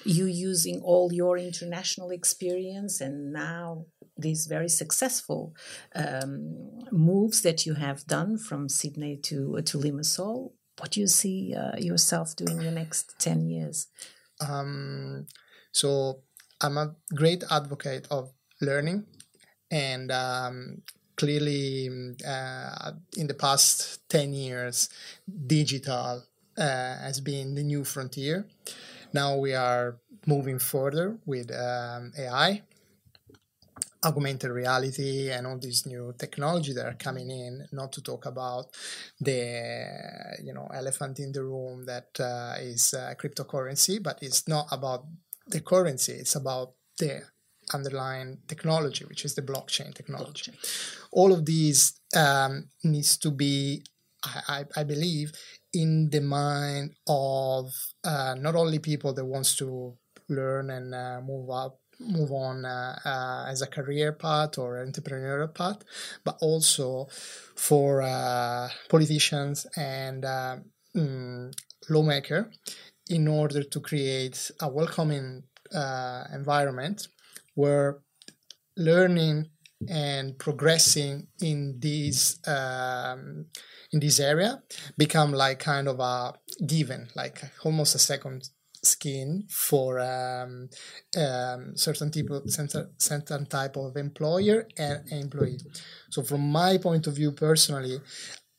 you 0.06 0.26
using 0.26 0.80
all 0.82 1.12
your 1.12 1.38
international 1.38 2.12
experience 2.12 3.02
and 3.02 3.34
now 3.34 3.86
these 4.22 4.46
very 4.48 4.70
successful 4.70 5.56
um, 5.96 6.80
moves 6.92 7.42
that 7.42 7.66
you 7.66 7.76
have 7.76 8.06
done 8.06 8.38
from 8.38 8.70
Sydney 8.70 9.18
to 9.24 9.58
uh, 9.58 9.62
to 9.62 9.78
Limassol. 9.78 10.52
What 10.78 10.92
do 10.92 11.00
you 11.02 11.08
see 11.08 11.56
uh, 11.56 11.78
yourself 11.78 12.36
doing 12.36 12.58
in 12.60 12.66
the 12.66 12.72
next 12.72 13.16
ten 13.20 13.50
years? 13.50 13.88
Um, 14.40 15.28
so 15.72 16.22
I'm 16.62 16.78
a 16.78 16.96
great 17.14 17.44
advocate 17.52 18.08
of 18.12 18.32
learning, 18.62 19.06
and 19.72 20.12
um, 20.12 20.82
clearly 21.20 22.16
uh, 22.26 22.92
in 23.18 23.28
the 23.28 23.34
past 23.34 24.08
ten 24.10 24.34
years, 24.34 24.90
digital 25.28 26.24
uh, 26.58 26.96
has 27.06 27.20
been 27.20 27.56
the 27.56 27.64
new 27.64 27.84
frontier. 27.84 28.48
Now 29.14 29.36
we 29.38 29.54
are 29.54 29.98
moving 30.26 30.60
further 30.60 31.18
with 31.26 31.52
um, 31.52 32.14
AI 32.18 32.64
augmented 34.06 34.52
reality 34.52 35.30
and 35.30 35.46
all 35.46 35.58
these 35.58 35.86
new 35.86 36.14
technology 36.18 36.72
that 36.72 36.86
are 36.86 36.94
coming 36.94 37.30
in 37.30 37.68
not 37.74 37.92
to 37.92 38.02
talk 38.02 38.26
about 38.26 38.68
the 39.20 39.42
you 40.42 40.54
know 40.54 40.68
elephant 40.74 41.20
in 41.20 41.34
the 41.34 41.44
room 41.44 41.86
that 41.86 42.08
uh, 42.20 42.56
is 42.60 42.94
uh, 42.94 43.14
cryptocurrency 43.22 44.02
but 44.02 44.18
it's 44.22 44.48
not 44.48 44.68
about 44.72 45.06
the 45.48 45.60
currency 45.60 46.14
it's 46.14 46.36
about 46.36 46.72
the 46.98 47.22
underlying 47.74 48.38
technology 48.48 49.06
which 49.06 49.26
is 49.26 49.36
the 49.36 49.42
blockchain 49.42 49.94
technology 49.94 50.52
blockchain. 50.52 51.08
all 51.12 51.32
of 51.32 51.46
these 51.46 52.00
um, 52.16 52.66
needs 52.84 53.18
to 53.18 53.32
be 53.32 53.82
I, 54.24 54.66
I, 54.76 54.84
believe 54.84 55.32
in 55.74 56.10
the 56.10 56.20
mind 56.20 56.96
of 57.08 57.72
uh, 58.04 58.36
not 58.38 58.56
only 58.56 58.80
people 58.80 59.14
that 59.14 59.24
wants 59.24 59.56
to 59.58 59.96
learn 60.28 60.70
and 60.72 60.94
uh, 60.94 61.22
move 61.22 61.50
up 61.50 61.80
move 62.00 62.32
on 62.32 62.66
uh, 62.66 62.98
uh, 63.04 63.46
as 63.50 63.62
a 63.62 63.68
career 63.68 64.14
path 64.14 64.58
or 64.58 64.86
entrepreneurial 64.86 65.54
path, 65.54 65.84
but 66.24 66.38
also 66.42 67.08
for 67.56 68.02
uh, 68.02 68.70
politicians 68.88 69.68
and 69.76 70.24
mm, 70.96 71.54
lawmaker 71.90 72.50
in 73.10 73.28
order 73.28 73.64
to 73.64 73.80
create 73.82 74.52
a 74.62 74.70
welcoming 74.70 75.44
environment 76.34 77.10
where 77.60 78.00
learning 78.78 79.38
and 79.90 80.38
progressing 80.38 81.28
in 81.42 81.60
this 81.80 82.40
um, 82.48 83.46
in 83.94 84.00
this 84.00 84.20
area 84.20 84.62
become 84.98 85.32
like 85.34 85.60
kind 85.60 85.88
of 85.88 86.00
a 86.00 86.34
given 86.66 87.08
like 87.16 87.42
almost 87.66 87.96
a 87.96 88.00
second 88.00 88.50
skin 88.84 89.46
for 89.50 90.00
um, 90.00 90.70
um, 91.18 91.76
certain 91.76 92.10
type 92.12 92.30
of, 92.30 92.44
certain 92.98 93.46
type 93.46 93.76
of 93.76 93.98
employer 93.98 94.68
and 94.78 94.98
employee. 95.12 95.60
So 96.12 96.24
from 96.24 96.50
my 96.50 96.78
point 96.78 97.08
of 97.08 97.16
view 97.16 97.32
personally, 97.34 98.00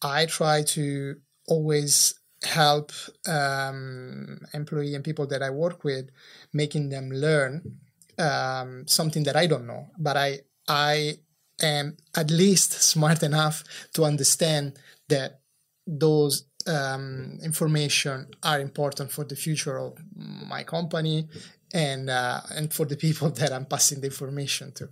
I 0.02 0.26
try 0.26 0.62
to 0.76 1.16
always 1.48 2.14
help 2.42 2.92
um, 3.26 4.40
employee 4.52 4.94
and 4.94 5.04
people 5.04 5.26
that 5.28 5.42
I 5.42 5.50
work 5.50 5.84
with, 5.84 6.10
making 6.52 6.90
them 6.90 7.10
learn 7.10 7.80
um, 8.20 8.86
something 8.86 9.24
that 9.24 9.36
I 9.36 9.46
don't 9.46 9.66
know, 9.66 9.90
but 9.98 10.16
I 10.16 10.40
I 10.68 11.18
am 11.62 11.96
at 12.16 12.30
least 12.30 12.72
smart 12.72 13.22
enough 13.22 13.64
to 13.94 14.04
understand 14.04 14.78
that 15.08 15.40
those 15.86 16.44
um, 16.66 17.38
information 17.42 18.28
are 18.42 18.60
important 18.60 19.10
for 19.10 19.24
the 19.24 19.36
future 19.36 19.78
of 19.78 19.98
my 20.14 20.62
company 20.62 21.28
and 21.72 22.10
uh, 22.10 22.40
and 22.54 22.72
for 22.72 22.86
the 22.86 22.96
people 22.96 23.30
that 23.40 23.52
I'm 23.52 23.64
passing 23.66 24.00
the 24.00 24.08
information 24.08 24.72
to. 24.72 24.88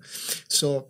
So 0.48 0.88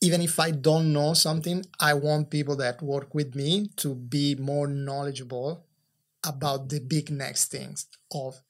even 0.00 0.20
if 0.20 0.38
I 0.38 0.50
don't 0.50 0.92
know 0.92 1.14
something, 1.14 1.64
I 1.80 1.94
want 1.94 2.30
people 2.30 2.56
that 2.56 2.82
work 2.82 3.14
with 3.14 3.34
me 3.34 3.70
to 3.76 3.94
be 3.94 4.34
more 4.34 4.66
knowledgeable 4.66 5.64
about 6.26 6.68
the 6.68 6.80
big 6.80 7.10
next 7.10 7.50
things 7.50 7.86
of 8.12 8.40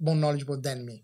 more 0.00 0.16
knowledgeable 0.16 0.60
than 0.60 0.84
me. 0.84 1.02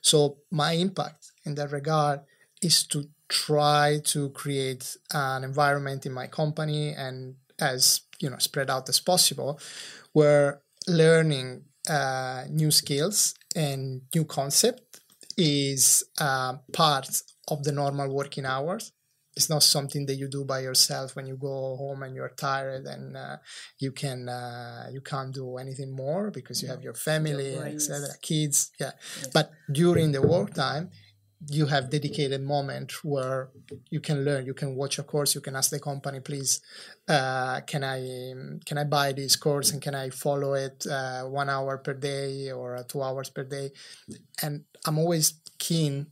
So 0.00 0.38
my 0.50 0.72
impact 0.72 1.32
in 1.44 1.54
that 1.56 1.72
regard 1.72 2.20
is 2.62 2.84
to 2.88 3.08
try 3.28 4.00
to 4.04 4.30
create 4.30 4.96
an 5.12 5.44
environment 5.44 6.04
in 6.04 6.12
my 6.12 6.26
company 6.26 6.92
and 6.92 7.36
as 7.60 8.00
you 8.18 8.28
know 8.28 8.38
spread 8.38 8.68
out 8.70 8.88
as 8.88 9.00
possible 9.00 9.60
where 10.12 10.60
learning 10.88 11.62
uh, 11.88 12.44
new 12.48 12.70
skills 12.70 13.34
and 13.54 14.02
new 14.14 14.24
concept 14.24 15.00
is 15.36 16.04
uh, 16.20 16.54
part 16.72 17.22
of 17.48 17.64
the 17.64 17.72
normal 17.72 18.08
working 18.12 18.44
hours 18.44 18.92
it's 19.36 19.48
not 19.48 19.62
something 19.62 20.06
that 20.06 20.16
you 20.16 20.28
do 20.28 20.44
by 20.44 20.60
yourself 20.60 21.16
when 21.16 21.26
you 21.26 21.36
go 21.36 21.76
home 21.76 22.02
and 22.02 22.14
you're 22.14 22.32
tired 22.36 22.84
and 22.86 23.16
uh, 23.16 23.36
you 23.78 23.92
can 23.92 24.28
uh, 24.28 24.88
you 24.92 25.00
can't 25.00 25.32
do 25.34 25.56
anything 25.56 25.90
more 25.90 26.30
because 26.30 26.62
you 26.62 26.68
have 26.68 26.82
your 26.82 26.94
family 26.94 27.56
etc 27.56 28.08
kids 28.22 28.70
yeah. 28.80 28.90
Yes. 29.16 29.28
but 29.32 29.50
during 29.70 30.12
the 30.12 30.22
work 30.22 30.54
time 30.54 30.90
you 31.48 31.66
have 31.66 31.88
dedicated 31.88 32.42
moment 32.42 33.02
where 33.02 33.48
you 33.90 34.00
can 34.00 34.24
learn 34.24 34.44
you 34.44 34.52
can 34.52 34.74
watch 34.74 34.98
a 34.98 35.02
course 35.02 35.34
you 35.34 35.40
can 35.40 35.56
ask 35.56 35.70
the 35.70 35.80
company 35.80 36.20
please 36.20 36.60
uh, 37.08 37.60
can 37.66 37.82
i 37.82 37.98
can 38.66 38.76
i 38.76 38.84
buy 38.84 39.12
this 39.12 39.36
course 39.36 39.72
and 39.72 39.80
can 39.80 39.94
i 39.94 40.10
follow 40.10 40.52
it 40.54 40.84
uh, 40.90 41.22
one 41.22 41.48
hour 41.48 41.78
per 41.78 41.94
day 41.94 42.50
or 42.52 42.84
two 42.86 43.02
hours 43.02 43.30
per 43.30 43.44
day? 43.44 43.70
And 44.42 44.64
i'm 44.86 44.98
always 44.98 45.34
keen 45.58 46.08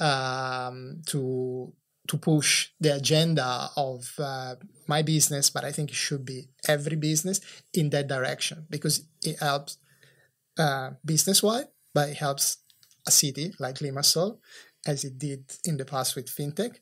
um, 0.00 1.02
to 1.06 1.72
to 2.06 2.16
push 2.16 2.68
the 2.80 2.94
agenda 2.94 3.68
of 3.76 4.12
uh, 4.18 4.54
my 4.86 5.02
business 5.02 5.50
but 5.50 5.64
i 5.64 5.72
think 5.72 5.90
it 5.90 5.96
should 5.96 6.24
be 6.24 6.48
every 6.68 6.96
business 6.96 7.40
in 7.74 7.90
that 7.90 8.08
direction 8.08 8.66
because 8.70 9.04
it 9.22 9.38
helps 9.40 9.78
uh, 10.58 10.90
business 11.04 11.42
wide 11.42 11.66
but 11.94 12.08
it 12.10 12.16
helps 12.16 12.58
a 13.06 13.10
city 13.10 13.54
like 13.58 13.76
Limassol 13.76 14.38
as 14.86 15.04
it 15.04 15.18
did 15.18 15.44
in 15.64 15.76
the 15.76 15.84
past 15.84 16.14
with 16.16 16.26
fintech, 16.26 16.76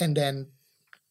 and 0.00 0.16
then 0.16 0.48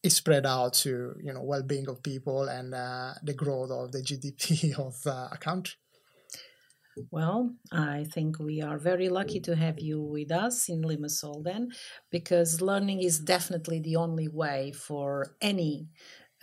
it 0.02 0.10
spread 0.10 0.46
out 0.46 0.74
to 0.74 1.14
you 1.22 1.32
know 1.32 1.42
well-being 1.42 1.88
of 1.88 2.02
people 2.02 2.42
and 2.48 2.74
uh, 2.74 3.12
the 3.22 3.34
growth 3.34 3.70
of 3.70 3.92
the 3.92 4.02
GDP 4.02 4.78
of 4.86 4.94
uh, 5.06 5.28
a 5.32 5.38
country. 5.38 5.76
Well, 7.10 7.54
I 7.72 8.04
think 8.04 8.38
we 8.38 8.62
are 8.62 8.78
very 8.78 9.08
lucky 9.08 9.40
to 9.40 9.54
have 9.54 9.78
you 9.80 10.00
with 10.00 10.32
us 10.32 10.68
in 10.68 10.82
Limassol 10.82 11.44
then, 11.44 11.72
because 12.10 12.60
learning 12.60 13.02
is 13.02 13.18
definitely 13.18 13.80
the 13.80 13.96
only 13.96 14.28
way 14.28 14.72
for 14.72 15.36
any 15.40 15.88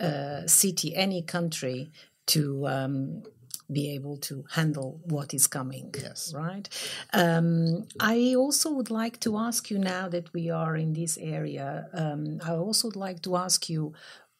uh, 0.00 0.46
city, 0.46 0.94
any 0.94 1.22
country 1.22 1.90
to 2.26 2.66
um, 2.66 3.22
be 3.70 3.90
able 3.94 4.16
to 4.18 4.44
handle 4.52 5.00
what 5.04 5.34
is 5.34 5.46
coming. 5.46 5.92
Yes. 5.96 6.32
Right. 6.34 6.68
Um, 7.12 7.86
I 8.00 8.34
also 8.36 8.70
would 8.70 8.90
like 8.90 9.20
to 9.20 9.38
ask 9.38 9.70
you 9.70 9.78
now 9.78 10.08
that 10.08 10.32
we 10.32 10.50
are 10.50 10.76
in 10.76 10.92
this 10.92 11.18
area. 11.18 11.88
Um, 11.92 12.40
I 12.44 12.52
also 12.52 12.88
would 12.88 12.96
like 12.96 13.22
to 13.22 13.36
ask 13.36 13.68
you, 13.68 13.92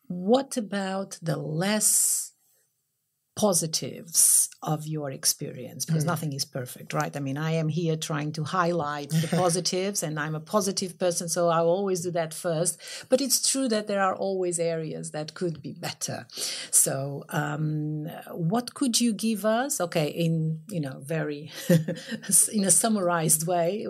what 0.06 0.56
about 0.56 1.18
the 1.22 1.36
less 1.36 2.33
positives 3.36 4.48
of 4.62 4.86
your 4.86 5.10
experience 5.10 5.84
because 5.84 6.04
mm. 6.04 6.08
nothing 6.08 6.32
is 6.32 6.44
perfect 6.44 6.92
right? 6.92 7.16
I 7.16 7.20
mean 7.20 7.36
i 7.36 7.52
am 7.52 7.68
here 7.68 7.96
trying 7.96 8.32
to 8.32 8.44
highlight 8.44 9.10
the 9.10 9.28
positives 9.44 10.02
and 10.02 10.18
i'm 10.18 10.34
a 10.34 10.40
positive 10.40 10.98
person 10.98 11.28
so 11.28 11.48
i 11.48 11.58
always 11.58 12.02
do 12.02 12.10
that 12.12 12.32
first. 12.32 12.80
But 13.08 13.20
it's 13.20 13.48
true 13.50 13.68
that 13.68 13.86
there 13.86 14.02
are 14.02 14.14
always 14.14 14.58
areas 14.58 15.10
that 15.10 15.34
could 15.34 15.62
be 15.62 15.72
better. 15.72 16.26
So 16.70 17.24
um, 17.28 18.06
what 18.30 18.74
could 18.74 19.00
you 19.00 19.12
give 19.12 19.44
us? 19.44 19.80
Okay 19.80 20.08
in 20.08 20.60
you 20.68 20.80
know 20.80 21.00
very 21.04 21.50
in 22.52 22.64
a 22.64 22.70
summarized 22.70 23.46
way 23.46 23.86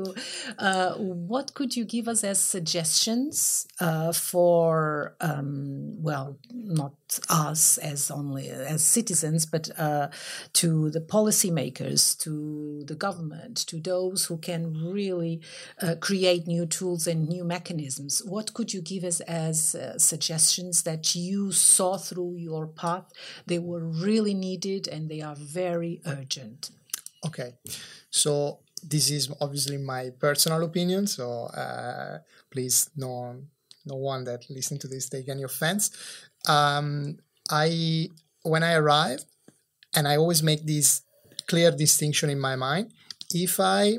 uh, 0.58 0.94
what 0.94 1.54
could 1.54 1.76
you 1.76 1.84
give 1.84 2.08
us 2.08 2.24
as 2.24 2.40
suggestions 2.40 3.66
uh, 3.80 4.12
for 4.12 5.16
um, 5.20 6.02
well 6.02 6.38
not 6.52 6.94
us 7.28 7.78
as 7.78 8.10
only 8.10 8.48
as 8.50 8.84
citizens, 8.84 9.46
but 9.46 9.68
uh, 9.78 10.08
to 10.54 10.90
the 10.90 11.00
policymakers, 11.00 12.18
to 12.18 12.84
the 12.86 12.94
government, 12.94 13.56
to 13.66 13.80
those 13.80 14.26
who 14.26 14.38
can 14.38 14.72
really 14.92 15.40
uh, 15.82 15.94
create 16.00 16.46
new 16.46 16.66
tools 16.66 17.06
and 17.06 17.28
new 17.28 17.44
mechanisms. 17.44 18.22
What 18.24 18.54
could 18.54 18.72
you 18.72 18.82
give 18.82 19.04
us 19.04 19.20
as 19.20 19.74
uh, 19.74 19.98
suggestions 19.98 20.82
that 20.82 21.14
you 21.14 21.52
saw 21.52 21.96
through 21.96 22.36
your 22.36 22.66
path? 22.66 23.12
They 23.46 23.58
were 23.58 23.84
really 23.84 24.34
needed 24.34 24.88
and 24.88 25.08
they 25.08 25.20
are 25.20 25.36
very 25.36 26.00
urgent. 26.06 26.70
Okay, 27.26 27.54
so 28.10 28.60
this 28.82 29.10
is 29.10 29.30
obviously 29.40 29.78
my 29.78 30.10
personal 30.10 30.62
opinion, 30.62 31.06
so 31.06 31.44
uh, 31.46 32.18
please 32.50 32.90
no 32.96 33.36
no 33.86 33.96
one 33.96 34.24
that 34.24 34.48
listen 34.48 34.78
to 34.78 34.88
this 34.88 35.08
take 35.08 35.28
any 35.28 35.42
offense 35.42 35.90
um, 36.48 37.18
I 37.50 38.08
when 38.42 38.62
I 38.62 38.74
arrive, 38.74 39.24
and 39.94 40.06
I 40.06 40.16
always 40.16 40.42
make 40.42 40.64
this 40.66 41.02
clear 41.46 41.70
distinction 41.70 42.30
in 42.30 42.40
my 42.40 42.56
mind. 42.56 42.92
If 43.32 43.58
I 43.60 43.98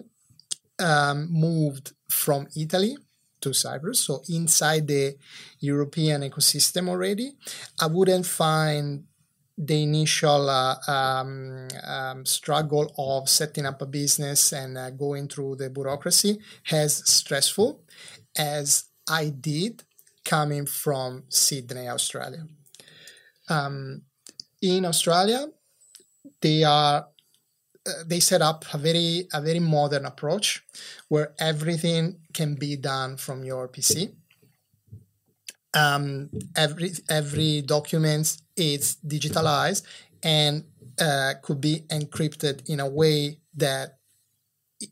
um, 0.79 1.27
moved 1.31 1.93
from 2.09 2.47
Italy 2.55 2.97
to 3.41 3.53
Cyprus, 3.53 4.01
so 4.01 4.21
inside 4.29 4.87
the 4.87 5.15
European 5.59 6.21
ecosystem 6.21 6.89
already, 6.89 7.33
I 7.79 7.87
wouldn't 7.87 8.25
find 8.25 9.05
the 9.57 9.83
initial 9.83 10.49
uh, 10.49 10.75
um, 10.87 11.67
um, 11.83 12.25
struggle 12.25 12.93
of 12.97 13.29
setting 13.29 13.65
up 13.65 13.81
a 13.81 13.85
business 13.85 14.51
and 14.51 14.77
uh, 14.77 14.89
going 14.89 15.29
through 15.29 15.55
the 15.55 15.69
bureaucracy 15.69 16.39
as 16.71 17.09
stressful 17.09 17.81
as 18.37 18.85
I 19.09 19.29
did 19.29 19.83
coming 20.25 20.65
from 20.65 21.23
Sydney, 21.29 21.87
Australia. 21.87 22.45
Um, 23.47 24.01
in 24.61 24.85
Australia, 24.85 25.47
they 26.41 26.63
are 26.63 27.07
uh, 27.87 28.03
they 28.07 28.19
set 28.19 28.41
up 28.41 28.65
a 28.73 28.77
very 28.77 29.27
a 29.31 29.39
very 29.39 29.59
modern 29.59 30.05
approach 30.05 30.63
where 31.07 31.33
everything 31.39 32.17
can 32.33 32.55
be 32.55 32.75
done 32.75 33.15
from 33.15 33.43
your 33.43 33.67
PC. 33.67 34.11
Um, 35.75 36.29
every 36.55 36.91
every 37.09 37.61
document 37.61 38.37
is 38.57 38.97
digitalized 39.05 39.83
and 40.23 40.63
uh, 40.99 41.33
could 41.43 41.61
be 41.61 41.85
encrypted 41.89 42.67
in 42.67 42.79
a 42.79 42.89
way 42.89 43.37
that 43.55 43.99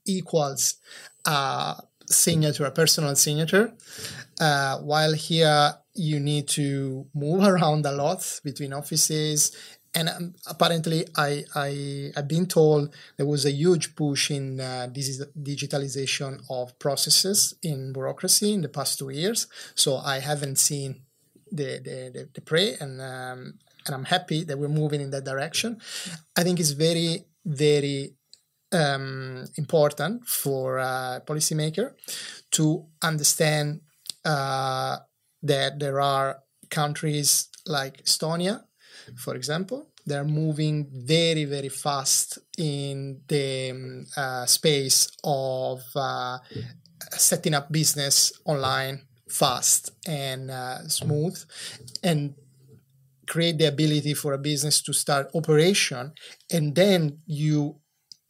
equals 0.05 0.75
a 1.25 1.75
signature, 2.13 2.65
a 2.65 2.71
personal 2.71 3.15
signature. 3.15 3.73
Uh, 4.39 4.77
while 4.79 5.13
here 5.13 5.73
you 5.93 6.19
need 6.19 6.47
to 6.47 7.05
move 7.13 7.43
around 7.51 7.85
a 7.85 7.91
lot 7.91 8.39
between 8.43 8.73
offices. 8.73 9.55
And 9.95 10.09
um, 10.09 10.33
apparently 10.47 11.05
I, 11.15 11.43
I 11.53 12.11
i've 12.17 12.27
been 12.27 12.47
told 12.47 12.95
there 13.17 13.27
was 13.27 13.45
a 13.45 13.51
huge 13.51 13.95
push 13.95 14.31
in 14.31 14.59
uh, 14.59 14.87
digitalization 14.91 16.41
of 16.49 16.77
processes 16.79 17.53
in 17.61 17.93
bureaucracy 17.93 18.53
in 18.53 18.61
the 18.61 18.69
past 18.69 18.97
two 18.97 19.11
years. 19.11 19.45
So 19.75 19.97
i 19.97 20.19
haven't 20.19 20.57
seen 20.57 21.01
the 21.51 21.77
the, 21.77 22.11
the, 22.11 22.29
the 22.33 22.41
prey 22.41 22.75
and 22.81 22.99
um, 23.01 23.59
and 23.85 23.93
i'm 23.93 24.05
happy 24.05 24.43
that 24.45 24.57
we're 24.57 24.67
moving 24.67 24.99
in 24.99 25.11
that 25.11 25.25
direction. 25.25 25.79
I 26.35 26.43
think 26.43 26.59
it's 26.59 26.71
very 26.71 27.25
very 27.45 28.15
um, 28.73 29.45
important 29.57 30.27
for 30.27 30.77
a 30.77 31.21
policymaker 31.25 31.93
to 32.51 32.85
understand 33.01 33.81
uh, 34.25 34.97
that 35.41 35.79
there 35.79 36.01
are 36.01 36.39
countries 36.69 37.49
like 37.65 38.03
estonia 38.03 38.63
for 39.15 39.35
example. 39.35 39.87
They're 40.05 40.25
moving 40.25 40.87
very, 40.91 41.45
very 41.45 41.69
fast 41.69 42.39
in 42.57 43.21
the 43.27 43.71
um, 43.71 44.05
uh, 44.17 44.45
space 44.45 45.07
of 45.23 45.81
uh, 45.95 46.39
setting 47.11 47.53
up 47.53 47.71
business 47.71 48.33
online 48.45 49.03
fast 49.29 49.91
and 50.07 50.51
uh, 50.51 50.87
smooth 50.87 51.41
and 52.03 52.35
create 53.27 53.57
the 53.57 53.65
ability 53.65 54.13
for 54.13 54.33
a 54.33 54.37
business 54.37 54.81
to 54.81 54.91
start 54.91 55.31
operation 55.33 56.11
and 56.51 56.75
then 56.75 57.19
you 57.25 57.79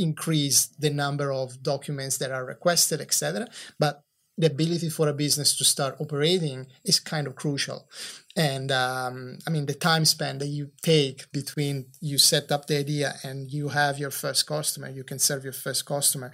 increase 0.07 0.59
the 0.83 0.89
number 1.03 1.27
of 1.31 1.47
documents 1.63 2.17
that 2.17 2.31
are 2.31 2.45
requested 2.45 2.99
etc 3.01 3.47
but 3.79 4.03
the 4.35 4.47
ability 4.47 4.89
for 4.89 5.07
a 5.07 5.13
business 5.13 5.55
to 5.55 5.63
start 5.63 5.95
operating 5.99 6.65
is 6.83 6.99
kind 6.99 7.27
of 7.27 7.35
crucial. 7.35 7.87
And 8.35 8.71
um, 8.71 9.37
i 9.45 9.51
mean 9.51 9.67
the 9.67 9.75
time 9.75 10.05
span 10.05 10.39
that 10.39 10.47
you 10.47 10.71
take 10.81 11.31
between 11.31 11.75
you 12.01 12.17
set 12.17 12.51
up 12.51 12.65
the 12.65 12.77
idea 12.79 13.13
and 13.23 13.51
you 13.51 13.65
have 13.69 13.99
your 13.99 14.09
first 14.09 14.47
customer 14.47 14.89
you 14.89 15.03
can 15.03 15.19
serve 15.19 15.43
your 15.43 15.53
first 15.53 15.85
customer 15.85 16.31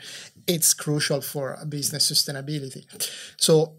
it's 0.48 0.74
crucial 0.74 1.22
for 1.22 1.58
a 1.62 1.66
business 1.66 2.12
sustainability. 2.12 2.84
So 3.38 3.76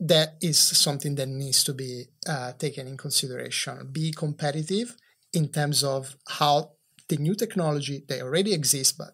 that 0.00 0.36
is 0.40 0.58
something 0.58 1.14
that 1.16 1.28
needs 1.28 1.62
to 1.64 1.74
be 1.74 2.06
uh, 2.28 2.52
taken 2.52 2.86
in 2.86 2.96
consideration. 2.96 3.88
Be 3.92 4.10
competitive 4.12 4.96
in 5.32 5.48
terms 5.48 5.84
of 5.84 6.16
how 6.28 6.72
the 7.08 7.16
new 7.18 7.34
technology 7.34 8.04
they 8.08 8.22
already 8.22 8.54
exist, 8.54 8.96
but 8.96 9.10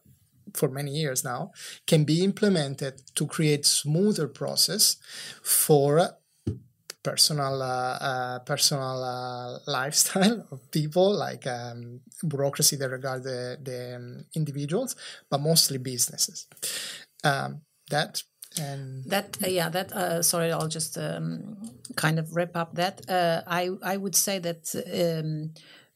for 0.54 0.68
many 0.68 0.90
years 0.90 1.24
now 1.24 1.52
can 1.86 2.04
be 2.04 2.22
implemented 2.24 3.02
to 3.14 3.26
create 3.26 3.64
smoother 3.64 4.28
process 4.28 4.96
for 5.42 6.16
personal 7.02 7.62
uh, 7.62 7.98
uh, 8.00 8.38
personal 8.40 9.02
uh, 9.02 9.58
lifestyle 9.70 10.46
of 10.50 10.70
people 10.70 11.14
like 11.14 11.46
um, 11.46 12.00
bureaucracy 12.26 12.76
that 12.76 12.90
regard 12.90 13.22
the, 13.22 13.58
the 13.62 13.96
um, 13.96 14.24
individuals 14.34 14.96
but 15.30 15.40
mostly 15.40 15.78
businesses. 15.78 16.46
Um, 17.24 17.62
that 17.90 18.22
and 18.60 19.04
that 19.04 19.38
uh, 19.42 19.46
yeah 19.46 19.68
that 19.68 19.92
uh, 19.92 20.22
sorry 20.22 20.50
i'll 20.50 20.68
just 20.68 20.98
um, 20.98 21.56
kind 21.96 22.18
of 22.18 22.34
wrap 22.34 22.56
up 22.56 22.74
that. 22.74 23.08
Uh, 23.08 23.42
i 23.46 23.70
i 23.82 23.96
would 23.96 24.14
say 24.14 24.38
that 24.38 24.74
um, 24.92 25.52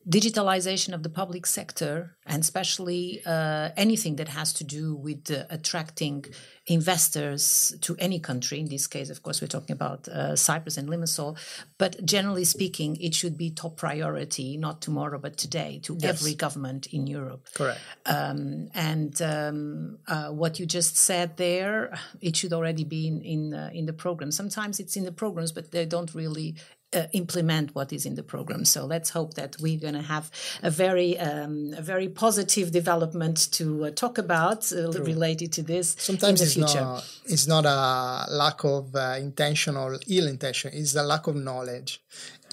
digitalization 0.08 0.92
of 0.92 1.02
the 1.02 1.08
public 1.08 1.46
sector 1.46 2.16
and 2.26 2.42
especially 2.42 3.22
uh, 3.24 3.70
anything 3.76 4.16
that 4.16 4.28
has 4.28 4.52
to 4.52 4.64
do 4.64 4.94
with 4.94 5.30
uh, 5.30 5.44
attracting 5.48 6.24
investors 6.66 7.74
to 7.80 7.96
any 7.98 8.18
country. 8.18 8.60
In 8.60 8.68
this 8.68 8.86
case 8.86 9.08
of 9.08 9.22
course 9.22 9.40
we're 9.40 9.46
talking 9.48 9.72
about 9.72 10.06
uh, 10.08 10.36
cyprus 10.36 10.76
and 10.76 10.88
limassol. 10.88 11.38
But 11.78 12.04
generally 12.04 12.44
speaking 12.44 12.96
it 12.96 13.14
should 13.14 13.38
be 13.38 13.50
top 13.50 13.78
priority 13.78 14.58
not 14.58 14.82
tomorrow 14.82 15.18
but 15.18 15.38
today 15.38 15.80
to 15.84 15.96
yes. 15.98 16.10
every 16.10 16.34
government 16.34 16.86
in 16.92 17.06
europe. 17.06 17.48
Correct. 17.54 17.80
Um, 18.04 18.68
and 18.74 19.20
um, 19.22 19.98
uh, 20.06 20.28
what 20.28 20.58
you 20.58 20.66
just 20.66 20.98
said 20.98 21.38
there 21.38 21.98
it 22.20 22.36
should 22.36 22.52
already 22.52 22.84
be 22.84 23.06
in 23.06 23.22
in, 23.22 23.54
uh, 23.54 23.70
in 23.72 23.86
the 23.86 23.94
program. 23.94 24.30
Sometimes 24.30 24.80
it's 24.80 24.96
in 24.96 25.04
the 25.04 25.12
programs 25.12 25.52
but 25.52 25.70
they 25.70 25.86
don't 25.86 26.14
really 26.14 26.56
uh, 26.94 27.06
implement 27.12 27.74
what 27.74 27.92
is 27.92 28.06
in 28.06 28.14
the 28.14 28.22
program. 28.22 28.64
So 28.64 28.86
let's 28.86 29.10
hope 29.10 29.34
that 29.34 29.56
we're 29.60 29.80
going 29.80 29.94
to 29.94 30.02
have 30.02 30.30
a 30.62 30.70
very 30.70 31.18
um, 31.18 31.74
a 31.76 31.82
very 31.82 32.08
positive 32.08 32.70
development 32.70 33.50
to 33.52 33.86
uh, 33.86 33.90
talk 33.90 34.18
about 34.18 34.72
uh, 34.72 34.90
related 34.92 35.52
to 35.52 35.62
this. 35.62 35.96
Sometimes 35.98 36.40
it's 36.40 36.54
future. 36.54 36.80
not 36.80 37.04
it's 37.26 37.46
not 37.46 37.64
a 37.64 38.26
lack 38.30 38.64
of 38.64 38.94
uh, 38.94 39.16
intention 39.18 39.76
or 39.76 39.98
ill 40.08 40.28
intention; 40.28 40.70
it's 40.74 40.94
a 40.94 41.02
lack 41.02 41.26
of 41.26 41.36
knowledge. 41.36 42.00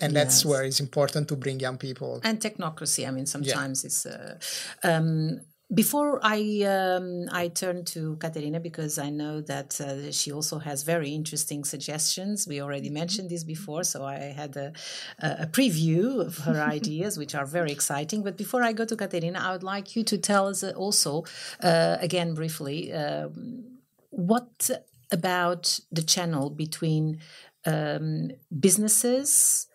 And 0.04 0.16
that's 0.16 0.44
yes. 0.44 0.46
where 0.46 0.64
it's 0.64 0.80
important 0.80 1.28
to 1.28 1.36
bring 1.36 1.60
young 1.60 1.78
people 1.78 2.22
and 2.24 2.39
technocracy. 2.39 3.08
I 3.08 3.12
mean, 3.12 3.28
sometimes 3.28 3.84
yeah. 3.84 3.88
it's 3.88 4.06
uh, 4.08 4.39
um, 4.84 5.42
before 5.74 6.19
I 6.22 6.63
um, 6.63 7.28
I 7.32 7.47
turn 7.47 7.86
to 7.86 8.17
Caterina 8.17 8.59
because 8.59 8.97
I 8.97 9.09
know 9.09 9.41
that 9.41 9.80
uh, 9.80 10.11
she 10.11 10.32
also 10.32 10.59
has 10.59 10.84
very 10.84 11.11
interesting 11.11 11.63
suggestions. 11.63 12.47
We 12.47 12.61
already 12.61 12.88
mm-hmm. 12.88 12.95
mentioned 12.95 13.30
this 13.30 13.43
before, 13.43 13.84
so 13.84 14.03
I 14.03 14.17
had 14.17 14.57
a, 14.57 14.74
a 15.19 15.47
preview 15.47 16.19
of 16.19 16.39
her 16.39 16.61
ideas, 16.78 17.17
which 17.17 17.36
are 17.36 17.45
very 17.45 17.72
exciting. 17.72 18.22
But 18.24 18.38
before 18.38 18.63
I 18.63 18.74
go 18.74 18.86
to 18.86 18.95
Caterina, 18.95 19.39
I 19.39 19.51
would 19.53 19.63
like 19.63 19.95
you 19.95 20.03
to 20.03 20.17
tell 20.17 20.47
us 20.47 20.63
also, 20.63 21.24
uh, 21.63 21.97
again 22.01 22.34
briefly, 22.34 22.91
um, 22.91 23.63
what 24.09 24.69
about 25.11 25.80
the 25.91 26.03
channel 26.03 26.49
between 26.49 27.19
um, 27.65 28.32
businesses, 28.59 29.67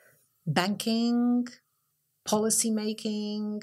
banking, 0.46 1.48
policy 2.26 2.70
making 2.70 3.62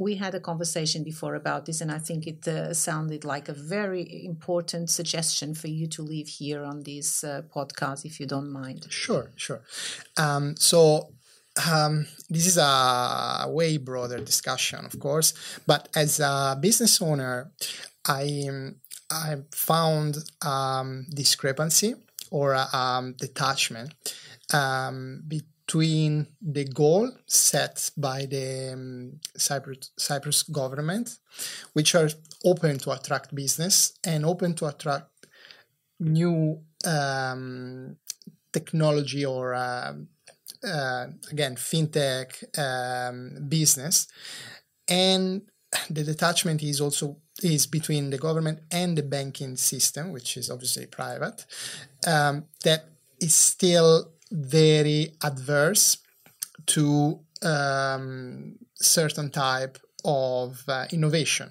we 0.00 0.16
had 0.16 0.34
a 0.34 0.40
conversation 0.40 1.04
before 1.04 1.34
about 1.34 1.66
this, 1.66 1.82
and 1.82 1.92
I 1.92 1.98
think 1.98 2.26
it 2.26 2.48
uh, 2.48 2.72
sounded 2.72 3.22
like 3.22 3.50
a 3.50 3.52
very 3.52 4.24
important 4.24 4.88
suggestion 4.88 5.54
for 5.54 5.68
you 5.68 5.86
to 5.88 6.00
leave 6.00 6.26
here 6.26 6.64
on 6.64 6.82
this 6.84 7.22
uh, 7.22 7.42
podcast, 7.54 8.06
if 8.06 8.18
you 8.18 8.26
don't 8.26 8.50
mind. 8.50 8.86
Sure, 8.88 9.30
sure. 9.36 9.60
Um, 10.16 10.56
so 10.56 11.12
um, 11.70 12.06
this 12.30 12.46
is 12.46 12.56
a 12.56 13.44
way 13.48 13.76
broader 13.76 14.18
discussion, 14.18 14.86
of 14.86 14.98
course, 14.98 15.34
but 15.66 15.90
as 15.94 16.18
a 16.18 16.56
business 16.58 17.02
owner, 17.02 17.52
I 18.06 18.48
I 19.10 19.36
found 19.52 20.16
um, 20.40 21.06
discrepancy 21.12 21.94
or 22.30 22.56
um, 22.72 23.14
detachment 23.18 23.92
um, 24.54 25.24
between 25.70 26.26
the 26.42 26.64
goal 26.64 27.08
set 27.26 27.90
by 27.96 28.26
the 28.26 28.72
um, 28.72 29.20
Cyprus, 29.36 29.92
Cyprus 29.96 30.42
government, 30.42 31.18
which 31.74 31.94
are 31.94 32.08
open 32.44 32.76
to 32.78 32.90
attract 32.90 33.32
business 33.32 33.92
and 34.02 34.26
open 34.26 34.54
to 34.54 34.66
attract 34.66 35.10
new 36.00 36.60
um, 36.84 37.96
technology 38.52 39.24
or 39.24 39.54
uh, 39.54 39.92
uh, 40.64 41.06
again 41.30 41.54
fintech 41.54 42.30
um, 42.58 43.48
business, 43.48 44.08
and 44.88 45.42
the 45.88 46.02
detachment 46.02 46.64
is 46.64 46.80
also 46.80 47.16
is 47.44 47.68
between 47.68 48.10
the 48.10 48.18
government 48.18 48.58
and 48.72 48.98
the 48.98 49.04
banking 49.04 49.56
system, 49.56 50.10
which 50.12 50.36
is 50.36 50.50
obviously 50.50 50.86
private, 50.86 51.46
um, 52.08 52.44
that 52.64 52.86
is 53.20 53.36
still 53.36 54.10
very 54.30 55.14
adverse 55.22 55.98
to 56.66 57.20
um, 57.42 58.56
certain 58.74 59.30
type 59.30 59.78
of 60.04 60.62
uh, 60.68 60.86
innovation. 60.92 61.50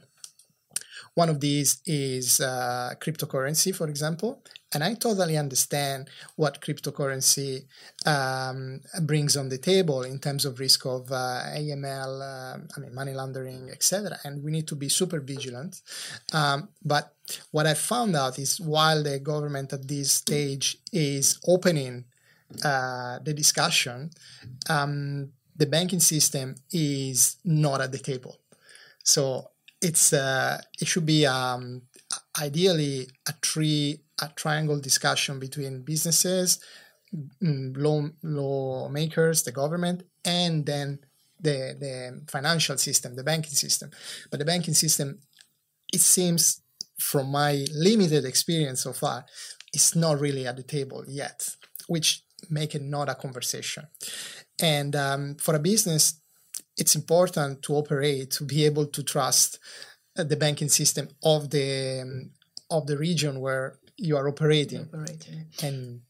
One 1.16 1.30
of 1.30 1.42
these 1.42 1.82
is 1.86 2.40
uh, 2.40 2.94
cryptocurrency, 3.00 3.76
for 3.76 3.90
example, 3.90 4.42
and 4.72 4.84
I 4.84 4.94
totally 4.94 5.36
understand 5.36 6.10
what 6.36 6.62
cryptocurrency 6.62 7.66
um, 8.06 8.82
brings 9.02 9.36
on 9.36 9.50
the 9.50 9.58
table 9.58 10.04
in 10.04 10.20
terms 10.20 10.46
of 10.46 10.60
risk 10.60 10.86
of 10.86 11.12
uh, 11.12 11.42
AML, 11.58 12.22
uh, 12.22 12.58
I 12.76 12.80
mean 12.80 12.94
money 12.94 13.14
laundering, 13.14 13.70
etc. 13.72 14.18
And 14.24 14.44
we 14.44 14.52
need 14.52 14.68
to 14.68 14.76
be 14.76 14.88
super 14.88 15.20
vigilant. 15.20 15.82
Um, 16.34 16.70
but 16.86 17.16
what 17.52 17.66
I 17.66 17.74
found 17.74 18.16
out 18.16 18.38
is 18.38 18.60
while 18.60 19.02
the 19.02 19.20
government 19.20 19.74
at 19.74 19.88
this 19.88 20.12
stage 20.12 20.78
is 20.94 21.40
opening 21.48 22.06
uh, 22.64 23.20
the 23.20 23.34
discussion, 23.34 24.12
um, 24.70 25.32
the 25.56 25.66
banking 25.66 26.00
system 26.00 26.56
is 26.72 27.38
not 27.44 27.82
at 27.82 27.92
the 27.92 28.00
table. 28.00 28.38
So 29.04 29.50
it's 29.82 30.14
uh, 30.14 30.62
it 30.80 30.88
should 30.88 31.06
be 31.06 31.26
um, 31.26 31.84
ideally 32.40 33.08
a 33.28 33.34
tree 33.42 34.02
a 34.22 34.30
triangle 34.36 34.80
discussion 34.80 35.40
between 35.40 35.82
businesses, 35.82 36.60
mm, 37.42 37.76
law 37.78 38.08
lawmakers, 38.24 39.44
the 39.44 39.52
government, 39.52 40.04
and 40.26 40.66
then 40.66 41.00
the 41.40 41.76
the 41.80 42.22
financial 42.28 42.78
system, 42.78 43.16
the 43.16 43.24
banking 43.24 43.54
system. 43.54 43.92
But 44.30 44.40
the 44.40 44.46
banking 44.46 44.74
system, 44.74 45.20
it 45.94 46.02
seems, 46.02 46.62
from 46.98 47.32
my 47.32 47.66
limited 47.74 48.26
experience 48.26 48.84
so 48.84 48.94
far, 48.94 49.26
is 49.74 49.96
not 49.96 50.20
really 50.20 50.46
at 50.46 50.58
the 50.58 50.64
table 50.64 51.06
yet, 51.08 51.56
which 51.88 52.24
make 52.50 52.76
it 52.76 52.82
not 52.82 53.10
a 53.10 53.16
conversation. 53.16 53.88
And 54.62 54.96
um, 54.96 55.36
for 55.36 55.56
a 55.56 55.60
business, 55.60 56.20
it's 56.78 56.96
important 56.96 57.62
to 57.64 57.74
operate 57.76 58.32
to 58.32 58.46
be 58.46 58.66
able 58.66 58.88
to 58.88 59.04
trust 59.04 59.60
uh, 60.18 60.24
the 60.24 60.38
banking 60.38 60.70
system 60.70 61.10
of 61.24 61.50
the 61.50 62.02
um, 62.02 62.32
of 62.72 62.86
the 62.86 62.98
region 62.98 63.40
where 63.40 63.80
you 63.98 64.16
are 64.16 64.28
operating, 64.28 64.84
operating. 64.84 65.46
and 65.64 66.02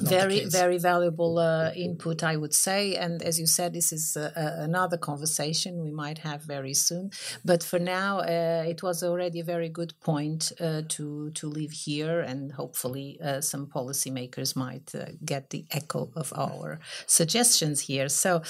very 0.00 0.44
very 0.44 0.76
valuable 0.76 1.38
uh, 1.38 1.70
input 1.72 2.22
i 2.24 2.36
would 2.36 2.54
say. 2.54 2.96
And 2.96 3.22
as 3.22 3.38
you 3.38 3.46
said 3.46 3.72
this 3.72 3.92
is 3.92 4.16
uh, 4.16 4.32
another 4.34 4.96
conversation 4.96 5.82
we 5.82 5.90
might 5.90 6.18
have 6.18 6.42
very 6.42 6.74
soon. 6.74 7.10
But 7.44 7.62
for 7.62 7.78
now 7.78 8.18
uh, 8.18 8.64
it 8.66 8.82
was 8.82 9.02
already 9.02 9.40
a 9.40 9.44
very 9.44 9.68
good 9.68 9.92
point 10.00 10.52
uh, 10.60 10.82
to 10.88 11.30
to 11.30 11.48
leave 11.48 11.72
here. 11.72 12.20
And 12.20 12.52
hopefully 12.52 13.18
uh, 13.22 13.40
some 13.40 13.66
policymakers 13.66 14.56
might 14.56 14.94
uh, 14.94 15.06
get 15.24 15.50
the 15.50 15.64
echo 15.70 16.10
of 16.16 16.32
our 16.36 16.80
suggestions 17.06 17.82
here. 17.82 18.08
So 18.08 18.42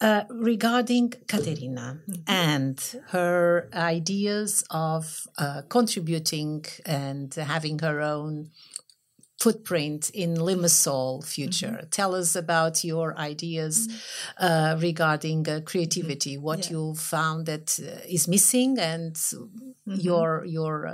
uh, 0.00 0.24
regarding 0.30 1.10
Caterina 1.28 2.00
mm-hmm. 2.08 2.22
and 2.26 3.02
her 3.08 3.68
ideas 3.74 4.64
of 4.70 5.26
uh, 5.36 5.62
contributing 5.68 6.64
and 6.86 7.34
having 7.34 7.78
her 7.80 8.00
own 8.00 8.50
footprint 9.40 10.10
in 10.10 10.34
Limassol 10.36 11.24
future. 11.26 11.78
Mm-hmm. 11.78 11.88
Tell 11.90 12.14
us 12.14 12.36
about 12.36 12.84
your 12.84 13.16
ideas 13.18 13.88
mm-hmm. 13.88 14.44
uh, 14.44 14.76
regarding 14.80 15.48
uh, 15.48 15.60
creativity, 15.64 16.34
mm-hmm. 16.34 16.44
what 16.44 16.66
yeah. 16.66 16.72
you 16.72 16.94
found 16.94 17.46
that 17.46 17.78
uh, 17.80 18.00
is 18.06 18.28
missing, 18.28 18.78
and 18.78 19.14
mm-hmm. 19.14 19.94
your 19.94 20.44
your 20.44 20.86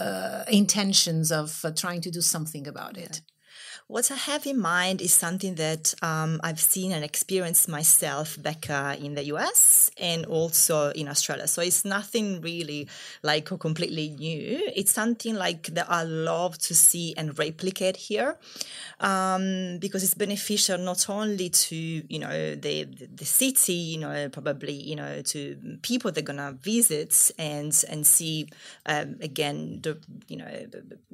uh, 0.00 0.44
intentions 0.48 1.30
of 1.30 1.64
trying 1.76 2.00
to 2.00 2.10
do 2.10 2.20
something 2.20 2.66
about 2.66 2.96
it. 2.96 3.20
What 3.86 4.10
I 4.10 4.14
have 4.14 4.46
in 4.46 4.58
mind 4.58 5.02
is 5.02 5.12
something 5.12 5.56
that 5.56 5.92
um, 6.00 6.40
I've 6.42 6.58
seen 6.58 6.90
and 6.92 7.04
experienced 7.04 7.68
myself 7.68 8.42
back 8.42 8.70
uh, 8.70 8.96
in 8.98 9.14
the 9.14 9.24
US 9.24 9.90
and 9.98 10.24
also 10.24 10.88
in 10.92 11.06
Australia. 11.06 11.46
So 11.46 11.60
it's 11.60 11.84
nothing 11.84 12.40
really 12.40 12.88
like 13.22 13.44
completely 13.44 14.08
new. 14.08 14.72
It's 14.74 14.90
something 14.90 15.34
like 15.34 15.66
that 15.74 15.90
I 15.90 16.04
love 16.04 16.56
to 16.60 16.74
see 16.74 17.12
and 17.18 17.38
replicate 17.38 17.98
here 17.98 18.38
um, 19.00 19.78
because 19.80 20.02
it's 20.02 20.14
beneficial 20.14 20.78
not 20.78 21.10
only 21.10 21.50
to 21.50 21.76
you 21.76 22.18
know 22.18 22.54
the 22.54 22.84
the 22.84 23.26
city, 23.26 23.74
you 23.74 23.98
know 23.98 24.30
probably 24.30 24.72
you 24.72 24.96
know 24.96 25.20
to 25.22 25.78
people 25.82 26.10
they're 26.10 26.22
gonna 26.22 26.52
visit 26.52 27.30
and 27.38 27.84
and 27.90 28.06
see 28.06 28.48
um, 28.86 29.16
again 29.20 29.80
the 29.82 29.98
you 30.26 30.38
know 30.38 30.66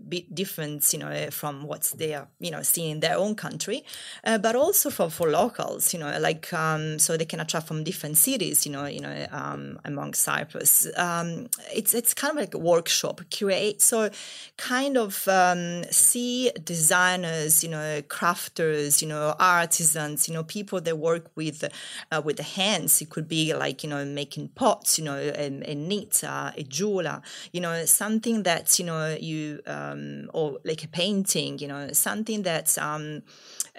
bit 0.08 0.32
difference 0.34 0.92
you 0.92 1.00
know 1.00 1.30
from 1.30 1.64
what's 1.64 1.92
there 1.92 2.28
you 2.38 2.50
know 2.50 2.59
know 2.64 2.90
in 2.90 3.00
their 3.00 3.16
own 3.16 3.34
country, 3.34 3.84
uh, 4.24 4.38
but 4.38 4.56
also 4.56 4.90
for, 4.90 5.10
for 5.10 5.30
locals, 5.30 5.92
you 5.94 6.00
know, 6.00 6.18
like 6.18 6.52
um, 6.52 6.98
so 6.98 7.16
they 7.16 7.24
can 7.24 7.40
attract 7.40 7.66
from 7.66 7.84
different 7.84 8.16
cities, 8.16 8.66
you 8.66 8.72
know, 8.72 8.86
you 8.86 9.00
know, 9.00 9.26
um, 9.30 9.78
among 9.84 10.14
Cyprus. 10.14 10.86
Um, 10.96 11.48
it's 11.72 11.94
it's 11.94 12.14
kind 12.14 12.32
of 12.32 12.36
like 12.36 12.54
a 12.54 12.58
workshop, 12.58 13.20
curate, 13.30 13.80
so 13.82 14.10
kind 14.56 14.96
of 14.96 15.26
um, 15.28 15.84
see 15.90 16.50
designers, 16.64 17.62
you 17.62 17.70
know, 17.70 18.02
crafters, 18.02 19.02
you 19.02 19.08
know, 19.08 19.34
artisans, 19.38 20.28
you 20.28 20.34
know, 20.34 20.44
people 20.44 20.80
that 20.80 20.98
work 20.98 21.30
with 21.34 21.64
uh, 22.12 22.22
with 22.24 22.36
the 22.36 22.42
hands. 22.42 23.00
It 23.00 23.10
could 23.10 23.28
be 23.28 23.54
like 23.54 23.82
you 23.82 23.90
know 23.90 24.04
making 24.04 24.48
pots, 24.48 24.98
you 24.98 25.04
know, 25.04 25.16
a, 25.16 25.74
knit, 25.74 26.22
uh, 26.24 26.52
a 26.56 26.62
jeweler, 26.62 27.22
you 27.52 27.60
know, 27.60 27.84
something 27.84 28.42
that 28.44 28.78
you 28.78 28.84
know 28.84 29.16
you 29.20 29.60
um, 29.66 30.30
or 30.34 30.58
like 30.64 30.84
a 30.84 30.88
painting, 30.88 31.58
you 31.58 31.68
know, 31.68 31.92
something 31.92 32.42
that 32.42 32.49
that 32.50 32.76
um, 32.78 33.22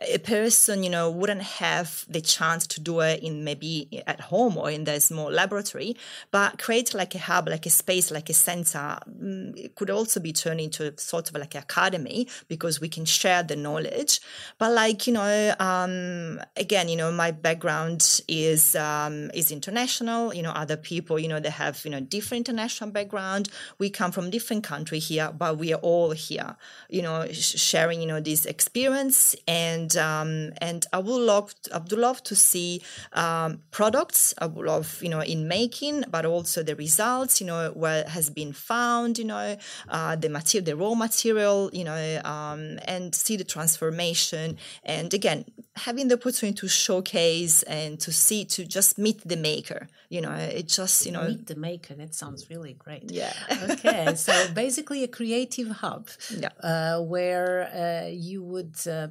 a 0.07 0.17
person, 0.17 0.83
you 0.83 0.89
know, 0.89 1.09
wouldn't 1.09 1.41
have 1.41 2.05
the 2.09 2.21
chance 2.21 2.65
to 2.67 2.81
do 2.81 3.01
it 3.01 3.21
in 3.21 3.43
maybe 3.43 4.03
at 4.07 4.19
home 4.19 4.57
or 4.57 4.71
in 4.71 4.83
their 4.83 4.99
small 4.99 5.29
laboratory, 5.29 5.95
but 6.31 6.57
create 6.57 6.93
like 6.93 7.13
a 7.13 7.19
hub, 7.19 7.47
like 7.47 7.65
a 7.65 7.69
space, 7.69 8.09
like 8.09 8.29
a 8.29 8.33
center. 8.33 8.97
Mm, 9.09 9.55
it 9.57 9.75
could 9.75 9.89
also 9.89 10.19
be 10.19 10.33
turned 10.33 10.59
into 10.59 10.93
sort 10.97 11.29
of 11.29 11.35
like 11.35 11.55
an 11.55 11.61
academy 11.61 12.27
because 12.47 12.81
we 12.81 12.89
can 12.89 13.05
share 13.05 13.43
the 13.43 13.55
knowledge. 13.55 14.19
But 14.57 14.71
like, 14.71 15.05
you 15.05 15.13
know, 15.13 15.55
um, 15.59 16.41
again, 16.57 16.89
you 16.89 16.95
know, 16.95 17.11
my 17.11 17.31
background 17.31 18.21
is, 18.27 18.75
um, 18.75 19.29
is 19.33 19.51
international, 19.51 20.33
you 20.33 20.41
know, 20.41 20.51
other 20.51 20.77
people, 20.77 21.19
you 21.19 21.27
know, 21.27 21.39
they 21.39 21.49
have, 21.49 21.83
you 21.85 21.91
know, 21.91 21.99
different 21.99 22.47
international 22.49 22.89
background. 22.89 23.49
We 23.77 23.89
come 23.89 24.11
from 24.11 24.29
different 24.29 24.63
country 24.63 24.99
here, 24.99 25.31
but 25.31 25.57
we 25.57 25.73
are 25.73 25.81
all 25.81 26.11
here, 26.11 26.55
you 26.89 27.01
know, 27.01 27.27
sharing, 27.31 28.01
you 28.01 28.07
know, 28.07 28.19
this 28.19 28.45
experience 28.45 29.35
and 29.47 29.90
and 29.95 30.51
um, 30.51 30.53
and 30.59 30.85
I 30.93 30.99
would 30.99 31.21
love 31.21 31.53
I 31.73 31.77
would 31.77 31.91
love 31.91 32.23
to 32.23 32.35
see 32.35 32.81
um, 33.13 33.61
products. 33.71 34.33
I 34.37 34.47
would 34.47 34.65
love 34.65 34.99
you 35.01 35.09
know 35.09 35.21
in 35.21 35.47
making, 35.47 36.05
but 36.09 36.25
also 36.25 36.63
the 36.63 36.75
results. 36.75 37.41
You 37.41 37.47
know 37.47 37.71
what 37.73 38.09
has 38.09 38.29
been 38.29 38.53
found. 38.53 39.17
You 39.17 39.25
know 39.25 39.57
uh, 39.89 40.15
the 40.15 40.29
material, 40.29 40.65
the 40.65 40.75
raw 40.75 40.93
material. 40.93 41.69
You 41.73 41.85
know 41.85 42.21
um, 42.23 42.79
and 42.85 43.13
see 43.13 43.37
the 43.37 43.43
transformation. 43.43 44.57
And 44.83 45.13
again, 45.13 45.45
having 45.75 46.07
the 46.07 46.15
opportunity 46.15 46.57
to 46.59 46.67
showcase 46.67 47.63
and 47.63 47.99
to 47.99 48.11
see 48.11 48.45
to 48.45 48.65
just 48.65 48.97
meet 48.97 49.21
the 49.27 49.37
maker. 49.37 49.87
You 50.09 50.21
know, 50.21 50.33
it 50.33 50.67
just 50.67 51.05
you 51.05 51.11
know 51.11 51.27
meet 51.27 51.47
the 51.47 51.55
maker. 51.55 51.93
That 51.93 52.13
sounds 52.13 52.49
really 52.49 52.73
great. 52.73 53.11
Yeah. 53.11 53.33
okay, 53.69 54.15
so 54.15 54.33
basically 54.53 55.03
a 55.03 55.07
creative 55.07 55.69
hub. 55.69 56.09
Yeah. 56.35 56.49
Uh, 56.61 57.01
where 57.01 57.69
uh, 57.73 58.09
you 58.09 58.43
would 58.43 58.75
uh, 58.87 59.07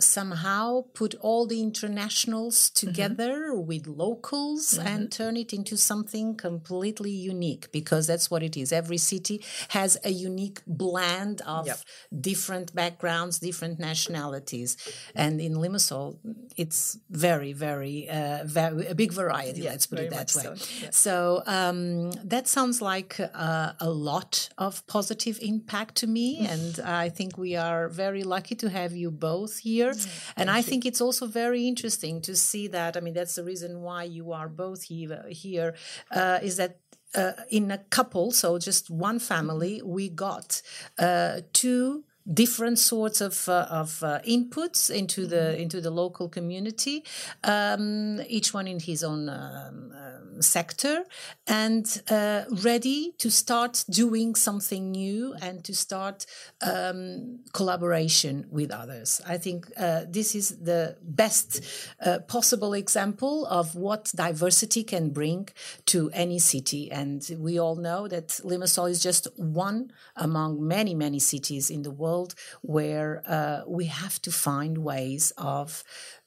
somehow 0.00 0.84
put 0.94 1.14
all 1.20 1.46
the 1.46 1.60
internationals 1.60 2.70
mm-hmm. 2.70 2.86
together 2.86 3.52
mm-hmm. 3.52 3.66
with 3.66 3.86
locals 3.86 4.74
mm-hmm. 4.74 4.86
and 4.86 5.12
turn 5.12 5.36
it 5.36 5.52
into 5.52 5.76
something 5.76 6.34
completely 6.34 7.10
unique 7.10 7.70
because 7.72 8.06
that's 8.06 8.30
what 8.30 8.42
it 8.42 8.56
is. 8.56 8.72
Every 8.72 8.98
city 8.98 9.42
has 9.70 9.98
a 10.04 10.10
unique 10.10 10.60
blend 10.66 11.42
of 11.42 11.66
yep. 11.66 11.78
different 12.20 12.74
backgrounds, 12.74 13.38
different 13.38 13.78
nationalities. 13.78 14.76
And 15.14 15.40
in 15.40 15.54
Limassol, 15.54 16.18
it's 16.56 16.98
very, 17.10 17.52
very, 17.52 18.08
uh, 18.08 18.44
very 18.44 18.86
a 18.86 18.94
big 18.94 19.12
variety, 19.12 19.62
let's 19.62 19.86
put 19.86 19.98
it 19.98 20.10
that 20.10 20.34
way. 20.34 20.42
So, 20.42 20.54
yeah. 20.82 20.90
so 20.90 21.42
um, 21.46 22.10
that 22.24 22.48
sounds 22.48 22.80
like 22.82 23.18
uh, 23.20 23.72
a 23.80 23.90
lot 23.90 24.48
of 24.58 24.86
positive 24.86 25.38
impact 25.42 25.96
to 25.96 26.06
me. 26.06 26.40
Mm. 26.40 26.50
and 26.50 26.80
I 26.80 27.08
think 27.08 27.36
we 27.38 27.56
are 27.56 27.88
very 27.88 28.22
lucky 28.22 28.54
to 28.56 28.68
have 28.68 28.92
you 28.92 29.10
both 29.10 29.58
here 29.58 29.89
and 30.36 30.50
I 30.50 30.62
think 30.62 30.84
it's 30.86 31.00
also 31.00 31.26
very 31.26 31.66
interesting 31.66 32.20
to 32.22 32.36
see 32.36 32.68
that. 32.68 32.96
I 32.96 33.00
mean, 33.00 33.14
that's 33.14 33.34
the 33.34 33.44
reason 33.44 33.82
why 33.82 34.04
you 34.04 34.32
are 34.32 34.48
both 34.48 34.84
here. 34.84 35.24
here 35.28 35.74
uh, 36.10 36.38
is 36.42 36.56
that 36.56 36.78
uh, 37.14 37.32
in 37.48 37.70
a 37.70 37.78
couple, 37.78 38.30
so 38.30 38.58
just 38.58 38.90
one 38.90 39.18
family, 39.18 39.82
we 39.84 40.08
got 40.08 40.62
uh, 40.98 41.40
two 41.52 42.04
different 42.32 42.78
sorts 42.78 43.20
of 43.20 43.48
uh, 43.48 43.66
of 43.70 44.02
uh, 44.02 44.20
inputs 44.26 44.90
into 44.90 45.26
the 45.26 45.36
mm-hmm. 45.36 45.62
into 45.62 45.80
the 45.80 45.90
local 45.90 46.28
community, 46.28 47.04
um, 47.44 48.20
each 48.28 48.54
one 48.54 48.66
in 48.66 48.78
his 48.78 49.02
own 49.02 49.28
um, 49.28 49.92
um, 49.94 50.42
sector, 50.42 51.04
and 51.46 52.02
uh, 52.10 52.44
ready 52.62 53.12
to 53.18 53.30
start 53.30 53.84
doing 53.90 54.34
something 54.34 54.90
new 54.90 55.34
and 55.42 55.64
to 55.64 55.74
start 55.74 56.26
um, 56.62 57.40
collaboration 57.52 58.46
with 58.50 58.70
others. 58.70 59.20
I 59.26 59.38
think 59.38 59.70
uh, 59.76 60.04
this 60.08 60.34
is 60.34 60.58
the 60.58 60.96
best 61.02 61.64
uh, 62.04 62.20
possible 62.20 62.74
example 62.74 63.46
of 63.46 63.74
what 63.74 64.12
diversity 64.14 64.84
can 64.84 65.10
bring 65.10 65.48
to 65.86 66.10
any 66.12 66.38
city, 66.38 66.90
and 66.90 67.28
we 67.38 67.58
all 67.58 67.76
know 67.76 68.08
that 68.08 68.28
Limassol 68.44 68.88
is 68.90 69.02
just 69.02 69.26
one 69.36 69.92
among 70.16 70.66
many 70.66 70.94
many 70.94 71.18
cities 71.18 71.70
in 71.70 71.82
the 71.82 71.90
world 71.90 72.19
world 72.20 72.34
where 72.62 73.22
uh, 73.26 73.62
we 73.66 73.86
have 73.86 74.20
to 74.22 74.30
find 74.30 74.78
ways 74.78 75.32
of 75.36 75.84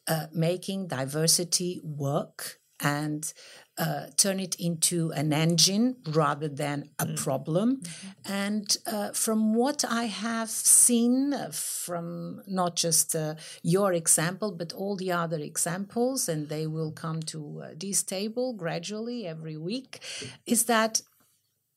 uh, 0.07 0.27
making 0.33 0.87
diversity 0.87 1.81
work 1.83 2.59
and 2.79 3.33
uh, 3.77 4.07
turn 4.17 4.39
it 4.39 4.55
into 4.59 5.11
an 5.11 5.31
engine 5.31 5.95
rather 6.09 6.49
than 6.49 6.89
a 6.99 7.05
mm. 7.05 7.15
problem. 7.15 7.77
Mm-hmm. 7.77 8.33
And 8.33 8.77
uh, 8.85 9.11
from 9.13 9.53
what 9.53 9.85
I 9.89 10.05
have 10.05 10.49
seen 10.49 11.33
uh, 11.33 11.49
from 11.53 12.41
not 12.45 12.75
just 12.75 13.15
uh, 13.15 13.35
your 13.61 13.93
example, 13.93 14.51
but 14.51 14.73
all 14.73 14.97
the 14.97 15.11
other 15.13 15.39
examples, 15.39 16.27
and 16.27 16.49
they 16.49 16.67
will 16.67 16.91
come 16.91 17.21
to 17.21 17.63
uh, 17.63 17.67
this 17.79 18.03
table 18.03 18.53
gradually 18.53 19.25
every 19.25 19.57
week, 19.57 19.99
is 20.45 20.65
that 20.65 21.01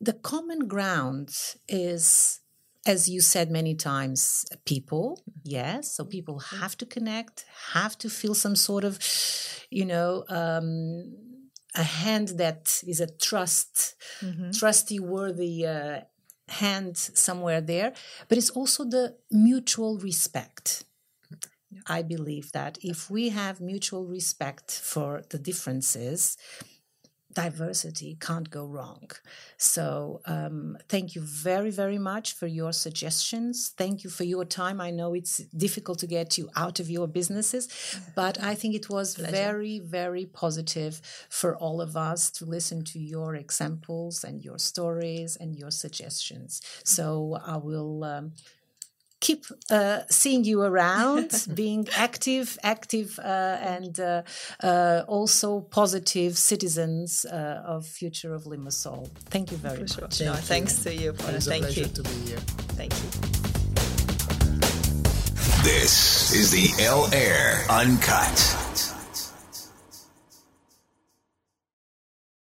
the 0.01 0.13
common 0.13 0.67
ground 0.67 1.31
is 1.69 2.41
as 2.87 3.09
you 3.09 3.21
said 3.21 3.51
many 3.51 3.75
times, 3.75 4.47
people, 4.65 5.21
yes. 5.43 5.93
So 5.93 6.05
people 6.05 6.39
have 6.39 6.77
to 6.79 6.87
connect, 6.87 7.45
have 7.75 7.99
to 7.99 8.09
feel 8.09 8.35
some 8.35 8.57
sort 8.57 8.85
of, 8.85 8.99
you 9.71 9.85
know, 9.85 10.25
um, 10.29 11.15
a 11.75 11.83
hand 11.83 12.29
that 12.39 12.83
is 12.87 13.01
a 13.01 13.07
trust, 13.07 13.97
mm-hmm. 14.21 14.53
trusty, 14.53 15.01
worthy 15.01 15.67
uh, 15.67 16.01
hand 16.49 16.97
somewhere 16.97 17.61
there. 17.61 17.93
But 18.29 18.39
it's 18.39 18.51
also 18.51 18.85
the 18.85 19.17
mutual 19.31 19.99
respect. 19.99 20.85
I 21.89 22.03
believe 22.03 22.53
that 22.53 22.79
if 22.83 23.11
we 23.11 23.31
have 23.31 23.61
mutual 23.61 24.07
respect 24.07 24.71
for 24.71 25.23
the 25.31 25.39
differences, 25.39 26.37
diversity 27.37 28.17
can't 28.19 28.49
go 28.51 28.65
wrong. 28.65 29.11
So, 29.59 30.21
um, 30.25 30.79
thank 30.89 31.15
you 31.15 31.21
very, 31.23 31.71
very 31.71 31.99
much 31.99 32.33
for 32.33 32.47
your 32.47 32.73
suggestions. 32.73 33.75
Thank 33.83 34.05
you 34.05 34.11
for 34.11 34.25
your 34.25 34.47
time. 34.47 34.81
I 34.81 34.91
know 34.91 35.13
it's 35.15 35.37
difficult 35.67 35.99
to 36.01 36.07
get 36.07 36.39
you 36.39 36.49
out 36.57 36.81
of 36.81 36.89
your 36.89 37.07
businesses, 37.07 37.69
but 38.15 38.43
I 38.43 38.55
think 38.55 38.75
it 38.75 38.89
was 38.89 39.15
Pleasure. 39.17 39.33
very, 39.33 39.79
very 39.81 40.25
positive 40.25 40.95
for 41.29 41.55
all 41.57 41.79
of 41.83 41.95
us 42.11 42.31
to 42.39 42.47
listen 42.47 42.83
to 42.93 42.99
your 42.99 43.35
examples 43.35 44.25
and 44.25 44.43
your 44.43 44.59
stories 44.59 45.37
and 45.37 45.55
your 45.55 45.71
suggestions. 45.71 46.63
So, 46.85 47.39
I 47.55 47.59
will. 47.59 48.03
Um, 48.05 48.33
keep 49.21 49.45
uh, 49.71 50.01
seeing 50.11 50.45
you 50.45 50.63
around, 50.63 51.31
being 51.55 51.89
active, 51.97 52.59
active, 52.63 53.19
uh, 53.19 53.59
and 53.77 53.99
uh, 54.01 54.23
uh 54.63 55.03
also 55.09 55.61
positive 55.61 56.37
citizens 56.37 57.25
uh, 57.25 57.63
of 57.67 57.87
future 57.87 58.35
of 58.35 58.45
Limassol. 58.45 59.09
Thank 59.31 59.51
you 59.51 59.59
very 59.59 59.87
for 59.87 60.03
much. 60.03 60.17
Sure. 60.17 60.27
No, 60.27 60.35
thanks 60.35 60.83
to 60.85 60.95
you. 60.95 61.11
It 61.11 61.33
was 61.33 61.47
Thank 61.47 61.65
pleasure 61.65 61.81
you. 61.81 61.87
to 61.87 62.03
be 62.03 62.17
here. 62.29 62.43
Thank 62.77 62.93
you. 62.93 63.09
This 65.63 66.33
is 66.33 66.53
the 66.53 66.85
L 66.85 67.09
Air 67.13 67.65
Uncut. 67.69 68.66